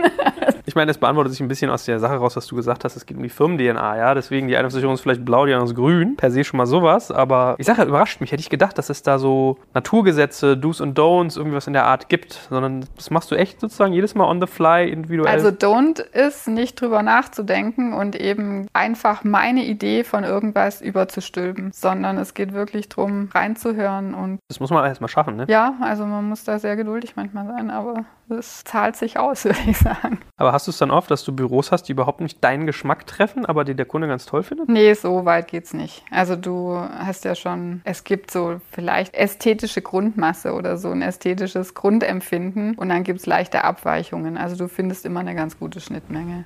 ich 0.65 0.75
meine, 0.75 0.87
das 0.87 0.97
beantwortet 0.97 1.31
sich 1.31 1.39
ein 1.39 1.47
bisschen 1.47 1.71
aus 1.71 1.85
der 1.85 1.99
Sache 2.01 2.15
raus, 2.15 2.35
was 2.35 2.45
du 2.47 2.57
gesagt 2.57 2.83
hast, 2.83 2.97
es 2.97 3.05
geht 3.05 3.15
um 3.15 3.23
die 3.23 3.29
Firmen-DNA, 3.29 3.97
ja, 3.97 4.13
deswegen 4.13 4.49
die 4.49 4.57
eine 4.57 4.69
Versicherung 4.69 4.95
ist 4.95 5.01
vielleicht 5.01 5.23
blau, 5.23 5.45
die 5.45 5.53
andere 5.53 5.69
ist 5.69 5.75
grün, 5.75 6.17
per 6.17 6.29
se 6.29 6.43
schon 6.43 6.57
mal 6.57 6.65
sowas, 6.65 7.09
aber 7.09 7.55
ich 7.57 7.65
sage, 7.65 7.83
überrascht 7.83 8.19
mich, 8.19 8.33
hätte 8.33 8.41
ich 8.41 8.49
gedacht, 8.49 8.77
dass 8.77 8.89
es 8.89 9.01
da 9.01 9.17
so 9.17 9.57
Naturgesetze 9.73 10.24
Gesetze, 10.25 10.57
Do's 10.57 10.81
und 10.81 10.97
Don'ts, 10.97 11.37
irgendwas 11.37 11.67
in 11.67 11.73
der 11.73 11.85
Art 11.85 12.09
gibt, 12.09 12.33
sondern 12.49 12.85
das 12.95 13.11
machst 13.11 13.29
du 13.31 13.35
echt 13.35 13.59
sozusagen 13.59 13.93
jedes 13.93 14.15
Mal 14.15 14.25
on 14.25 14.41
the 14.41 14.47
fly 14.47 14.89
individuell. 14.89 15.31
Also 15.31 15.49
Don't 15.49 15.99
ist 15.99 16.47
nicht 16.47 16.79
drüber 16.81 17.03
nachzudenken 17.03 17.93
und 17.93 18.15
eben 18.15 18.67
einfach 18.73 19.23
meine 19.23 19.63
Idee 19.63 20.03
von 20.03 20.23
irgendwas 20.23 20.81
überzustülpen, 20.81 21.71
sondern 21.71 22.17
es 22.17 22.33
geht 22.33 22.53
wirklich 22.53 22.89
darum, 22.89 23.29
reinzuhören 23.33 24.13
und. 24.13 24.39
Das 24.47 24.59
muss 24.59 24.71
man 24.71 24.83
erstmal 24.85 25.09
schaffen, 25.09 25.35
ne? 25.35 25.45
Ja, 25.47 25.75
also 25.81 26.05
man 26.05 26.27
muss 26.27 26.43
da 26.43 26.59
sehr 26.59 26.75
geduldig 26.75 27.15
manchmal 27.15 27.45
sein, 27.45 27.69
aber 27.69 28.05
es 28.29 28.63
zahlt 28.63 28.95
sich 28.95 29.17
aus, 29.17 29.45
würde 29.45 29.59
ich 29.67 29.77
sagen. 29.77 30.19
Aber 30.37 30.51
hast 30.51 30.67
du 30.67 30.71
es 30.71 30.77
dann 30.77 30.91
oft, 30.91 31.09
dass 31.11 31.23
du 31.23 31.33
Büros 31.33 31.71
hast, 31.71 31.83
die 31.83 31.91
überhaupt 31.91 32.21
nicht 32.21 32.43
deinen 32.43 32.65
Geschmack 32.65 33.07
treffen, 33.07 33.45
aber 33.45 33.63
die 33.63 33.75
der 33.75 33.85
Kunde 33.85 34.07
ganz 34.07 34.25
toll 34.25 34.43
findet? 34.43 34.69
Nee, 34.69 34.93
so 34.93 35.25
weit 35.25 35.47
geht's 35.47 35.73
nicht. 35.73 36.03
Also 36.11 36.35
du 36.35 36.75
hast 36.75 37.25
ja 37.25 37.35
schon, 37.35 37.81
es 37.83 38.03
gibt 38.03 38.31
so 38.31 38.59
vielleicht 38.71 39.13
ästhetische 39.13 39.81
Grundmasse 39.81 40.53
oder 40.53 40.77
so 40.77 40.89
ein 40.89 41.01
ästhetisches 41.01 41.73
Grundempfinden 41.73 42.75
und 42.75 42.89
dann 42.89 43.03
gibt 43.03 43.19
es 43.19 43.25
leichte 43.25 43.63
Abweichungen. 43.63 44.37
Also 44.37 44.55
du 44.55 44.67
findest 44.67 45.05
immer 45.05 45.21
eine 45.21 45.35
ganz 45.35 45.57
gute 45.57 45.79
Schnittmenge. 45.79 46.45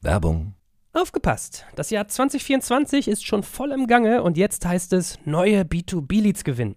Werbung. 0.00 0.54
Aufgepasst! 0.94 1.64
Das 1.74 1.88
Jahr 1.88 2.06
2024 2.06 3.08
ist 3.08 3.26
schon 3.26 3.42
voll 3.42 3.72
im 3.72 3.86
Gange 3.86 4.22
und 4.22 4.36
jetzt 4.36 4.66
heißt 4.66 4.92
es 4.92 5.18
neue 5.24 5.62
B2B-Leads 5.62 6.44
gewinnen. 6.44 6.76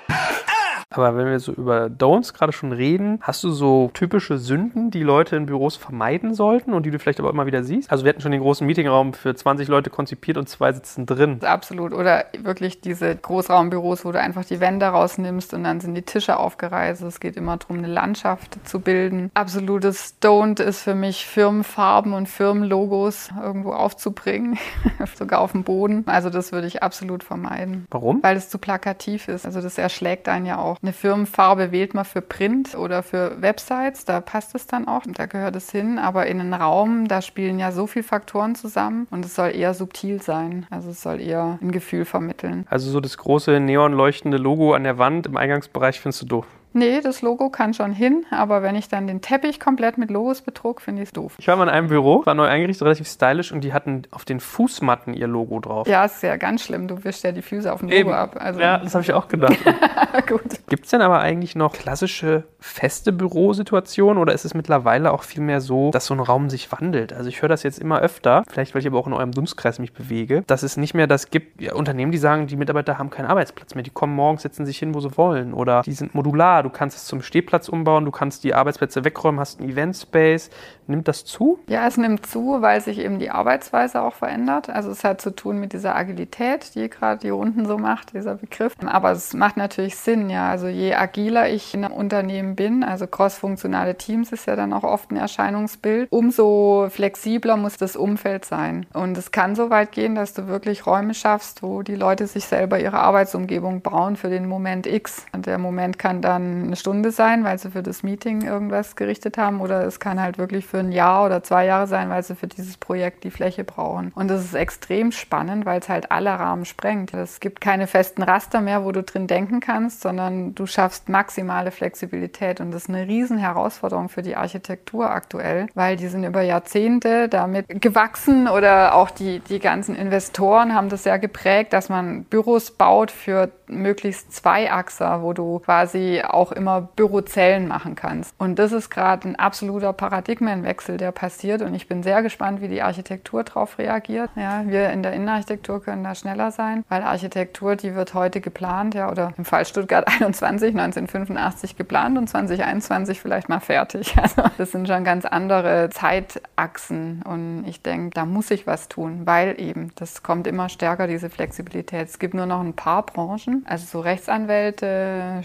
Aber 0.91 1.15
wenn 1.15 1.27
wir 1.27 1.39
so 1.39 1.53
über 1.53 1.85
Don'ts 1.85 2.33
gerade 2.33 2.51
schon 2.51 2.71
reden, 2.71 3.19
hast 3.21 3.43
du 3.43 3.51
so 3.51 3.89
typische 3.93 4.37
Sünden, 4.37 4.91
die 4.91 5.03
Leute 5.03 5.35
in 5.35 5.45
Büros 5.45 5.77
vermeiden 5.77 6.33
sollten 6.33 6.73
und 6.73 6.85
die 6.85 6.91
du 6.91 6.99
vielleicht 6.99 7.19
aber 7.19 7.29
immer 7.29 7.45
wieder 7.45 7.63
siehst? 7.63 7.89
Also 7.91 8.03
wir 8.03 8.09
hatten 8.09 8.21
schon 8.21 8.31
den 8.31 8.41
großen 8.41 8.67
Meetingraum 8.67 9.13
für 9.13 9.33
20 9.33 9.67
Leute 9.67 9.89
konzipiert 9.89 10.37
und 10.37 10.49
zwei 10.49 10.73
sitzen 10.73 11.05
drin. 11.05 11.39
Absolut. 11.43 11.93
Oder 11.93 12.25
wirklich 12.37 12.81
diese 12.81 13.15
Großraumbüros, 13.15 14.05
wo 14.05 14.11
du 14.11 14.19
einfach 14.19 14.45
die 14.45 14.59
Wände 14.59 14.85
rausnimmst 14.85 15.53
und 15.53 15.63
dann 15.63 15.79
sind 15.79 15.95
die 15.95 16.01
Tische 16.01 16.37
aufgereist. 16.37 17.01
Es 17.01 17.19
geht 17.19 17.37
immer 17.37 17.57
darum, 17.57 17.77
eine 17.77 17.87
Landschaft 17.87 18.57
zu 18.67 18.79
bilden. 18.79 19.31
Absolutes 19.33 20.17
Don't 20.21 20.61
ist 20.61 20.81
für 20.81 20.95
mich 20.95 21.25
Firmenfarben 21.25 22.13
und 22.13 22.27
Firmenlogos 22.27 23.29
irgendwo 23.41 23.71
aufzubringen, 23.71 24.57
sogar 25.15 25.39
auf 25.39 25.53
dem 25.53 25.63
Boden. 25.63 26.03
Also 26.07 26.29
das 26.29 26.51
würde 26.51 26.67
ich 26.67 26.83
absolut 26.83 27.23
vermeiden. 27.23 27.87
Warum? 27.89 28.21
Weil 28.21 28.35
es 28.35 28.49
zu 28.49 28.57
plakativ 28.57 29.27
ist. 29.27 29.45
Also 29.45 29.61
das 29.61 29.77
erschlägt 29.77 30.27
einen 30.27 30.45
ja 30.45 30.57
auch. 30.57 30.80
Eine 30.83 30.93
Firmenfarbe 30.93 31.71
wählt 31.71 31.93
man 31.93 32.05
für 32.05 32.21
Print 32.21 32.75
oder 32.75 33.03
für 33.03 33.39
Websites, 33.39 34.03
da 34.05 34.19
passt 34.19 34.55
es 34.55 34.65
dann 34.65 34.87
auch, 34.87 35.03
da 35.05 35.27
gehört 35.27 35.55
es 35.55 35.71
hin. 35.71 35.99
Aber 35.99 36.25
in 36.25 36.39
einen 36.39 36.55
Raum, 36.55 37.07
da 37.07 37.21
spielen 37.21 37.59
ja 37.59 37.71
so 37.71 37.85
viele 37.85 38.03
Faktoren 38.03 38.55
zusammen 38.55 39.07
und 39.11 39.23
es 39.23 39.35
soll 39.35 39.55
eher 39.55 39.75
subtil 39.75 40.21
sein. 40.23 40.65
Also 40.71 40.89
es 40.89 41.03
soll 41.03 41.21
eher 41.21 41.59
ein 41.61 41.71
Gefühl 41.71 42.05
vermitteln. 42.05 42.65
Also 42.67 42.89
so 42.89 42.99
das 42.99 43.17
große 43.17 43.59
neonleuchtende 43.59 44.37
Logo 44.37 44.73
an 44.73 44.83
der 44.83 44.97
Wand 44.97 45.27
im 45.27 45.37
Eingangsbereich 45.37 45.99
findest 45.99 46.23
du 46.23 46.25
doof. 46.25 46.47
Nee, 46.73 47.01
das 47.01 47.21
Logo 47.21 47.49
kann 47.49 47.73
schon 47.73 47.91
hin, 47.91 48.25
aber 48.31 48.63
wenn 48.63 48.75
ich 48.75 48.87
dann 48.87 49.07
den 49.07 49.21
Teppich 49.21 49.59
komplett 49.59 49.97
mit 49.97 50.09
Logos 50.09 50.41
betrug, 50.41 50.81
finde 50.81 51.01
ich 51.01 51.09
es 51.09 51.13
doof. 51.13 51.35
Ich 51.37 51.47
war 51.47 51.55
mal 51.55 51.63
in 51.63 51.69
einem 51.69 51.87
Büro, 51.89 52.25
war 52.25 52.33
neu 52.33 52.45
eingerichtet, 52.45 52.83
relativ 52.83 53.07
stylisch 53.07 53.51
und 53.51 53.61
die 53.61 53.73
hatten 53.73 54.03
auf 54.11 54.23
den 54.23 54.39
Fußmatten 54.39 55.13
ihr 55.13 55.27
Logo 55.27 55.59
drauf. 55.59 55.87
Ja, 55.87 56.05
ist 56.05 56.23
ja 56.23 56.37
ganz 56.37 56.63
schlimm. 56.63 56.87
Du 56.87 57.03
wischst 57.03 57.23
ja 57.23 57.31
die 57.31 57.41
Füße 57.41 57.71
auf 57.71 57.79
dem 57.79 57.89
Logo 57.89 57.99
Eben. 57.99 58.13
ab. 58.13 58.35
Also, 58.39 58.59
Ja, 58.59 58.77
das 58.77 58.93
habe 58.93 59.03
ich 59.03 59.13
auch 59.13 59.27
gedacht. 59.27 59.57
gut. 60.27 60.41
Gibt 60.69 60.85
es 60.85 60.91
denn 60.91 61.01
aber 61.01 61.19
eigentlich 61.19 61.55
noch 61.55 61.73
klassische 61.73 62.43
feste 62.59 63.11
Bürosituationen 63.11 64.21
oder 64.21 64.33
ist 64.33 64.45
es 64.45 64.53
mittlerweile 64.53 65.11
auch 65.11 65.23
viel 65.23 65.41
mehr 65.41 65.61
so, 65.61 65.91
dass 65.91 66.05
so 66.05 66.13
ein 66.13 66.19
Raum 66.19 66.49
sich 66.49 66.71
wandelt? 66.71 67.11
Also 67.11 67.27
ich 67.27 67.41
höre 67.41 67.49
das 67.49 67.63
jetzt 67.63 67.79
immer 67.79 67.99
öfter, 67.99 68.43
vielleicht 68.49 68.73
weil 68.73 68.81
ich 68.81 68.87
aber 68.87 68.97
auch 68.99 69.07
in 69.07 69.13
eurem 69.13 69.31
Dunstkreis 69.31 69.79
mich 69.79 69.93
bewege, 69.93 70.43
dass 70.47 70.63
es 70.63 70.77
nicht 70.77 70.93
mehr 70.93 71.07
das 71.07 71.29
gibt, 71.31 71.61
ja, 71.61 71.73
Unternehmen, 71.73 72.11
die 72.11 72.17
sagen, 72.17 72.47
die 72.47 72.55
Mitarbeiter 72.55 72.97
haben 72.97 73.09
keinen 73.09 73.25
Arbeitsplatz 73.25 73.75
mehr, 73.75 73.83
die 73.83 73.89
kommen 73.89 74.15
morgens, 74.15 74.43
setzen 74.43 74.65
sich 74.65 74.77
hin, 74.77 74.93
wo 74.93 74.99
sie 74.99 75.17
wollen 75.17 75.53
oder 75.53 75.81
die 75.81 75.93
sind 75.93 76.15
modular, 76.15 76.60
du 76.63 76.69
kannst 76.69 76.97
es 76.97 77.05
zum 77.05 77.21
Stehplatz 77.21 77.69
umbauen, 77.69 78.05
du 78.05 78.11
kannst 78.11 78.43
die 78.43 78.53
Arbeitsplätze 78.53 79.03
wegräumen, 79.03 79.39
hast 79.39 79.59
einen 79.59 79.69
Eventspace. 79.69 80.49
Nimmt 80.87 81.07
das 81.07 81.23
zu? 81.23 81.59
Ja, 81.67 81.87
es 81.87 81.97
nimmt 81.97 82.25
zu, 82.25 82.61
weil 82.61 82.81
sich 82.81 82.99
eben 82.99 83.17
die 83.17 83.29
Arbeitsweise 83.29 84.01
auch 84.01 84.13
verändert. 84.13 84.69
Also 84.69 84.91
es 84.91 85.03
hat 85.03 85.21
zu 85.21 85.33
tun 85.33 85.59
mit 85.59 85.73
dieser 85.73 85.95
Agilität, 85.95 86.75
die 86.75 86.89
gerade 86.89 87.21
die 87.21 87.29
Runden 87.29 87.65
so 87.65 87.77
macht, 87.77 88.13
dieser 88.13 88.35
Begriff. 88.35 88.73
Aber 88.85 89.11
es 89.11 89.33
macht 89.33 89.57
natürlich 89.57 89.95
Sinn, 89.95 90.29
ja. 90.29 90.49
Also 90.49 90.67
je 90.67 90.93
agiler 90.93 91.49
ich 91.49 91.73
in 91.73 91.85
einem 91.85 91.93
Unternehmen 91.93 92.55
bin, 92.55 92.83
also 92.83 93.07
crossfunktionale 93.07 93.95
Teams 93.95 94.31
ist 94.31 94.47
ja 94.47 94.55
dann 94.55 94.73
auch 94.73 94.83
oft 94.83 95.11
ein 95.11 95.17
Erscheinungsbild, 95.17 96.11
umso 96.11 96.87
flexibler 96.89 97.55
muss 97.57 97.77
das 97.77 97.95
Umfeld 97.95 98.43
sein. 98.43 98.85
Und 98.93 99.17
es 99.17 99.31
kann 99.31 99.55
so 99.55 99.69
weit 99.69 99.93
gehen, 99.93 100.15
dass 100.15 100.33
du 100.33 100.47
wirklich 100.47 100.85
Räume 100.85 101.13
schaffst, 101.13 101.63
wo 101.63 101.83
die 101.83 101.95
Leute 101.95 102.27
sich 102.27 102.45
selber 102.45 102.79
ihre 102.79 102.99
Arbeitsumgebung 102.99 103.81
bauen 103.81 104.17
für 104.17 104.29
den 104.29 104.47
Moment 104.47 104.87
X. 104.87 105.25
Und 105.31 105.45
der 105.45 105.57
Moment 105.57 105.97
kann 105.97 106.21
dann 106.21 106.50
eine 106.51 106.75
Stunde 106.75 107.11
sein, 107.11 107.43
weil 107.43 107.57
sie 107.57 107.71
für 107.71 107.83
das 107.83 108.03
Meeting 108.03 108.41
irgendwas 108.41 108.95
gerichtet 108.95 109.37
haben, 109.37 109.61
oder 109.61 109.85
es 109.85 109.99
kann 109.99 110.21
halt 110.21 110.37
wirklich 110.37 110.65
für 110.65 110.79
ein 110.79 110.91
Jahr 110.91 111.25
oder 111.25 111.43
zwei 111.43 111.65
Jahre 111.65 111.87
sein, 111.87 112.09
weil 112.09 112.23
sie 112.23 112.35
für 112.35 112.47
dieses 112.47 112.77
Projekt 112.77 113.23
die 113.23 113.31
Fläche 113.31 113.63
brauchen. 113.63 114.11
Und 114.15 114.29
das 114.29 114.43
ist 114.43 114.53
extrem 114.53 115.11
spannend, 115.11 115.65
weil 115.65 115.79
es 115.79 115.89
halt 115.89 116.11
alle 116.11 116.31
Rahmen 116.31 116.65
sprengt. 116.65 117.13
Es 117.13 117.39
gibt 117.39 117.61
keine 117.61 117.87
festen 117.87 118.23
Raster 118.23 118.61
mehr, 118.61 118.83
wo 118.83 118.91
du 118.91 119.03
drin 119.03 119.27
denken 119.27 119.59
kannst, 119.59 120.01
sondern 120.01 120.55
du 120.55 120.65
schaffst 120.65 121.09
maximale 121.09 121.71
Flexibilität. 121.71 122.59
Und 122.59 122.71
das 122.71 122.83
ist 122.83 122.89
eine 122.89 123.07
riesen 123.07 123.37
Herausforderung 123.37 124.09
für 124.09 124.21
die 124.21 124.35
Architektur 124.35 125.09
aktuell, 125.09 125.67
weil 125.73 125.95
die 125.95 126.07
sind 126.07 126.23
über 126.23 126.41
Jahrzehnte 126.41 127.29
damit 127.29 127.67
gewachsen 127.81 128.47
oder 128.47 128.95
auch 128.95 129.09
die, 129.09 129.39
die 129.39 129.59
ganzen 129.59 129.95
Investoren 129.95 130.73
haben 130.73 130.89
das 130.89 131.05
ja 131.05 131.17
geprägt, 131.17 131.73
dass 131.73 131.89
man 131.89 132.23
Büros 132.25 132.71
baut 132.71 133.11
für 133.11 133.49
möglichst 133.67 134.33
Zweiachser, 134.33 135.21
wo 135.21 135.33
du 135.33 135.59
quasi 135.59 136.21
auch 136.27 136.40
immer 136.49 136.81
Bürozellen 136.81 137.67
machen 137.67 137.95
kannst. 137.95 138.33
Und 138.39 138.57
das 138.57 138.71
ist 138.71 138.89
gerade 138.89 139.27
ein 139.27 139.35
absoluter 139.35 139.93
Paradigmenwechsel, 139.93 140.97
der 140.97 141.11
passiert. 141.11 141.61
Und 141.61 141.75
ich 141.75 141.87
bin 141.87 142.03
sehr 142.03 142.23
gespannt, 142.23 142.61
wie 142.61 142.69
die 142.69 142.81
Architektur 142.81 143.43
darauf 143.43 143.77
reagiert. 143.77 144.31
Ja, 144.35 144.63
wir 144.65 144.89
in 144.89 145.03
der 145.03 145.13
Innenarchitektur 145.13 145.83
können 145.83 146.03
da 146.03 146.15
schneller 146.15 146.51
sein, 146.51 146.83
weil 146.89 147.03
Architektur, 147.03 147.75
die 147.75 147.93
wird 147.93 148.13
heute 148.13 148.41
geplant, 148.41 148.95
ja, 148.95 149.11
oder 149.11 149.33
im 149.37 149.45
Fall 149.45 149.65
Stuttgart 149.65 150.07
21, 150.21 150.69
1985 150.69 151.75
geplant 151.75 152.17
und 152.17 152.27
2021 152.27 153.19
vielleicht 153.19 153.49
mal 153.49 153.59
fertig. 153.59 154.15
Also 154.21 154.43
das 154.57 154.71
sind 154.71 154.87
schon 154.87 155.03
ganz 155.03 155.25
andere 155.25 155.89
Zeitachsen. 155.89 157.23
Und 157.23 157.65
ich 157.67 157.81
denke, 157.81 158.11
da 158.11 158.25
muss 158.25 158.51
ich 158.51 158.67
was 158.67 158.87
tun, 158.87 159.21
weil 159.25 159.59
eben 159.59 159.91
das 159.95 160.21
kommt 160.21 160.45
immer 160.45 160.69
stärker, 160.69 161.07
diese 161.07 161.29
Flexibilität. 161.29 162.07
Es 162.07 162.19
gibt 162.19 162.33
nur 162.33 162.45
noch 162.45 162.61
ein 162.61 162.73
paar 162.73 163.03
Branchen, 163.03 163.65
also 163.67 163.85
so 163.85 163.99
Rechtsanwälte, 163.99 165.41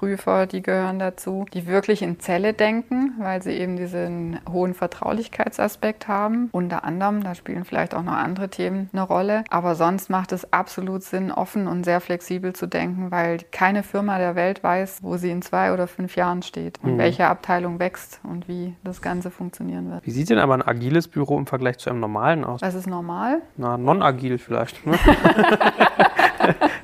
Steuerprüfer, 0.00 0.46
die 0.46 0.62
gehören 0.62 0.98
dazu, 0.98 1.46
die 1.52 1.66
wirklich 1.66 2.02
in 2.02 2.20
Zelle 2.20 2.52
denken, 2.52 3.14
weil 3.18 3.42
sie 3.42 3.52
eben 3.52 3.76
diesen 3.76 4.38
hohen 4.50 4.74
Vertraulichkeitsaspekt 4.74 6.08
haben. 6.08 6.48
Unter 6.52 6.84
anderem, 6.84 7.22
da 7.22 7.34
spielen 7.34 7.64
vielleicht 7.64 7.94
auch 7.94 8.02
noch 8.02 8.12
andere 8.14 8.48
Themen 8.48 8.88
eine 8.92 9.02
Rolle. 9.02 9.44
Aber 9.50 9.74
sonst 9.74 10.08
macht 10.10 10.32
es 10.32 10.52
absolut 10.52 11.02
Sinn, 11.02 11.32
offen 11.32 11.66
und 11.66 11.84
sehr 11.84 12.00
flexibel 12.00 12.52
zu 12.52 12.66
denken, 12.66 13.10
weil 13.10 13.38
keine 13.50 13.82
Firma 13.82 14.18
der 14.18 14.34
Welt 14.36 14.62
weiß, 14.62 15.02
wo 15.02 15.16
sie 15.16 15.30
in 15.30 15.42
zwei 15.42 15.72
oder 15.72 15.86
fünf 15.86 16.16
Jahren 16.16 16.42
steht 16.42 16.78
und 16.82 16.94
Mhm. 16.94 16.98
welche 16.98 17.26
Abteilung 17.26 17.78
wächst 17.78 18.20
und 18.22 18.48
wie 18.48 18.74
das 18.84 19.02
Ganze 19.02 19.30
funktionieren 19.30 19.90
wird. 19.90 20.06
Wie 20.06 20.10
sieht 20.10 20.30
denn 20.30 20.38
aber 20.38 20.54
ein 20.54 20.62
agiles 20.62 21.08
Büro 21.08 21.38
im 21.38 21.46
Vergleich 21.46 21.78
zu 21.78 21.90
einem 21.90 22.00
normalen 22.00 22.44
aus? 22.44 22.60
Das 22.60 22.74
ist 22.74 22.86
normal. 22.86 23.42
Na, 23.56 23.76
non-agil 23.76 24.38
vielleicht. 24.38 24.86
Ne? 24.86 24.96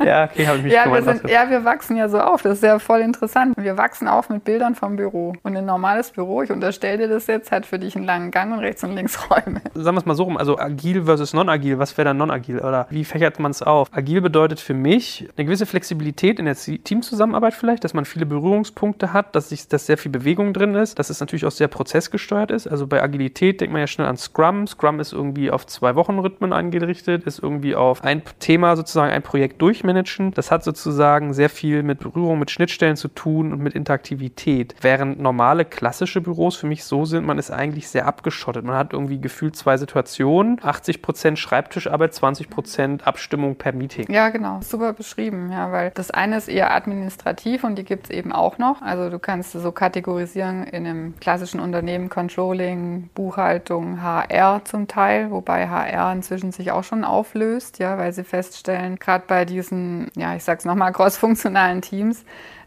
ja, 0.05 0.25
okay, 0.25 0.47
habe 0.47 0.59
ich 0.59 0.65
mich 0.65 0.73
Ja 0.73 0.91
wir, 0.93 1.03
sind, 1.03 1.29
ja, 1.29 1.51
wir 1.51 1.65
wachsen 1.65 1.97
ja 1.97 2.09
so 2.09 2.19
auf. 2.19 2.43
Das 2.43 2.55
ist 2.55 2.63
ja 2.63 2.79
voll 2.79 3.01
interessant. 3.01 3.55
Wir 3.57 3.77
wachsen 3.77 4.09
auf 4.09 4.29
mit 4.29 4.45
Bildern 4.45 4.75
vom 4.75 4.97
Büro. 4.97 5.35
Und 5.43 5.57
ein 5.57 5.65
normales 5.65 6.11
Büro, 6.11 6.43
ich 6.43 6.51
unterstelle 6.51 6.99
dir 6.99 7.09
das 7.09 7.27
jetzt, 7.27 7.53
hat 7.53 7.67
für 7.67 7.79
dich 7.79 7.97
einen 7.97 8.05
langen 8.05 8.31
Gang 8.31 8.53
und 8.53 8.61
rechts 8.61 8.83
und 8.85 8.95
links 8.95 9.19
Räume. 9.31 9.61
Sagen 9.75 9.97
wir 9.97 10.01
es 10.01 10.07
mal 10.07 10.15
so 10.15 10.25
rum, 10.25 10.37
also 10.37 10.59
agil 10.59 11.05
versus 11.05 11.35
non-agil, 11.35 11.79
was 11.79 11.97
wäre 11.97 12.07
dann 12.07 12.17
non-agil 12.17 12.61
oder 12.61 12.87
wie 12.91 13.05
fächert 13.05 13.39
man 13.39 13.51
es 13.51 13.63
auf? 13.63 13.89
Agil 13.93 14.21
bedeutet 14.21 14.61
für 14.61 14.75
mich 14.75 15.29
eine 15.37 15.45
gewisse 15.45 15.67
Flexibilität 15.67 16.39
in 16.39 16.47
der 16.47 16.57
Teamzusammenarbeit 16.57 17.55
vielleicht, 17.55 17.85
dass 17.85 17.95
man 17.95 18.05
viele 18.05 18.27
Berührungspunkte 18.27 19.13
hat, 19.13 19.35
dass, 19.35 19.49
sich, 19.49 19.69
dass 19.69 19.87
sehr 19.87 19.99
viel 19.99 20.11
Bewegung 20.11 20.53
drin 20.53 20.75
ist, 20.75 20.99
dass 20.99 21.11
es 21.11 21.21
natürlich 21.21 21.45
auch 21.45 21.51
sehr 21.51 21.69
prozessgesteuert 21.69 22.51
ist. 22.51 22.67
Also 22.67 22.87
bei 22.87 23.03
Agilität 23.03 23.61
denkt 23.61 23.73
man 23.73 23.81
ja 23.81 23.87
schnell 23.87 24.07
an 24.07 24.17
Scrum. 24.17 24.67
Scrum 24.67 25.01
ist 25.01 25.13
irgendwie 25.13 25.51
auf 25.51 25.67
zwei 25.67 25.95
Wochen 25.95 26.19
Rhythmen 26.19 26.53
eingerichtet, 26.53 27.25
ist 27.25 27.39
irgendwie 27.39 27.75
auf 27.75 28.05
ein 28.05 28.23
Thema 28.39 28.77
sozusagen, 28.77 29.13
ein 29.13 29.23
Projekt 29.23 29.56
durchmanagen. 29.59 30.33
Das 30.33 30.51
hat 30.51 30.65
sozusagen 30.65 31.35
sehr 31.35 31.51
viel 31.51 31.83
mit 31.83 32.01
Berührung, 32.01 32.39
mit 32.39 32.51
Schnittstellen 32.51 32.97
zu 32.97 33.09
tun 33.09 33.53
und 33.53 33.61
mit 33.61 33.75
Interaktivität. 33.75 34.75
Während 34.81 35.21
normale 35.21 35.65
klassische 35.65 36.21
Büros 36.21 36.57
für 36.57 36.67
mich 36.67 36.85
so 36.85 37.05
sind, 37.05 37.27
man 37.27 37.39
ist 37.39 37.51
eigentlich 37.51 37.89
sehr 37.89 38.07
abgeschottet. 38.07 38.65
Man 38.65 38.77
hat 38.77 38.93
irgendwie 38.93 39.21
gefühlt 39.21 39.57
zwei 39.57 39.77
Situationen, 39.77 40.61
80% 40.61 41.37
Schreibtischarbeit, 41.37 42.13
20% 42.13 43.03
Abstimmung 43.03 43.57
per 43.57 43.73
Meeting. 43.73 44.11
Ja, 44.11 44.29
genau. 44.31 44.61
Super 44.63 44.93
beschrieben, 44.93 45.51
ja, 45.53 45.73
weil 45.73 45.91
das 45.95 46.11
eine 46.11 46.37
ist 46.37 46.49
eher 46.49 46.75
administrativ 46.75 47.65
und 47.65 47.77
die 47.77 47.85
gibt 47.85 48.07
es 48.07 48.11
eben 48.11 48.33
auch 48.33 48.59
noch. 48.59 48.83
Also 48.83 49.11
du 49.11 49.19
kannst 49.19 49.53
so 49.53 49.73
kategorisieren 49.73 50.65
in 50.65 50.87
einem 50.87 51.15
klassischen 51.21 51.61
Unternehmen 51.61 52.09
Controlling, 52.09 53.11
Buchhaltung, 53.15 54.03
HR 54.03 54.65
zum 54.65 54.89
Teil, 54.89 55.31
wobei 55.31 55.69
HR 55.69 56.13
inzwischen 56.13 56.53
sich 56.53 56.71
auch 56.71 56.85
schon 56.85 57.05
auflöst, 57.05 57.79
ja, 57.79 57.99
weil 57.99 58.13
sie 58.13 58.25
feststellen, 58.25 58.97
gerade 58.97 59.25
bei 59.27 59.36
diesen, 59.45 60.11
ja, 60.17 60.35
ich 60.35 60.45
sag's 60.45 60.65
nochmal, 60.65 60.93
crossfunktionalen 60.93 61.83
Teams, 61.83 62.25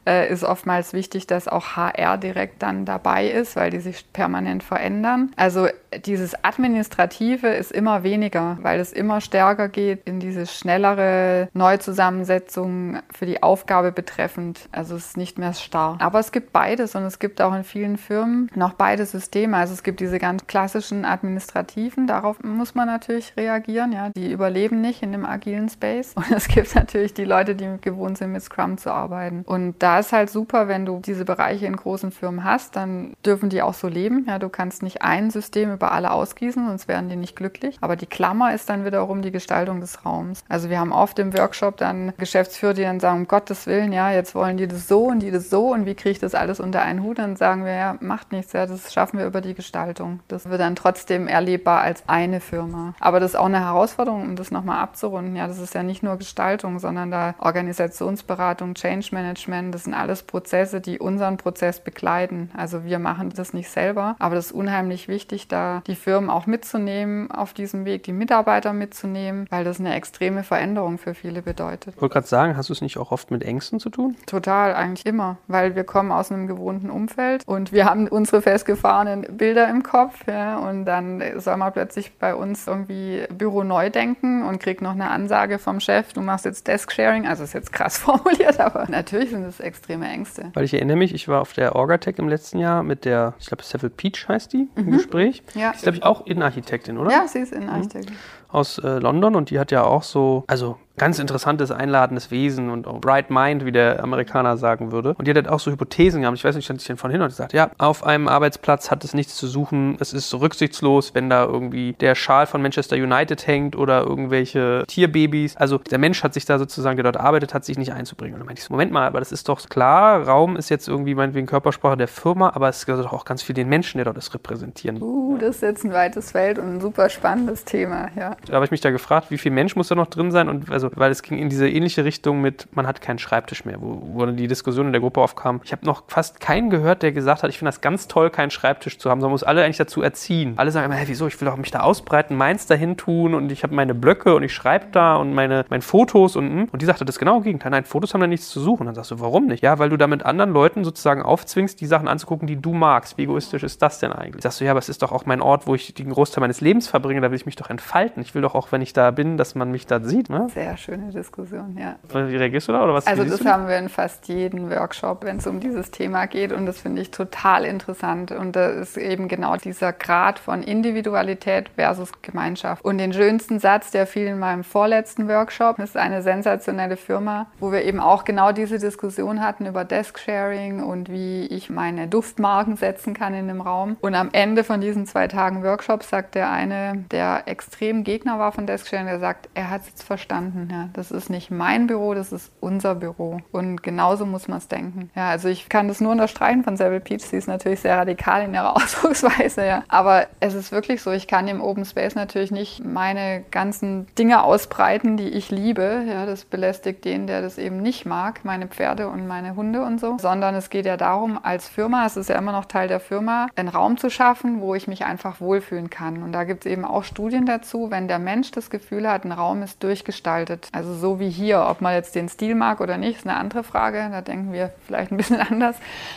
äh, 0.10 0.32
ist 0.32 0.44
oftmals 0.44 0.94
wichtig, 0.94 1.28
dass 1.28 1.48
auch 1.48 1.76
HR 1.76 2.18
direkt 2.18 2.64
dann 2.64 2.86
dabei 2.86 3.28
ist, 3.28 3.56
weil 3.56 3.70
die 3.70 3.80
sich 3.80 4.12
permanent 4.12 4.64
verändern. 4.64 5.32
Also 5.36 5.68
dieses 6.06 6.44
Administrative 6.44 7.48
ist 7.48 7.72
immer 7.72 8.04
weniger, 8.04 8.58
weil 8.62 8.80
es 8.80 8.92
immer 8.92 9.22
stärker 9.22 9.70
geht 9.70 10.02
in 10.06 10.20
diese 10.20 10.48
schnellere 10.48 11.50
Neuzusammensetzung 11.54 13.00
für 13.12 13.26
die 13.26 13.44
Aufgabe 13.44 13.92
betreffend. 13.92 14.68
Also 14.72 14.96
es 14.96 15.08
ist 15.08 15.18
nicht 15.18 15.38
mehr 15.38 15.54
starr. 15.54 15.98
Aber 16.00 16.20
es 16.20 16.32
gibt 16.32 16.54
beides 16.54 16.96
und 16.96 17.04
es 17.04 17.20
gibt 17.20 17.42
auch 17.42 17.54
in 17.54 17.64
vielen 17.64 17.98
Firmen 17.98 18.50
noch 18.56 18.74
beide 18.74 19.06
Systeme. 19.06 19.58
Also 19.58 19.74
es 19.74 19.84
gibt 19.84 20.00
diese 20.00 20.20
ganz 20.20 20.48
klassischen 20.48 21.06
administrativen, 21.06 22.08
darauf 22.08 22.42
muss 22.44 22.76
man 22.76 22.88
natürlich 22.88 23.34
reagieren. 23.38 23.92
Ja, 23.92 24.10
die 24.10 24.32
überleben 24.32 24.82
nicht 24.82 25.04
in 25.04 25.12
dem 25.12 25.26
agilen 25.26 25.70
Space. 25.70 26.14
Und 26.16 26.32
es 26.32 26.48
gibt 26.48 26.74
natürlich 26.76 27.14
die 27.14 27.26
Leute, 27.26 27.56
die 27.56 27.68
gewohnt 27.82 28.18
sind, 28.18 28.32
mit 28.32 28.44
Scrum 28.44 28.78
zu 28.78 28.92
arbeiten. 28.92 29.44
Und 29.46 29.76
da 29.80 29.99
ist 30.00 30.12
halt 30.12 30.30
super, 30.30 30.68
wenn 30.68 30.86
du 30.86 31.02
diese 31.06 31.26
Bereiche 31.26 31.66
in 31.66 31.76
großen 31.76 32.12
Firmen 32.12 32.44
hast, 32.44 32.76
dann 32.76 33.14
dürfen 33.26 33.50
die 33.50 33.62
auch 33.62 33.74
so 33.74 33.88
leben. 33.88 34.26
Ja, 34.28 34.40
du 34.40 34.50
kannst 34.50 34.84
nicht 34.84 35.02
ein 35.02 35.32
System 35.32 35.74
über 35.74 35.92
alle 35.92 36.12
ausgießen, 36.12 36.66
sonst 36.68 36.88
werden 36.88 37.10
die 37.10 37.16
nicht 37.16 37.36
glücklich. 37.36 37.78
Aber 37.82 37.96
die 37.96 38.06
Klammer 38.06 38.54
ist 38.54 38.70
dann 38.70 38.86
wiederum 38.86 39.22
die 39.22 39.32
Gestaltung 39.32 39.82
des 39.82 40.06
Raums. 40.06 40.44
Also 40.50 40.70
wir 40.70 40.80
haben 40.80 40.92
oft 40.92 41.20
im 41.20 41.34
Workshop 41.38 41.78
dann 41.78 42.14
Geschäftsführer, 42.18 42.74
die 42.74 42.84
dann 42.84 43.00
sagen, 43.00 43.22
um 43.22 43.28
Gottes 43.28 43.68
Willen, 43.68 43.92
ja, 43.92 44.12
jetzt 44.12 44.36
wollen 44.36 44.58
die 44.58 44.68
das 44.68 44.88
so 44.88 45.08
und 45.08 45.20
die 45.20 45.32
das 45.32 45.50
so 45.50 45.72
und 45.74 45.86
wie 45.86 45.96
kriege 45.96 46.12
ich 46.12 46.20
das 46.20 46.36
alles 46.36 46.60
unter 46.60 46.82
einen 46.82 47.04
Hut? 47.04 47.20
Dann 47.20 47.36
sagen 47.36 47.66
wir, 47.66 47.74
ja, 47.74 47.96
macht 48.00 48.32
nichts, 48.32 48.54
ja, 48.54 48.66
das 48.66 48.94
schaffen 48.94 49.20
wir 49.20 49.26
über 49.26 49.42
die 49.42 49.54
Gestaltung. 49.54 50.20
Das 50.28 50.50
wird 50.50 50.60
dann 50.60 50.76
trotzdem 50.76 51.28
erlebbar 51.28 51.82
als 51.82 52.04
eine 52.08 52.40
Firma. 52.40 52.94
Aber 53.00 53.20
das 53.20 53.32
ist 53.32 53.38
auch 53.38 53.46
eine 53.46 53.60
Herausforderung, 53.60 54.24
um 54.24 54.36
das 54.36 54.52
nochmal 54.52 54.82
abzurunden. 54.82 55.36
Ja, 55.36 55.48
das 55.48 55.60
ist 55.60 55.74
ja 55.74 55.84
nicht 55.84 56.04
nur 56.04 56.18
Gestaltung, 56.18 56.80
sondern 56.80 57.12
da 57.12 57.36
Organisationsberatung, 57.40 58.74
Change 58.74 59.10
Management, 59.12 59.74
das 59.80 59.86
sind 59.86 59.94
alles 59.94 60.24
Prozesse, 60.24 60.82
die 60.82 61.00
unseren 61.00 61.38
Prozess 61.38 61.80
begleiten. 61.80 62.52
Also 62.54 62.84
wir 62.84 63.00
machen 63.00 63.32
das 63.34 63.54
nicht 63.54 63.70
selber, 63.70 64.18
aber 64.20 64.36
das 64.36 64.48
ist 64.48 64.52
unheimlich 64.52 65.08
wichtig, 65.08 65.48
da 65.48 65.82
die 65.88 65.96
Firmen 65.96 66.30
auch 66.30 66.48
mitzunehmen 66.48 67.32
auf 67.32 67.54
diesem 67.54 67.86
Weg, 67.86 68.04
die 68.04 68.12
Mitarbeiter 68.12 68.74
mitzunehmen, 68.74 69.48
weil 69.50 69.64
das 69.64 69.80
eine 69.80 69.96
extreme 69.96 70.44
Veränderung 70.44 70.98
für 70.98 71.14
viele 71.14 71.42
bedeutet. 71.42 71.94
Ich 71.96 72.02
wollte 72.02 72.12
gerade 72.12 72.28
sagen, 72.28 72.58
hast 72.58 72.68
du 72.68 72.74
es 72.74 72.82
nicht 72.82 72.98
auch 72.98 73.14
oft 73.14 73.32
mit 73.32 73.42
Ängsten 73.42 73.80
zu 73.80 73.90
tun? 73.90 74.18
Total, 74.26 74.74
eigentlich 74.74 75.06
immer, 75.06 75.38
weil 75.48 75.76
wir 75.76 75.86
kommen 75.86 76.12
aus 76.12 76.30
einem 76.30 76.48
gewohnten 76.48 76.90
Umfeld 76.90 77.48
und 77.48 77.72
wir 77.72 77.86
haben 77.86 78.10
unsere 78.10 78.42
festgefahrenen 78.42 79.22
Bilder 79.38 79.70
im 79.70 79.82
Kopf 79.82 80.28
ja, 80.28 80.58
und 80.58 80.84
dann 80.84 81.24
soll 81.38 81.56
man 81.56 81.72
plötzlich 81.72 82.18
bei 82.18 82.36
uns 82.36 82.68
irgendwie 82.68 83.24
Büro 83.34 83.64
neu 83.64 83.90
denken 83.90 84.44
und 84.44 84.60
kriegt 84.60 84.82
noch 84.82 84.92
eine 84.92 85.10
Ansage 85.10 85.58
vom 85.58 85.80
Chef, 85.80 86.12
du 86.12 86.20
machst 86.20 86.44
jetzt 86.44 86.68
Desk-Sharing, 86.68 87.26
also 87.26 87.46
ist 87.46 87.54
jetzt 87.54 87.72
krass 87.72 87.98
formuliert, 88.10 88.60
aber 88.60 88.86
natürlich 88.90 89.30
sind 89.30 89.46
es 89.46 89.62
extreme 89.70 90.08
Ängste. 90.08 90.52
Weil 90.54 90.66
ich 90.66 90.74
erinnere 90.74 90.98
mich, 90.98 91.14
ich 91.14 91.28
war 91.28 91.42
auf 91.42 91.54
der 91.54 91.76
Orgatech 91.76 92.18
im 92.18 92.28
letzten 92.28 92.60
Jahr 92.60 92.84
mit 92.84 93.06
der, 93.06 93.36
ich 93.40 93.46
glaube, 93.46 93.64
Seville 93.64 93.92
Peach 93.92 94.28
heißt 94.28 94.52
die, 94.52 94.68
im 94.76 94.92
Gespräch. 94.92 95.44
Ja. 95.54 95.72
Die 95.72 95.78
ist, 95.78 95.84
glaube 95.84 95.98
ich, 95.98 96.04
auch 96.04 96.26
Innenarchitektin, 96.26 96.98
oder? 96.98 97.12
Ja, 97.12 97.28
sie 97.28 97.40
ist 97.40 97.54
Innenarchitektin. 97.54 98.16
Aus 98.50 98.80
äh, 98.80 99.00
London 99.00 99.36
und 99.36 99.52
die 99.52 99.60
hat 99.60 99.72
ja 99.72 99.84
auch 99.84 100.04
so, 100.04 100.44
also 100.48 100.78
ganz 101.00 101.18
interessantes, 101.18 101.72
einladendes 101.72 102.30
Wesen 102.30 102.70
und 102.70 102.86
auch 102.86 103.02
bright 103.02 103.32
mind, 103.32 103.66
wie 103.66 103.72
der 103.72 104.04
Amerikaner 104.04 104.58
sagen 104.58 104.92
würde. 104.92 105.16
Und 105.18 105.26
die 105.26 105.32
hat 105.32 105.38
halt 105.38 105.48
auch 105.48 105.60
so 105.60 105.72
Hypothesen 105.72 106.22
gehabt. 106.22 106.38
Ich 106.38 106.44
weiß 106.44 106.56
nicht, 106.56 106.66
stand 106.66 106.82
ich 106.82 106.88
denn 106.88 106.98
von 106.98 107.10
hin 107.10 107.22
und 107.22 107.30
gesagt, 107.30 107.54
ja, 107.54 107.72
auf 107.78 108.06
einem 108.06 108.28
Arbeitsplatz 108.28 108.92
hat 108.92 109.04
es 109.04 109.14
nichts 109.14 109.36
zu 109.36 109.48
suchen. 109.48 109.98
Es 110.00 110.14
ist 110.14 110.30
so 110.30 110.38
rücksichtslos, 110.38 111.16
wenn 111.16 111.30
da 111.30 111.46
irgendwie 111.46 111.94
der 111.94 112.14
Schal 112.14 112.46
von 112.46 112.62
Manchester 112.62 112.96
United 112.98 113.48
hängt 113.48 113.76
oder 113.76 114.02
irgendwelche 114.04 114.84
Tierbabys. 114.88 115.58
Also 115.58 115.80
der 115.80 115.98
Mensch 115.98 116.24
hat 116.24 116.34
sich 116.34 116.46
da 116.46 116.60
sozusagen, 116.60 116.98
der 116.98 117.04
dort 117.04 117.18
arbeitet, 117.18 117.54
hat 117.54 117.66
sich 117.66 117.78
nicht 117.78 117.94
einzubringen. 117.94 118.36
Und 118.36 118.42
dann 118.42 118.46
meinte 118.46 118.60
ich 118.60 118.66
so, 118.66 118.74
Moment 118.74 118.92
mal, 118.92 119.08
aber 119.08 119.20
das 119.20 119.32
ist 119.32 119.48
doch 119.50 119.68
klar, 119.70 120.28
Raum 120.28 120.58
ist 120.58 120.70
jetzt 120.70 120.88
irgendwie 120.88 121.16
meinetwegen 121.16 121.48
Körpersprache 121.48 121.98
der 121.98 122.08
Firma, 122.08 122.52
aber 122.54 122.70
es 122.70 122.86
gehört 122.86 123.06
doch 123.06 123.14
auch 123.14 123.26
ganz 123.26 123.42
viel 123.42 123.56
den 123.56 123.70
Menschen, 123.70 123.98
der 123.98 124.06
dort 124.06 124.18
ist, 124.18 124.34
repräsentieren. 124.34 125.02
Uh, 125.02 125.38
das 125.38 125.56
ist 125.56 125.62
jetzt 125.62 125.86
ein 125.86 125.94
weites 125.94 126.32
Feld 126.32 126.60
und 126.60 126.76
ein 126.76 126.82
super 126.82 127.10
spannendes 127.10 127.64
Thema, 127.64 128.10
ja. 128.18 128.36
Da 128.46 128.54
habe 128.54 128.66
ich 128.66 128.72
mich 128.72 128.82
da 128.82 128.92
gefragt, 128.92 129.32
wie 129.32 129.38
viel 129.38 129.52
Mensch 129.52 129.76
muss 129.76 129.88
da 129.88 129.96
noch 129.96 130.08
drin 130.08 130.32
sein 130.32 130.50
und 130.50 130.70
also 130.70 130.89
weil 130.96 131.12
es 131.12 131.24
ging 131.24 131.38
in 131.38 131.50
diese 131.50 131.68
ähnliche 131.68 132.06
Richtung 132.06 132.42
mit, 132.42 132.68
man 132.76 132.86
hat 132.86 133.02
keinen 133.02 133.20
Schreibtisch 133.20 133.66
mehr, 133.66 133.82
wo, 133.82 134.02
wo 134.14 134.26
dann 134.26 134.38
die 134.38 134.48
Diskussion 134.48 134.88
in 134.88 134.92
der 134.92 135.02
Gruppe 135.02 135.22
aufkam. 135.22 135.62
Ich 135.64 135.72
habe 135.72 135.86
noch 135.86 136.04
fast 136.08 136.40
keinen 136.40 136.70
gehört, 136.70 137.02
der 137.02 137.12
gesagt 137.12 137.44
hat, 137.44 137.50
ich 137.50 137.58
finde 137.58 137.70
das 137.70 137.82
ganz 137.82 138.08
toll, 138.08 138.30
keinen 138.30 138.52
Schreibtisch 138.52 138.98
zu 138.98 139.10
haben, 139.10 139.22
sondern 139.22 139.32
muss 139.32 139.44
alle 139.44 139.64
eigentlich 139.64 139.78
dazu 139.78 140.02
erziehen. 140.02 140.54
Alle 140.58 140.72
sagen 140.72 140.86
immer, 140.86 140.96
hey, 140.96 141.08
wieso, 141.08 141.28
ich 141.28 141.40
will 141.40 141.48
auch 141.48 141.58
mich 141.58 141.72
da 141.72 141.80
ausbreiten, 141.80 142.36
meins 142.36 142.66
dahin 142.66 142.98
tun 142.98 143.34
und 143.34 143.52
ich 143.52 143.64
habe 143.64 143.74
meine 143.74 143.96
Blöcke 143.96 144.36
und 144.36 144.44
ich 144.44 144.54
schreibe 144.54 144.88
da 144.92 145.16
und 145.16 145.34
meine, 145.34 145.66
meine 145.70 145.82
Fotos 145.82 146.36
und 146.36 146.50
hm. 146.50 146.68
und 146.72 146.82
die 146.82 146.86
sagte 146.86 147.06
das 147.06 147.20
genau 147.20 147.42
Gegenteil. 147.42 147.72
Nein, 147.72 147.86
Fotos 147.86 148.14
haben 148.14 148.22
da 148.22 148.28
nichts 148.28 148.50
zu 148.50 148.60
suchen. 148.60 148.86
dann 148.86 148.96
sagst 148.96 149.12
du, 149.12 149.20
warum 149.20 149.48
nicht? 149.48 149.64
Ja, 149.64 149.80
weil 149.80 149.90
du 149.90 149.98
da 149.98 150.08
mit 150.08 150.26
anderen 150.26 150.52
Leuten 150.52 150.84
sozusagen 150.84 151.22
aufzwingst, 151.22 151.80
die 151.80 151.86
Sachen 151.86 152.08
anzugucken, 152.08 152.48
die 152.48 152.56
du 152.56 152.74
magst. 152.74 153.18
Wie 153.18 153.24
egoistisch 153.24 153.64
ist 153.64 153.82
das 153.82 154.00
denn 154.00 154.12
eigentlich? 154.12 154.44
Sagst 154.44 154.60
du, 154.60 154.66
ja, 154.66 154.72
aber 154.72 154.80
es 154.80 154.90
ist 154.90 155.02
doch 155.02 155.12
auch 155.12 155.26
mein 155.26 155.42
Ort, 155.42 155.68
wo 155.68 155.76
ich 155.76 155.94
den 155.94 156.10
Großteil 156.10 156.42
meines 156.42 156.62
Lebens 156.62 156.88
verbringe, 156.88 157.22
da 157.22 157.30
will 157.30 157.36
ich 157.36 157.46
mich 157.46 157.56
doch 157.56 157.70
entfalten. 157.70 158.22
Ich 158.22 158.34
will 158.36 158.42
doch 158.42 158.56
auch, 158.56 158.72
wenn 158.72 158.82
ich 158.82 158.94
da 158.94 159.12
bin, 159.12 159.38
dass 159.38 159.56
man 159.56 159.72
mich 159.72 159.86
da 159.86 160.02
sieht. 160.02 160.30
Ne? 160.30 160.48
Sehr 160.54 160.78
schöne 160.80 161.12
Diskussion, 161.12 161.78
ja. 161.78 161.96
Wie 162.12 162.36
reagierst 162.36 162.68
du 162.68 162.72
da 162.72 162.84
oder 162.84 162.94
was? 162.94 163.08
Also 163.08 163.24
das 163.24 163.46
haben 163.46 163.68
wir 163.68 163.78
in 163.78 163.90
fast 163.90 164.28
jedem 164.28 164.70
Workshop, 164.70 165.24
wenn 165.24 165.38
es 165.38 165.48
um 165.48 165.60
dieses 165.60 165.92
Thema 165.92 166.26
geht 166.26 166.52
und 166.52 166.66
das 166.66 166.80
finde 166.80 167.02
ich 167.02 167.12
total 167.12 167.66
interessant 167.66 168.32
und 168.32 168.56
da 168.56 168.68
ist 168.68 168.98
eben 168.98 169.28
genau 169.28 169.56
dieser 169.58 169.94
Grad 169.94 170.40
von 170.40 170.64
Individualität 170.64 171.70
versus 171.76 172.12
Gemeinschaft. 172.22 172.84
Und 172.84 172.98
den 172.98 173.14
schönsten 173.14 173.60
Satz, 173.60 173.92
der 173.92 174.08
fiel 174.08 174.28
in 174.28 174.40
meinem 174.40 174.64
vorletzten 174.64 175.28
Workshop, 175.28 175.78
das 175.78 175.92
ist 175.92 175.98
eine 175.98 176.22
sensationelle 176.22 176.98
Firma, 176.98 177.48
wo 177.60 177.72
wir 177.72 177.84
eben 177.84 178.00
auch 178.00 178.24
genau 178.24 178.52
diese 178.52 178.80
Diskussion 178.80 179.42
hatten 179.42 179.66
über 179.66 179.86
Desk-Sharing 179.86 180.82
und 180.84 181.10
wie 181.10 181.46
ich 181.48 181.70
meine 181.70 182.08
Duftmarken 182.08 182.76
setzen 182.76 183.14
kann 183.14 183.34
in 183.34 183.48
dem 183.48 183.62
Raum. 183.62 183.98
Und 184.02 184.16
am 184.16 184.30
Ende 184.32 184.64
von 184.64 184.82
diesen 184.82 185.06
zwei 185.06 185.28
Tagen 185.28 185.64
Workshop 185.64 186.04
sagt 186.04 186.36
der 186.36 186.52
eine, 186.52 187.06
der 187.12 187.44
extrem 187.48 188.04
Gegner 188.04 188.40
war 188.40 188.52
von 188.52 188.66
Desk-Sharing, 188.66 189.08
der 189.08 189.20
sagt, 189.20 189.50
er 189.54 189.70
hat 189.70 189.82
es 189.82 189.88
jetzt 189.90 190.04
verstanden. 190.04 190.69
Ja, 190.70 190.90
das 190.94 191.12
ist 191.12 191.30
nicht 191.30 191.52
mein 191.52 191.88
Büro, 191.88 192.14
das 192.14 192.32
ist 192.32 192.52
unser 192.60 192.96
Büro. 192.96 193.42
Und 193.52 193.82
genauso 193.82 194.26
muss 194.26 194.48
man 194.48 194.60
es 194.60 194.68
denken. 194.68 195.10
Ja, 195.16 195.30
also 195.30 195.50
ich 195.50 195.70
kann 195.70 195.88
das 195.88 196.02
nur 196.02 196.12
unterstreichen 196.12 196.64
von 196.64 196.78
Seville 196.78 197.00
Peach. 197.00 197.24
Sie 197.24 197.38
ist 197.38 197.48
natürlich 197.48 197.80
sehr 197.80 197.98
radikal 197.98 198.44
in 198.44 198.54
ihrer 198.54 198.76
Ausdrucksweise, 198.76 199.66
ja. 199.66 199.84
Aber 199.88 200.28
es 200.40 200.54
ist 200.54 200.72
wirklich 200.72 201.02
so, 201.02 201.12
ich 201.12 201.28
kann 201.28 201.48
im 201.48 201.62
Open 201.62 201.86
Space 201.86 202.16
natürlich 202.16 202.52
nicht 202.52 202.84
meine 202.84 203.44
ganzen 203.52 204.08
Dinge 204.18 204.44
ausbreiten, 204.44 205.18
die 205.18 205.30
ich 205.30 205.50
liebe. 205.50 206.04
Ja, 206.08 206.26
das 206.26 206.46
belästigt 206.46 207.06
den, 207.06 207.28
der 207.28 207.42
das 207.42 207.58
eben 207.58 207.82
nicht 207.82 208.06
mag, 208.06 208.42
meine 208.44 208.68
Pferde 208.68 209.08
und 209.08 209.28
meine 209.28 209.56
Hunde 209.56 209.82
und 209.84 210.00
so. 210.00 210.18
Sondern 210.20 210.56
es 210.56 210.70
geht 210.70 210.86
ja 210.86 210.98
darum, 210.98 211.40
als 211.42 211.68
Firma, 211.68 212.06
es 212.06 212.18
ist 212.18 212.30
ja 212.30 212.38
immer 212.38 212.52
noch 212.52 212.66
Teil 212.66 212.88
der 212.88 213.00
Firma, 213.00 213.48
einen 213.56 213.70
Raum 213.70 213.98
zu 213.98 214.10
schaffen, 214.10 214.62
wo 214.62 214.76
ich 214.76 214.88
mich 214.88 215.06
einfach 215.06 215.42
wohlfühlen 215.42 215.90
kann. 215.90 216.22
Und 216.24 216.32
da 216.32 216.44
gibt 216.44 216.66
es 216.66 216.72
eben 216.72 216.86
auch 216.86 217.04
Studien 217.04 217.46
dazu, 217.46 217.92
wenn 217.92 218.08
der 218.08 218.20
Mensch 218.20 218.52
das 218.52 218.70
Gefühl 218.70 219.10
hat, 219.10 219.26
ein 219.26 219.32
Raum 219.32 219.64
ist 219.64 219.84
durchgestaltet. 219.84 220.49
Also 220.72 220.94
so 220.96 221.20
wie 221.20 221.30
hier, 221.30 221.66
ob 221.70 221.82
man 221.82 221.94
jetzt 221.94 222.16
den 222.16 222.30
Stil 222.30 222.56
mag 222.56 222.82
oder 222.82 222.98
nicht, 222.98 223.20
ist 223.20 223.28
eine 223.28 223.38
andere 223.38 223.64
Frage. 223.64 224.08
Da 224.12 224.22
denken 224.22 224.54
wir 224.54 224.72
vielleicht 224.86 225.12
ein 225.12 225.18
bisschen 225.18 225.42
anders. 225.50 225.76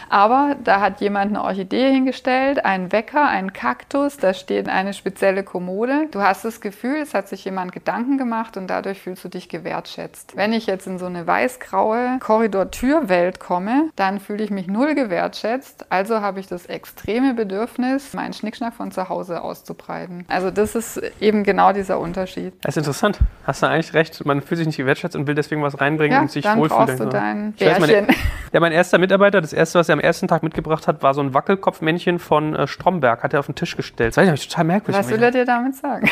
Aber 0.08 0.56
da 0.62 0.80
hat 0.80 1.00
jemand 1.00 1.30
eine 1.30 1.42
Orchidee 1.42 1.90
hingestellt, 1.90 2.64
einen 2.64 2.92
Wecker, 2.92 3.26
einen 3.28 3.52
Kaktus, 3.52 4.16
da 4.16 4.34
steht 4.34 4.68
eine 4.68 4.94
spezielle 4.94 5.42
Kommode. 5.42 6.08
Du 6.10 6.20
hast 6.20 6.44
das 6.44 6.60
Gefühl, 6.60 6.96
es 6.96 7.14
hat 7.14 7.28
sich 7.28 7.44
jemand 7.44 7.72
Gedanken 7.72 8.18
gemacht 8.18 8.56
und 8.56 8.68
dadurch 8.68 9.00
fühlst 9.00 9.24
du 9.24 9.28
dich 9.28 9.48
gewertschätzt. 9.48 10.36
Wenn 10.36 10.52
ich 10.52 10.66
jetzt 10.66 10.86
in 10.86 10.98
so 10.98 11.06
eine 11.06 11.26
weiß-graue 11.26 12.18
Korridor-Türwelt 12.20 13.40
komme, 13.40 13.90
dann 13.96 14.20
fühle 14.20 14.44
ich 14.44 14.50
mich 14.50 14.66
null 14.66 14.94
gewertschätzt. 14.94 15.86
Also 15.90 16.20
habe 16.20 16.40
ich 16.40 16.46
das 16.46 16.66
extreme 16.66 17.34
Bedürfnis, 17.34 18.14
meinen 18.14 18.32
Schnickschnack 18.32 18.74
von 18.74 18.92
zu 18.92 19.08
Hause 19.08 19.42
auszubreiten. 19.42 20.24
Also 20.28 20.50
das 20.50 20.74
ist 20.74 21.00
eben 21.20 21.44
genau 21.44 21.72
dieser 21.72 21.98
Unterschied. 21.98 22.54
Das 22.62 22.76
ist 22.76 22.78
interessant. 22.78 23.18
Hast 23.44 23.62
du 23.62 23.66
eigentlich 23.66 23.94
recht. 23.94 24.21
Man 24.24 24.40
fühlt 24.42 24.58
sich 24.58 24.66
nicht 24.66 24.76
gewertschätzt 24.76 25.16
und 25.16 25.26
will 25.26 25.34
deswegen 25.34 25.62
was 25.62 25.80
reinbringen 25.80 26.16
Ja, 26.16 26.20
und 26.22 26.30
sich 26.30 26.44
dann 26.44 26.58
wohlfühlen. 26.58 26.86
brauchst 26.86 27.00
du 27.00 27.06
dein 27.06 27.54
Ich 27.56 27.66
weiß, 27.66 27.78
Bärchen. 27.78 28.06
Ja, 28.52 28.60
mein 28.60 28.72
erster 28.72 28.98
Mitarbeiter, 28.98 29.40
das 29.40 29.54
erste, 29.54 29.78
was 29.78 29.88
er 29.88 29.94
am 29.94 30.00
ersten 30.00 30.28
Tag 30.28 30.42
mitgebracht 30.42 30.86
hat, 30.86 31.02
war 31.02 31.14
so 31.14 31.22
ein 31.22 31.32
Wackelkopfmännchen 31.32 32.18
von 32.18 32.54
äh, 32.54 32.66
Stromberg. 32.66 33.22
Hat 33.22 33.32
er 33.32 33.40
auf 33.40 33.46
den 33.46 33.54
Tisch 33.54 33.76
gestellt. 33.78 34.14
Das 34.14 34.26
nicht, 34.26 34.50
total 34.50 34.64
merkwürdig. 34.64 34.98
Was 35.02 35.10
will 35.10 35.22
er 35.22 35.30
dir 35.30 35.46
damit 35.46 35.74
sagen? 35.76 36.06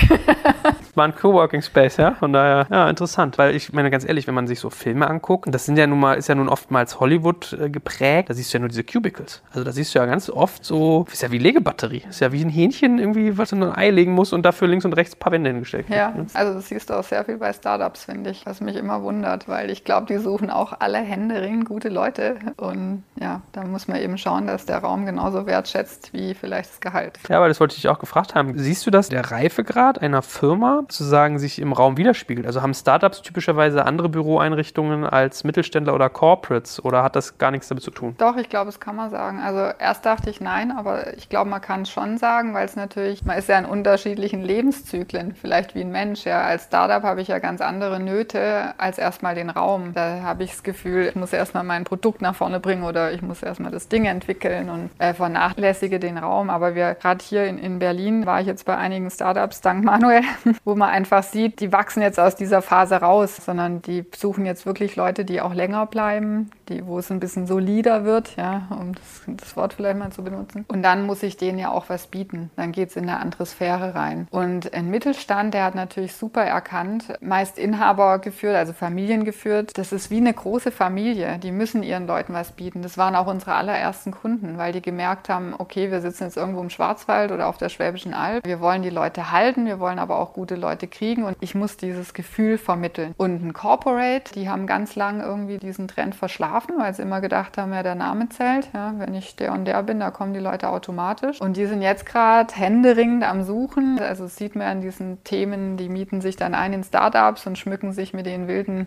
War 0.95 1.05
ein 1.05 1.15
Coworking 1.15 1.61
Space, 1.61 1.99
ja. 1.99 2.13
Von 2.13 2.33
daher, 2.33 2.67
ja, 2.71 2.89
interessant. 2.89 3.37
Weil 3.37 3.55
ich 3.55 3.73
meine, 3.75 3.91
ganz 3.91 4.07
ehrlich, 4.09 4.27
wenn 4.27 4.35
man 4.35 4.47
sich 4.47 4.59
so 4.59 4.71
Filme 4.71 5.07
anguckt, 5.07 5.47
und 5.47 5.55
das 5.55 5.67
sind 5.67 5.77
ja 5.77 5.87
nun 5.87 6.01
mal, 6.01 6.15
ist 6.15 6.29
ja 6.29 6.35
nun 6.35 6.49
oftmals 6.49 6.99
Hollywood 6.99 7.53
äh, 7.61 7.69
geprägt, 7.69 8.31
da 8.31 8.35
siehst 8.35 8.53
du 8.53 8.57
ja 8.57 8.61
nur 8.61 8.69
diese 8.71 8.85
Cubicles. 8.85 9.43
Also 9.51 9.63
da 9.65 9.73
siehst 9.73 9.95
du 9.95 9.99
ja 9.99 10.07
ganz 10.07 10.31
oft 10.31 10.65
so, 10.65 11.05
ist 11.13 11.23
ja 11.23 11.31
wie 11.31 11.39
Legebatterie. 11.39 12.05
Ist 12.09 12.21
ja 12.21 12.33
wie 12.33 12.43
ein 12.43 12.49
Hähnchen 12.49 12.99
irgendwie, 12.99 13.37
was 13.37 13.53
in 13.53 13.63
ein 13.63 13.75
Ei 13.77 13.91
legen 13.91 14.13
muss 14.13 14.33
und 14.33 14.43
dafür 14.43 14.67
links 14.67 14.85
und 14.87 14.95
rechts 14.95 15.15
ein 15.15 15.19
paar 15.19 15.33
Wände 15.33 15.51
hingestellt 15.51 15.87
Ja, 15.91 16.11
ne? 16.11 16.27
also 16.35 16.55
das 16.55 16.69
siehst 16.69 16.89
du 16.89 16.95
auch 16.95 17.05
sehr 17.05 17.25
viel 17.25 17.37
bei 17.37 17.53
Startups, 17.53 18.00
finde 18.05 18.31
ich, 18.31 18.47
was 18.47 18.61
mich 18.61 18.77
immer 18.77 19.03
wundert, 19.03 19.49
weil 19.49 19.71
ich 19.71 19.85
glaube, 19.85 20.07
die 20.07 20.19
suchen 20.19 20.51
auch 20.51 20.75
alle 20.81 20.99
händeringend 20.99 21.67
gute 21.67 21.89
Leute. 21.89 22.37
Und 22.57 23.05
ja, 23.21 23.43
da 23.53 23.65
muss 23.65 23.89
man 23.89 23.99
eben 23.99 24.19
schauen, 24.19 24.47
dass 24.47 24.67
der 24.67 24.79
Raum 24.79 25.07
genauso 25.07 25.47
wertschätzt 25.47 26.13
wie 26.13 26.35
vielleicht 26.35 26.71
das 26.71 26.81
Gehalt. 26.81 27.19
Ja, 27.29 27.39
aber 27.39 27.49
das 27.49 27.61
wollte 27.61 27.77
ich 27.77 27.89
auch 27.89 27.99
gefragt 27.99 28.35
haben. 28.35 28.59
Siehst 28.59 28.87
du, 28.87 28.91
dass 28.91 29.09
der 29.09 29.31
Reifegrad 29.31 30.01
einer 30.01 30.23
Firma 30.23 30.81
sozusagen 30.83 31.39
sich 31.39 31.59
im 31.59 31.73
Raum 31.73 31.97
widerspiegelt? 31.97 32.47
Also 32.47 32.63
haben 32.63 32.75
Startups 32.75 33.23
typischerweise 33.23 33.85
andere 33.85 34.09
Büroeinrichtungen 34.09 35.05
als 35.05 35.45
Mittelständler 35.45 35.95
oder 35.95 36.09
Corporates 36.09 36.85
oder 36.85 37.03
hat 37.03 37.17
das 37.17 37.39
gar 37.39 37.51
nichts 37.51 37.69
damit 37.69 37.85
zu 37.85 37.91
tun? 37.91 38.15
Doch, 38.19 38.37
ich 38.37 38.49
glaube, 38.49 38.67
das 38.67 38.81
kann 38.81 38.97
man 38.97 39.11
sagen. 39.11 39.41
Also 39.41 39.73
erst 39.79 40.07
dachte 40.07 40.31
ich 40.31 40.41
nein, 40.41 40.73
aber 40.73 41.17
ich 41.17 41.29
glaube, 41.29 41.51
man 41.51 41.61
kann 41.61 41.83
es 41.83 41.91
schon 41.91 42.19
sagen, 42.19 42.55
weil 42.55 42.67
es 42.67 42.77
natürlich, 42.77 43.25
man 43.25 43.39
ist 43.39 43.49
ja 43.49 43.59
in 43.59 43.65
unterschiedlichen 43.65 44.43
Lebenszyklen, 44.43 45.35
vielleicht 45.35 45.75
wie 45.75 45.81
ein 45.81 45.91
Mensch. 45.91 46.25
Ja. 46.25 46.43
Als 46.43 46.65
Startup 46.65 47.03
habe 47.03 47.21
ich 47.21 47.29
ja 47.29 47.39
ganz 47.39 47.61
andere 47.61 47.90
Nöte 47.99 48.75
als 48.79 48.99
erstmal 48.99 49.35
den 49.35 49.51
Raum. 49.51 49.93
Da 49.95 50.23
habe 50.23 50.45
ich 50.45 50.51
das 50.51 50.63
Gefühl, 50.63 51.09
ich 51.09 51.15
muss 51.15 51.33
erstmal 51.33 51.65
mein 51.65 51.85
Produkt 51.85 52.23
nach 52.23 52.35
vorne 52.35 52.61
bringen 52.61 52.85
oder 52.85 53.13
ich 53.13 53.23
muss 53.23 53.43
erstmal 53.43 53.71
das 53.71 53.89
Ding 53.89 54.05
entwickeln 54.05 54.71
und 54.71 54.91
äh, 54.99 55.15
vernachlässige 55.15 55.99
den 55.99 56.19
Raum. 56.19 56.51
Aber 56.51 56.75
wir 56.75 56.95
gerade 56.95 57.25
hier 57.25 57.47
in, 57.47 57.59
in 57.59 57.79
Berlin 57.79 58.27
war 58.27 58.41
ich 58.41 58.47
jetzt 58.47 58.65
bei 58.65 58.77
einigen 58.77 59.11
Startups, 59.11 59.61
dank 59.61 59.85
Manuel, 59.85 60.23
wo 60.65 60.75
man 60.75 60.91
einfach 60.91 61.23
sieht, 61.23 61.61
die 61.61 61.73
wachsen 61.73 62.03
jetzt 62.03 62.21
aus 62.21 62.37
dieser 62.37 62.63
Phase 62.63 62.97
raus, 62.97 63.37
sondern 63.37 63.83
die 63.83 64.05
suchen 64.15 64.47
jetzt 64.47 64.67
wirklich 64.67 64.97
Leute, 64.97 65.25
die 65.25 65.41
auch 65.41 65.55
länger 65.55 65.87
bleiben, 65.87 66.51
die, 66.71 66.87
wo 66.87 66.99
es 66.99 67.11
ein 67.11 67.21
bisschen 67.21 67.47
solider 67.47 68.05
wird, 68.05 68.37
ja, 68.37 68.69
um 68.71 68.95
das, 68.95 69.23
das 69.27 69.57
Wort 69.57 69.75
vielleicht 69.75 69.99
mal 69.99 70.11
zu 70.11 70.23
benutzen. 70.23 70.65
Und 70.69 70.83
dann 70.83 71.05
muss 71.05 71.23
ich 71.23 71.37
denen 71.37 71.59
ja 71.59 71.71
auch 71.71 71.89
was 71.89 72.07
bieten. 72.07 72.51
Dann 72.57 72.73
geht 72.73 72.91
es 72.91 72.97
in 72.97 73.09
eine 73.09 73.19
andere 73.19 73.45
Sphäre 73.45 73.95
rein. 73.95 74.29
Und 74.31 74.73
ein 74.73 74.89
Mittelstand, 74.89 75.55
der 75.55 75.65
hat 75.65 75.75
natürlich 75.75 76.15
super 76.15 76.43
erkannt, 76.43 77.13
meist 77.21 77.59
Inhaber 77.59 78.19
geführt, 78.21 78.57
also 78.57 78.73
Familien 78.73 79.25
geführt. 79.25 79.73
Das 79.77 79.93
ist 79.93 80.11
wie 80.11 80.19
eine 80.19 80.33
große 80.33 80.71
Familie. 80.71 81.39
Die 81.39 81.53
müssen 81.53 81.83
ihren 81.83 82.07
Leuten 82.07 82.33
was 82.33 82.53
bieten. 82.53 82.83
Das 82.83 82.97
waren 82.97 83.17
auch 83.17 83.27
unsere 83.27 83.55
allerersten 83.55 84.13
Kunden, 84.13 84.57
weil 84.57 84.73
die 84.73 84.83
gemerkt 84.83 85.29
haben, 85.29 85.55
okay, 85.59 85.91
wir 85.91 86.01
sitzen 86.01 86.25
jetzt 86.25 86.37
irgendwo 86.37 86.61
im 86.61 86.71
Schwarzwald 86.71 87.33
oder 87.33 87.49
auf 87.49 87.59
der 87.59 87.69
Schwäbischen 87.69 88.15
Alb. 88.15 88.47
Wir 88.47 88.61
wollen 88.61 88.83
die 88.83 88.91
Leute 88.91 89.33
halten, 89.33 89.67
wir 89.67 89.81
wollen 89.81 89.99
aber 89.99 90.19
auch 90.19 90.33
gute 90.33 90.55
Leute 90.55 90.87
kriegen 90.87 91.25
und 91.25 91.37
ich 91.41 91.55
muss 91.55 91.77
dieses 91.77 92.15
Gefühl 92.15 92.59
vermitteln. 92.59 93.15
Und 93.17 93.43
ein 93.43 93.53
Corporate, 93.53 94.33
die 94.35 94.49
haben 94.49 94.67
ganz 94.67 94.95
lang 94.95 95.21
irgendwie 95.21 95.59
diesen 95.59 95.89
Trend 95.89 96.15
verschlafen 96.15 96.60
Flughafen, 96.61 96.79
weil 96.79 96.95
sie 96.95 97.03
immer 97.03 97.21
gedacht 97.21 97.59
haben, 97.59 97.73
ja, 97.73 97.83
der 97.83 97.95
Name 97.95 98.29
zählt. 98.29 98.69
Ja, 98.73 98.95
wenn 98.99 99.15
ich 99.15 99.37
der 99.37 99.53
und 99.53 99.65
der 99.65 99.83
bin, 99.83 100.01
da 100.01 100.11
kommen 100.11 100.35
die 100.35 100.41
Leute 100.41 100.69
automatisch. 100.69 101.41
Und 101.41 101.57
die 101.57 101.67
sind 101.67 101.83
jetzt 101.83 102.07
gerade 102.07 102.53
händeringend 102.55 103.25
am 103.25 103.43
Suchen. 103.43 103.99
Also 104.01 104.25
das 104.25 104.37
sieht 104.37 104.57
man 104.57 104.67
an 104.67 104.81
diesen 104.81 105.23
Themen, 105.25 105.77
die 105.77 105.89
mieten 105.89 106.21
sich 106.21 106.37
dann 106.37 106.55
ein 106.55 106.73
in 106.73 106.85
Startups 106.85 107.47
und 107.47 107.59
schmücken 107.59 107.93
sich 107.93 108.13
mit 108.13 108.27
den 108.27 108.49
wilden 108.49 108.87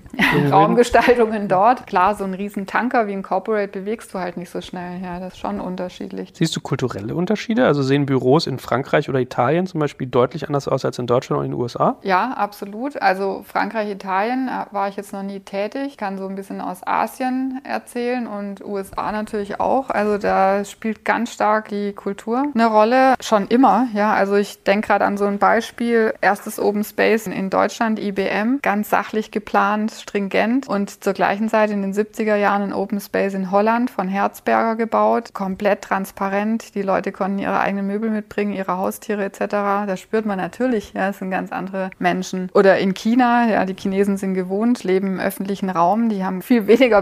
Raumgestaltungen 0.52 1.48
dort. 1.48 1.88
Klar, 1.88 2.16
so 2.16 2.24
ein 2.24 2.34
riesen 2.34 2.68
Tanker 2.68 3.08
wie 3.08 3.14
ein 3.14 3.24
Corporate 3.24 3.68
bewegst 3.68 4.14
du 4.14 4.20
halt 4.20 4.38
nicht 4.38 4.50
so 4.50 4.62
schnell. 4.62 5.02
Ja, 5.02 5.20
das 5.20 5.34
ist 5.34 5.40
schon 5.40 5.60
unterschiedlich. 5.60 6.32
Siehst 6.34 6.56
du 6.56 6.62
kulturelle 6.62 7.16
Unterschiede? 7.16 7.66
Also 7.66 7.82
sehen 7.82 8.06
Büros 8.06 8.48
in 8.48 8.60
Frankreich 8.60 9.10
oder 9.10 9.20
Italien 9.20 9.68
zum 9.68 9.80
Beispiel 9.80 10.08
deutlich 10.08 10.48
anders 10.48 10.68
aus 10.68 10.86
als 10.86 11.00
in 11.00 11.08
Deutschland 11.08 11.40
oder 11.40 11.46
in 11.46 11.52
den 11.52 11.60
USA? 11.60 11.98
Ja, 12.04 12.32
absolut. 12.32 13.02
Also 13.02 13.44
Frankreich, 13.46 13.90
Italien 13.90 14.48
äh, 14.48 14.74
war 14.74 14.88
ich 14.88 14.96
jetzt 14.96 15.14
noch 15.14 15.24
nie 15.24 15.40
tätig. 15.40 15.84
Ich 15.88 15.98
kann 15.98 16.18
so 16.18 16.28
ein 16.28 16.36
bisschen 16.36 16.62
aus 16.62 16.86
Asien 16.86 17.63
erzählen 17.64 18.28
und 18.28 18.64
USA 18.64 19.12
natürlich 19.12 19.60
auch. 19.60 19.90
Also 19.90 20.18
da 20.18 20.66
spielt 20.66 21.06
ganz 21.06 21.34
stark 21.34 21.70
die 21.70 21.94
Kultur 21.94 22.46
eine 22.54 22.68
Rolle. 22.68 23.16
Schon 23.20 23.48
immer, 23.48 23.88
ja. 23.94 24.14
Also 24.14 24.36
ich 24.36 24.64
denke 24.64 24.88
gerade 24.88 25.06
an 25.06 25.18
so 25.18 25.26
ein 25.26 25.40
Beispiel. 25.40 26.14
Erstes 26.22 26.60
Open 26.60 26.84
Space 26.84 27.28
in 27.28 27.50
Deutschland, 27.50 28.00
IBM. 28.00 28.60
Ganz 28.62 28.90
sachlich 28.90 29.32
geplant, 29.32 29.92
stringent. 29.92 30.68
Und 30.68 31.04
zur 31.04 31.14
gleichen 31.14 31.50
Zeit 31.50 31.70
in 31.72 31.82
den 31.82 31.94
70er 31.94 32.36
Jahren 32.36 32.64
ein 32.64 32.74
Open 32.74 33.00
Space 33.00 33.34
in 33.34 33.52
Holland 33.52 33.90
von 33.90 34.08
Herzberger 34.08 34.76
gebaut. 34.76 35.34
Komplett 35.34 35.82
transparent. 35.82 36.76
Die 36.76 36.82
Leute 36.82 37.12
konnten 37.12 37.40
ihre 37.40 37.60
eigenen 37.60 37.88
Möbel 37.88 38.10
mitbringen, 38.10 38.54
ihre 38.54 38.78
Haustiere 38.78 39.24
etc. 39.24 39.40
Da 39.50 39.98
spürt 39.98 40.26
man 40.26 40.38
natürlich, 40.38 40.94
ja, 40.94 41.10
es 41.10 41.20
sind 41.20 41.32
ganz 41.32 41.52
andere 41.52 41.90
Menschen. 42.00 42.50
Oder 42.54 42.78
in 42.80 42.94
China, 42.94 43.48
ja, 43.50 43.66
die 43.66 43.76
Chinesen 43.76 44.18
sind 44.18 44.34
gewohnt, 44.34 44.84
leben 44.84 45.08
im 45.08 45.20
öffentlichen 45.20 45.70
Raum. 45.70 46.10
Die 46.10 46.24
haben 46.24 46.42
viel 46.42 46.68
weniger 46.68 47.02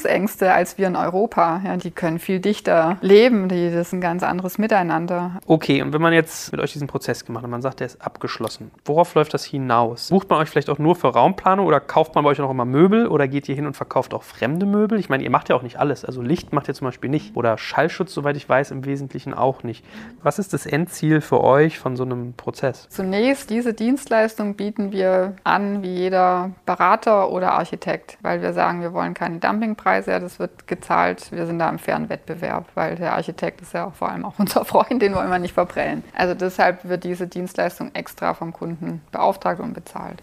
Berührungsängste 0.00 0.52
als 0.52 0.78
wir 0.78 0.86
in 0.86 0.96
Europa. 0.96 1.60
Ja, 1.64 1.76
die 1.76 1.90
können 1.90 2.18
viel 2.18 2.40
dichter 2.40 2.96
leben. 3.00 3.48
Die, 3.48 3.70
das 3.70 3.88
ist 3.88 3.92
ein 3.92 4.00
ganz 4.00 4.22
anderes 4.22 4.58
Miteinander. 4.58 5.40
Okay, 5.46 5.82
und 5.82 5.92
wenn 5.92 6.02
man 6.02 6.12
jetzt 6.12 6.52
mit 6.52 6.60
euch 6.60 6.72
diesen 6.72 6.88
Prozess 6.88 7.24
gemacht 7.24 7.42
hat, 7.42 7.50
man 7.50 7.62
sagt, 7.62 7.80
der 7.80 7.86
ist 7.86 8.00
abgeschlossen. 8.02 8.70
Worauf 8.84 9.14
läuft 9.14 9.34
das 9.34 9.44
hinaus? 9.44 10.08
Bucht 10.08 10.28
man 10.30 10.38
euch 10.40 10.48
vielleicht 10.48 10.70
auch 10.70 10.78
nur 10.78 10.96
für 10.96 11.08
Raumplanung 11.08 11.66
oder 11.66 11.80
kauft 11.80 12.14
man 12.14 12.24
bei 12.24 12.30
euch 12.30 12.38
noch 12.38 12.50
immer 12.50 12.64
Möbel 12.64 13.06
oder 13.06 13.28
geht 13.28 13.48
ihr 13.48 13.54
hin 13.54 13.66
und 13.66 13.76
verkauft 13.76 14.14
auch 14.14 14.22
fremde 14.22 14.66
Möbel? 14.66 14.98
Ich 14.98 15.08
meine, 15.08 15.22
ihr 15.22 15.30
macht 15.30 15.48
ja 15.48 15.56
auch 15.56 15.62
nicht 15.62 15.78
alles. 15.78 16.04
Also 16.04 16.22
Licht 16.22 16.52
macht 16.52 16.68
ihr 16.68 16.74
zum 16.74 16.86
Beispiel 16.86 17.10
nicht. 17.10 17.36
Oder 17.36 17.58
Schallschutz, 17.58 18.12
soweit 18.12 18.36
ich 18.36 18.48
weiß, 18.48 18.70
im 18.70 18.84
Wesentlichen 18.84 19.34
auch 19.34 19.62
nicht. 19.62 19.84
Was 20.22 20.38
ist 20.38 20.52
das 20.52 20.66
Endziel 20.66 21.20
für 21.20 21.42
euch 21.42 21.78
von 21.78 21.96
so 21.96 22.04
einem 22.04 22.34
Prozess? 22.34 22.88
Zunächst, 22.88 23.50
diese 23.50 23.74
Dienstleistung 23.74 24.54
bieten 24.54 24.92
wir 24.92 25.34
an 25.44 25.82
wie 25.82 25.94
jeder 25.94 26.50
Berater 26.66 27.30
oder 27.30 27.52
Architekt, 27.52 28.18
weil 28.22 28.42
wir 28.42 28.52
sagen, 28.52 28.80
wir 28.80 28.92
wollen 28.92 29.14
keine 29.14 29.38
Dumpingpreise, 29.80 30.20
das 30.20 30.38
wird 30.38 30.66
gezahlt, 30.66 31.32
wir 31.32 31.46
sind 31.46 31.58
da 31.58 31.68
im 31.68 31.78
fairen 31.78 32.08
Wettbewerb, 32.08 32.66
weil 32.74 32.96
der 32.96 33.14
Architekt 33.14 33.60
ist 33.60 33.72
ja 33.72 33.90
vor 33.90 34.10
allem 34.10 34.24
auch 34.24 34.34
unser 34.38 34.64
Freund, 34.64 35.00
den 35.02 35.14
wollen 35.14 35.30
wir 35.30 35.38
nicht 35.38 35.54
verprellen. 35.54 36.04
Also 36.14 36.34
deshalb 36.34 36.88
wird 36.88 37.04
diese 37.04 37.26
Dienstleistung 37.26 37.90
extra 37.94 38.34
vom 38.34 38.52
Kunden 38.52 39.02
beauftragt 39.12 39.60
und 39.60 39.74
bezahlt. 39.74 40.22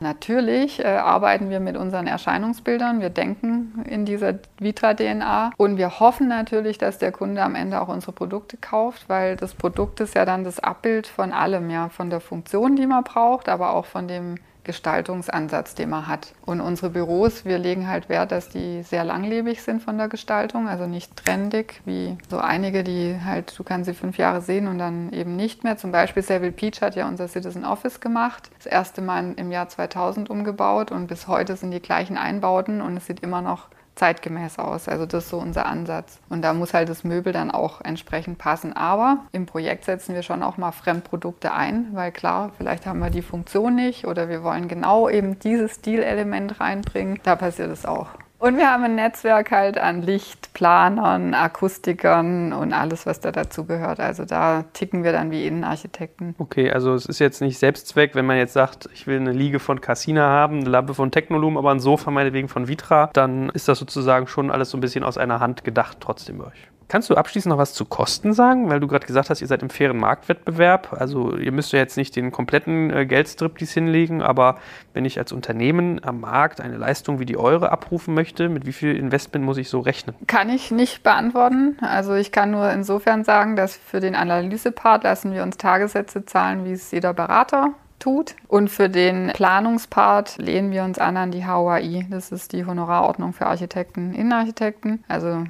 Natürlich 0.00 0.78
äh, 0.78 0.86
arbeiten 0.86 1.50
wir 1.50 1.58
mit 1.58 1.76
unseren 1.76 2.06
Erscheinungsbildern. 2.06 3.00
Wir 3.00 3.10
denken 3.10 3.84
in 3.84 4.04
dieser 4.04 4.34
Vitra-DNA 4.60 5.50
und 5.56 5.76
wir 5.76 5.98
hoffen 5.98 6.28
natürlich, 6.28 6.78
dass 6.78 6.98
der 6.98 7.10
Kunde 7.10 7.42
am 7.42 7.56
Ende 7.56 7.80
auch 7.80 7.88
unsere 7.88 8.12
Produkte 8.12 8.56
kauft, 8.58 9.08
weil 9.08 9.34
das 9.34 9.54
Produkt 9.54 9.98
ist 9.98 10.14
ja 10.14 10.24
dann 10.24 10.44
das 10.44 10.60
Abbild 10.60 11.08
von 11.08 11.32
allem, 11.32 11.68
ja, 11.68 11.88
von 11.88 12.10
der 12.10 12.20
Funktion, 12.20 12.76
die 12.76 12.86
man 12.86 13.02
braucht, 13.02 13.48
aber 13.48 13.72
auch 13.72 13.86
von 13.86 14.06
dem 14.06 14.36
Gestaltungsansatz, 14.68 15.74
den 15.74 15.88
man 15.88 16.06
hat. 16.06 16.34
Und 16.44 16.60
unsere 16.60 16.90
Büros, 16.90 17.46
wir 17.46 17.56
legen 17.56 17.88
halt 17.88 18.10
Wert, 18.10 18.32
dass 18.32 18.50
die 18.50 18.82
sehr 18.82 19.02
langlebig 19.02 19.62
sind 19.62 19.82
von 19.82 19.96
der 19.96 20.08
Gestaltung, 20.08 20.68
also 20.68 20.86
nicht 20.86 21.16
trendig, 21.16 21.80
wie 21.86 22.18
so 22.28 22.36
einige, 22.38 22.84
die 22.84 23.16
halt, 23.24 23.58
du 23.58 23.64
kannst 23.64 23.86
sie 23.86 23.94
fünf 23.94 24.18
Jahre 24.18 24.42
sehen 24.42 24.68
und 24.68 24.78
dann 24.78 25.10
eben 25.12 25.36
nicht 25.36 25.64
mehr. 25.64 25.78
Zum 25.78 25.90
Beispiel 25.90 26.22
Savile 26.22 26.52
Peach 26.52 26.82
hat 26.82 26.96
ja 26.96 27.08
unser 27.08 27.28
Citizen 27.28 27.64
Office 27.64 28.00
gemacht, 28.00 28.50
das 28.58 28.66
erste 28.66 29.00
Mal 29.00 29.32
im 29.36 29.50
Jahr 29.50 29.70
2000 29.70 30.28
umgebaut 30.28 30.92
und 30.92 31.06
bis 31.06 31.28
heute 31.28 31.56
sind 31.56 31.70
die 31.70 31.80
gleichen 31.80 32.18
Einbauten 32.18 32.82
und 32.82 32.98
es 32.98 33.06
sieht 33.06 33.20
immer 33.20 33.40
noch 33.40 33.68
zeitgemäß 33.98 34.58
aus. 34.58 34.88
Also 34.88 35.06
das 35.06 35.24
ist 35.24 35.30
so 35.30 35.38
unser 35.38 35.66
Ansatz. 35.66 36.20
Und 36.28 36.42
da 36.42 36.54
muss 36.54 36.74
halt 36.74 36.88
das 36.88 37.04
Möbel 37.04 37.32
dann 37.32 37.50
auch 37.50 37.80
entsprechend 37.82 38.38
passen. 38.38 38.72
Aber 38.72 39.24
im 39.32 39.46
Projekt 39.46 39.84
setzen 39.84 40.14
wir 40.14 40.22
schon 40.22 40.42
auch 40.42 40.56
mal 40.56 40.72
Fremdprodukte 40.72 41.52
ein, 41.52 41.88
weil 41.92 42.12
klar, 42.12 42.52
vielleicht 42.56 42.86
haben 42.86 43.00
wir 43.00 43.10
die 43.10 43.22
Funktion 43.22 43.74
nicht 43.74 44.06
oder 44.06 44.28
wir 44.28 44.42
wollen 44.42 44.68
genau 44.68 45.08
eben 45.08 45.38
dieses 45.38 45.76
Stilelement 45.76 46.60
reinbringen. 46.60 47.20
Da 47.22 47.36
passiert 47.36 47.70
es 47.70 47.84
auch. 47.84 48.08
Und 48.40 48.56
wir 48.56 48.70
haben 48.70 48.84
ein 48.84 48.94
Netzwerk 48.94 49.50
halt 49.50 49.78
an 49.78 50.02
Lichtplanern, 50.02 51.34
Akustikern 51.34 52.52
und 52.52 52.72
alles, 52.72 53.04
was 53.04 53.18
da 53.18 53.32
dazu 53.32 53.64
gehört. 53.64 53.98
Also 53.98 54.24
da 54.24 54.64
ticken 54.74 55.02
wir 55.02 55.10
dann 55.10 55.32
wie 55.32 55.44
Innenarchitekten. 55.44 56.36
Okay, 56.38 56.70
also 56.70 56.94
es 56.94 57.06
ist 57.06 57.18
jetzt 57.18 57.40
nicht 57.40 57.58
Selbstzweck, 57.58 58.14
wenn 58.14 58.26
man 58.26 58.36
jetzt 58.36 58.52
sagt, 58.52 58.88
ich 58.94 59.08
will 59.08 59.16
eine 59.16 59.32
Liege 59.32 59.58
von 59.58 59.80
Cassina 59.80 60.22
haben, 60.22 60.60
eine 60.60 60.70
Lampe 60.70 60.94
von 60.94 61.10
Technolum, 61.10 61.56
aber 61.56 61.72
ein 61.72 61.80
Sofa 61.80 62.12
meinetwegen 62.12 62.48
von 62.48 62.68
Vitra, 62.68 63.10
dann 63.12 63.48
ist 63.50 63.66
das 63.66 63.80
sozusagen 63.80 64.28
schon 64.28 64.52
alles 64.52 64.70
so 64.70 64.78
ein 64.78 64.80
bisschen 64.80 65.02
aus 65.02 65.18
einer 65.18 65.40
Hand 65.40 65.64
gedacht 65.64 65.98
trotzdem 65.98 66.38
bei 66.38 66.44
euch. 66.44 66.68
Kannst 66.88 67.10
du 67.10 67.16
abschließend 67.16 67.50
noch 67.50 67.58
was 67.58 67.74
zu 67.74 67.84
Kosten 67.84 68.32
sagen? 68.32 68.70
Weil 68.70 68.80
du 68.80 68.86
gerade 68.86 69.06
gesagt 69.06 69.28
hast, 69.28 69.42
ihr 69.42 69.46
seid 69.46 69.62
im 69.62 69.68
fairen 69.68 69.98
Marktwettbewerb. 69.98 70.96
Also 70.98 71.36
ihr 71.36 71.52
müsst 71.52 71.72
ja 71.72 71.78
jetzt 71.78 71.98
nicht 71.98 72.16
den 72.16 72.32
kompletten 72.32 72.90
äh, 72.90 73.04
Geldstriptease 73.04 73.74
hinlegen, 73.74 74.22
aber 74.22 74.56
wenn 74.94 75.04
ich 75.04 75.18
als 75.18 75.32
Unternehmen 75.32 76.02
am 76.02 76.20
Markt 76.20 76.62
eine 76.62 76.78
Leistung 76.78 77.20
wie 77.20 77.26
die 77.26 77.36
eure 77.36 77.70
abrufen 77.70 78.14
möchte, 78.14 78.48
mit 78.48 78.64
wie 78.64 78.72
viel 78.72 78.96
Investment 78.96 79.44
muss 79.44 79.58
ich 79.58 79.68
so 79.68 79.80
rechnen? 79.80 80.16
Kann 80.26 80.48
ich 80.48 80.70
nicht 80.70 81.02
beantworten. 81.02 81.76
Also 81.82 82.14
ich 82.14 82.32
kann 82.32 82.50
nur 82.50 82.70
insofern 82.72 83.22
sagen, 83.22 83.54
dass 83.54 83.76
für 83.76 84.00
den 84.00 84.14
Analysepart 84.14 85.04
lassen 85.04 85.32
wir 85.34 85.42
uns 85.42 85.58
Tagessätze 85.58 86.24
zahlen, 86.24 86.64
wie 86.64 86.72
es 86.72 86.90
jeder 86.90 87.12
Berater 87.12 87.74
tut. 87.98 88.34
Und 88.46 88.70
für 88.70 88.88
den 88.88 89.28
Planungspart 89.34 90.38
lehnen 90.38 90.70
wir 90.70 90.84
uns 90.84 90.98
an 90.98 91.16
an 91.16 91.30
die 91.30 91.46
HOAI. 91.46 92.06
Das 92.10 92.32
ist 92.32 92.52
die 92.52 92.64
Honorarordnung 92.64 93.32
für 93.32 93.46
Architekten, 93.46 94.14
Innenarchitekten. 94.14 95.04
Also 95.08 95.44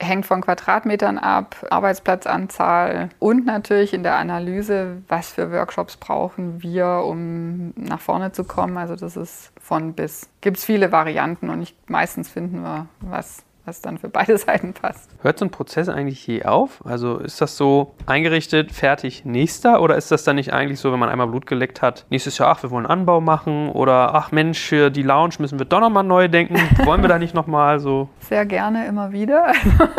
hängt 0.00 0.26
von 0.26 0.40
Quadratmetern 0.40 1.18
ab, 1.18 1.56
Arbeitsplatzanzahl 1.70 3.10
und 3.18 3.46
natürlich 3.46 3.94
in 3.94 4.02
der 4.02 4.16
Analyse, 4.16 5.02
was 5.08 5.32
für 5.32 5.50
Workshops 5.52 5.96
brauchen 5.96 6.62
wir, 6.62 7.02
um 7.04 7.72
nach 7.76 8.00
vorne 8.00 8.32
zu 8.32 8.44
kommen. 8.44 8.76
Also 8.76 8.96
das 8.96 9.16
ist 9.16 9.52
von 9.60 9.94
bis. 9.94 10.28
Gibt 10.40 10.58
es 10.58 10.64
viele 10.64 10.92
Varianten 10.92 11.50
und 11.50 11.62
ich, 11.62 11.74
meistens 11.86 12.28
finden 12.28 12.62
wir 12.62 12.86
was 13.00 13.44
was 13.68 13.82
dann 13.82 13.98
für 13.98 14.08
beide 14.08 14.36
Seiten 14.38 14.72
passt. 14.72 15.10
Hört 15.20 15.38
so 15.38 15.44
ein 15.44 15.50
Prozess 15.50 15.88
eigentlich 15.88 16.26
je 16.26 16.44
auf? 16.44 16.80
Also 16.84 17.18
ist 17.18 17.40
das 17.40 17.56
so 17.56 17.94
eingerichtet, 18.06 18.72
fertig, 18.72 19.24
nächster? 19.24 19.82
Oder 19.82 19.96
ist 19.96 20.10
das 20.10 20.24
dann 20.24 20.36
nicht 20.36 20.52
eigentlich 20.52 20.80
so, 20.80 20.92
wenn 20.92 20.98
man 20.98 21.08
einmal 21.08 21.26
Blut 21.26 21.46
geleckt 21.46 21.82
hat, 21.82 22.06
nächstes 22.10 22.38
Jahr, 22.38 22.48
ach, 22.50 22.62
wir 22.62 22.70
wollen 22.70 22.86
Anbau 22.86 23.20
machen? 23.20 23.70
Oder 23.70 24.14
ach 24.14 24.32
Mensch, 24.32 24.60
für 24.60 24.90
die 24.90 25.02
Lounge 25.02 25.34
müssen 25.38 25.58
wir 25.58 25.66
doch 25.66 25.80
nochmal 25.80 26.04
neu 26.04 26.28
denken. 26.28 26.56
Wollen 26.84 27.02
wir 27.02 27.08
da 27.08 27.18
nicht 27.18 27.34
nochmal 27.34 27.80
so? 27.80 28.08
Sehr 28.20 28.46
gerne, 28.46 28.86
immer 28.86 29.12
wieder. 29.12 29.52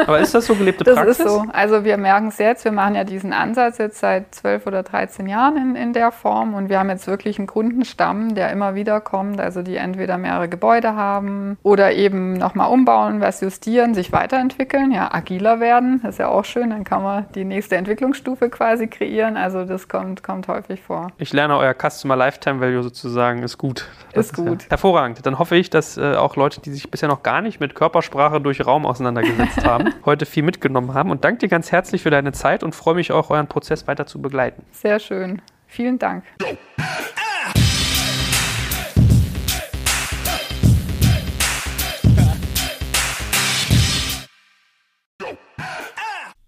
Aber 0.08 0.20
ist 0.20 0.34
das 0.34 0.46
so 0.46 0.56
gelebte 0.56 0.84
das 0.84 0.96
Praxis? 0.96 1.18
Das 1.18 1.26
ist 1.26 1.32
so. 1.32 1.46
Also 1.52 1.84
wir 1.84 1.98
merken 1.98 2.30
es 2.30 2.38
jetzt, 2.38 2.66
wir 2.66 2.72
machen 2.72 2.96
ja 2.96 3.04
diesen 3.04 3.34
Ansatz 3.34 3.78
jetzt 3.78 4.00
seit 4.00 4.34
12 4.34 4.68
oder 4.68 4.84
13 4.84 5.28
Jahren 5.28 5.58
in, 5.58 5.76
in 5.76 5.94
der 5.94 6.12
Form 6.12 6.54
und 6.54 6.70
wir 6.70 6.80
haben 6.80 6.90
jetzt 6.90 7.08
wirklich 7.08 7.38
einen 7.38 7.48
Kundenstamm, 7.48 8.36
der 8.36 8.52
immer 8.52 8.76
wieder 8.76 9.02
kommt, 9.02 9.40
also 9.40 9.62
die 9.62 9.76
entweder 9.76 10.18
mehrere 10.18 10.50
Gebäude 10.50 10.96
haben 10.96 11.58
oder 11.64 11.92
eben 11.92 12.34
nochmal 12.34 12.72
umbauen, 12.72 13.22
was 13.22 13.42
justieren 13.42 13.60
justieren, 13.70 13.94
sich 13.94 14.12
weiterentwickeln, 14.12 14.92
ja, 15.10 15.16
agiler 15.16 15.60
werden, 15.60 16.02
das 16.02 16.16
ist 16.16 16.18
ja 16.18 16.30
auch 16.30 16.46
schön, 16.46 16.72
dann 16.72 16.84
kann 16.84 17.04
man 17.04 17.26
die 17.36 17.46
nächste 17.46 17.76
Entwicklungsstufe 17.76 18.50
quasi 18.50 18.88
kreieren, 18.88 19.38
also 19.38 19.66
das 19.66 19.88
kommt, 19.88 20.24
kommt 20.24 20.48
häufig 20.48 20.82
vor. 20.82 21.12
Ich 21.18 21.32
lerne, 21.32 21.58
euer 21.58 21.74
Customer 21.74 22.16
Lifetime 22.16 22.60
Value 22.60 22.84
sozusagen 22.84 23.44
ist 23.44 23.58
gut. 23.58 23.88
Das 24.14 24.26
ist, 24.26 24.32
ist 24.32 24.46
gut. 24.46 24.64
Ja 24.64 24.80
hervorragend. 24.80 25.26
Dann 25.26 25.38
hoffe 25.38 25.58
ich, 25.58 25.70
dass 25.70 25.98
äh, 25.98 26.16
auch 26.16 26.36
Leute, 26.36 26.62
die 26.62 26.72
sich 26.72 26.90
bisher 26.90 27.10
noch 27.10 27.22
gar 27.22 27.42
nicht 27.42 27.60
mit 27.60 27.76
Körpersprache 27.76 28.40
durch 28.40 28.66
Raum 28.66 28.86
auseinandergesetzt 28.86 29.66
haben, 29.66 29.94
heute 30.06 30.26
viel 30.26 30.44
mitgenommen 30.44 30.94
haben 30.94 31.12
und 31.12 31.24
danke 31.26 31.40
dir 31.40 31.50
ganz 31.50 31.72
herzlich 31.72 32.02
für 32.04 32.10
deine 32.10 32.32
Zeit 32.32 32.64
und 32.64 32.74
freue 32.74 32.96
mich 32.96 33.12
auch, 33.12 33.30
euren 33.30 33.48
Prozess 33.48 33.88
weiter 33.88 34.06
zu 34.06 34.22
begleiten. 34.22 34.64
Sehr 34.72 35.00
schön. 35.00 35.42
Vielen 35.68 36.00
Dank. 36.00 36.24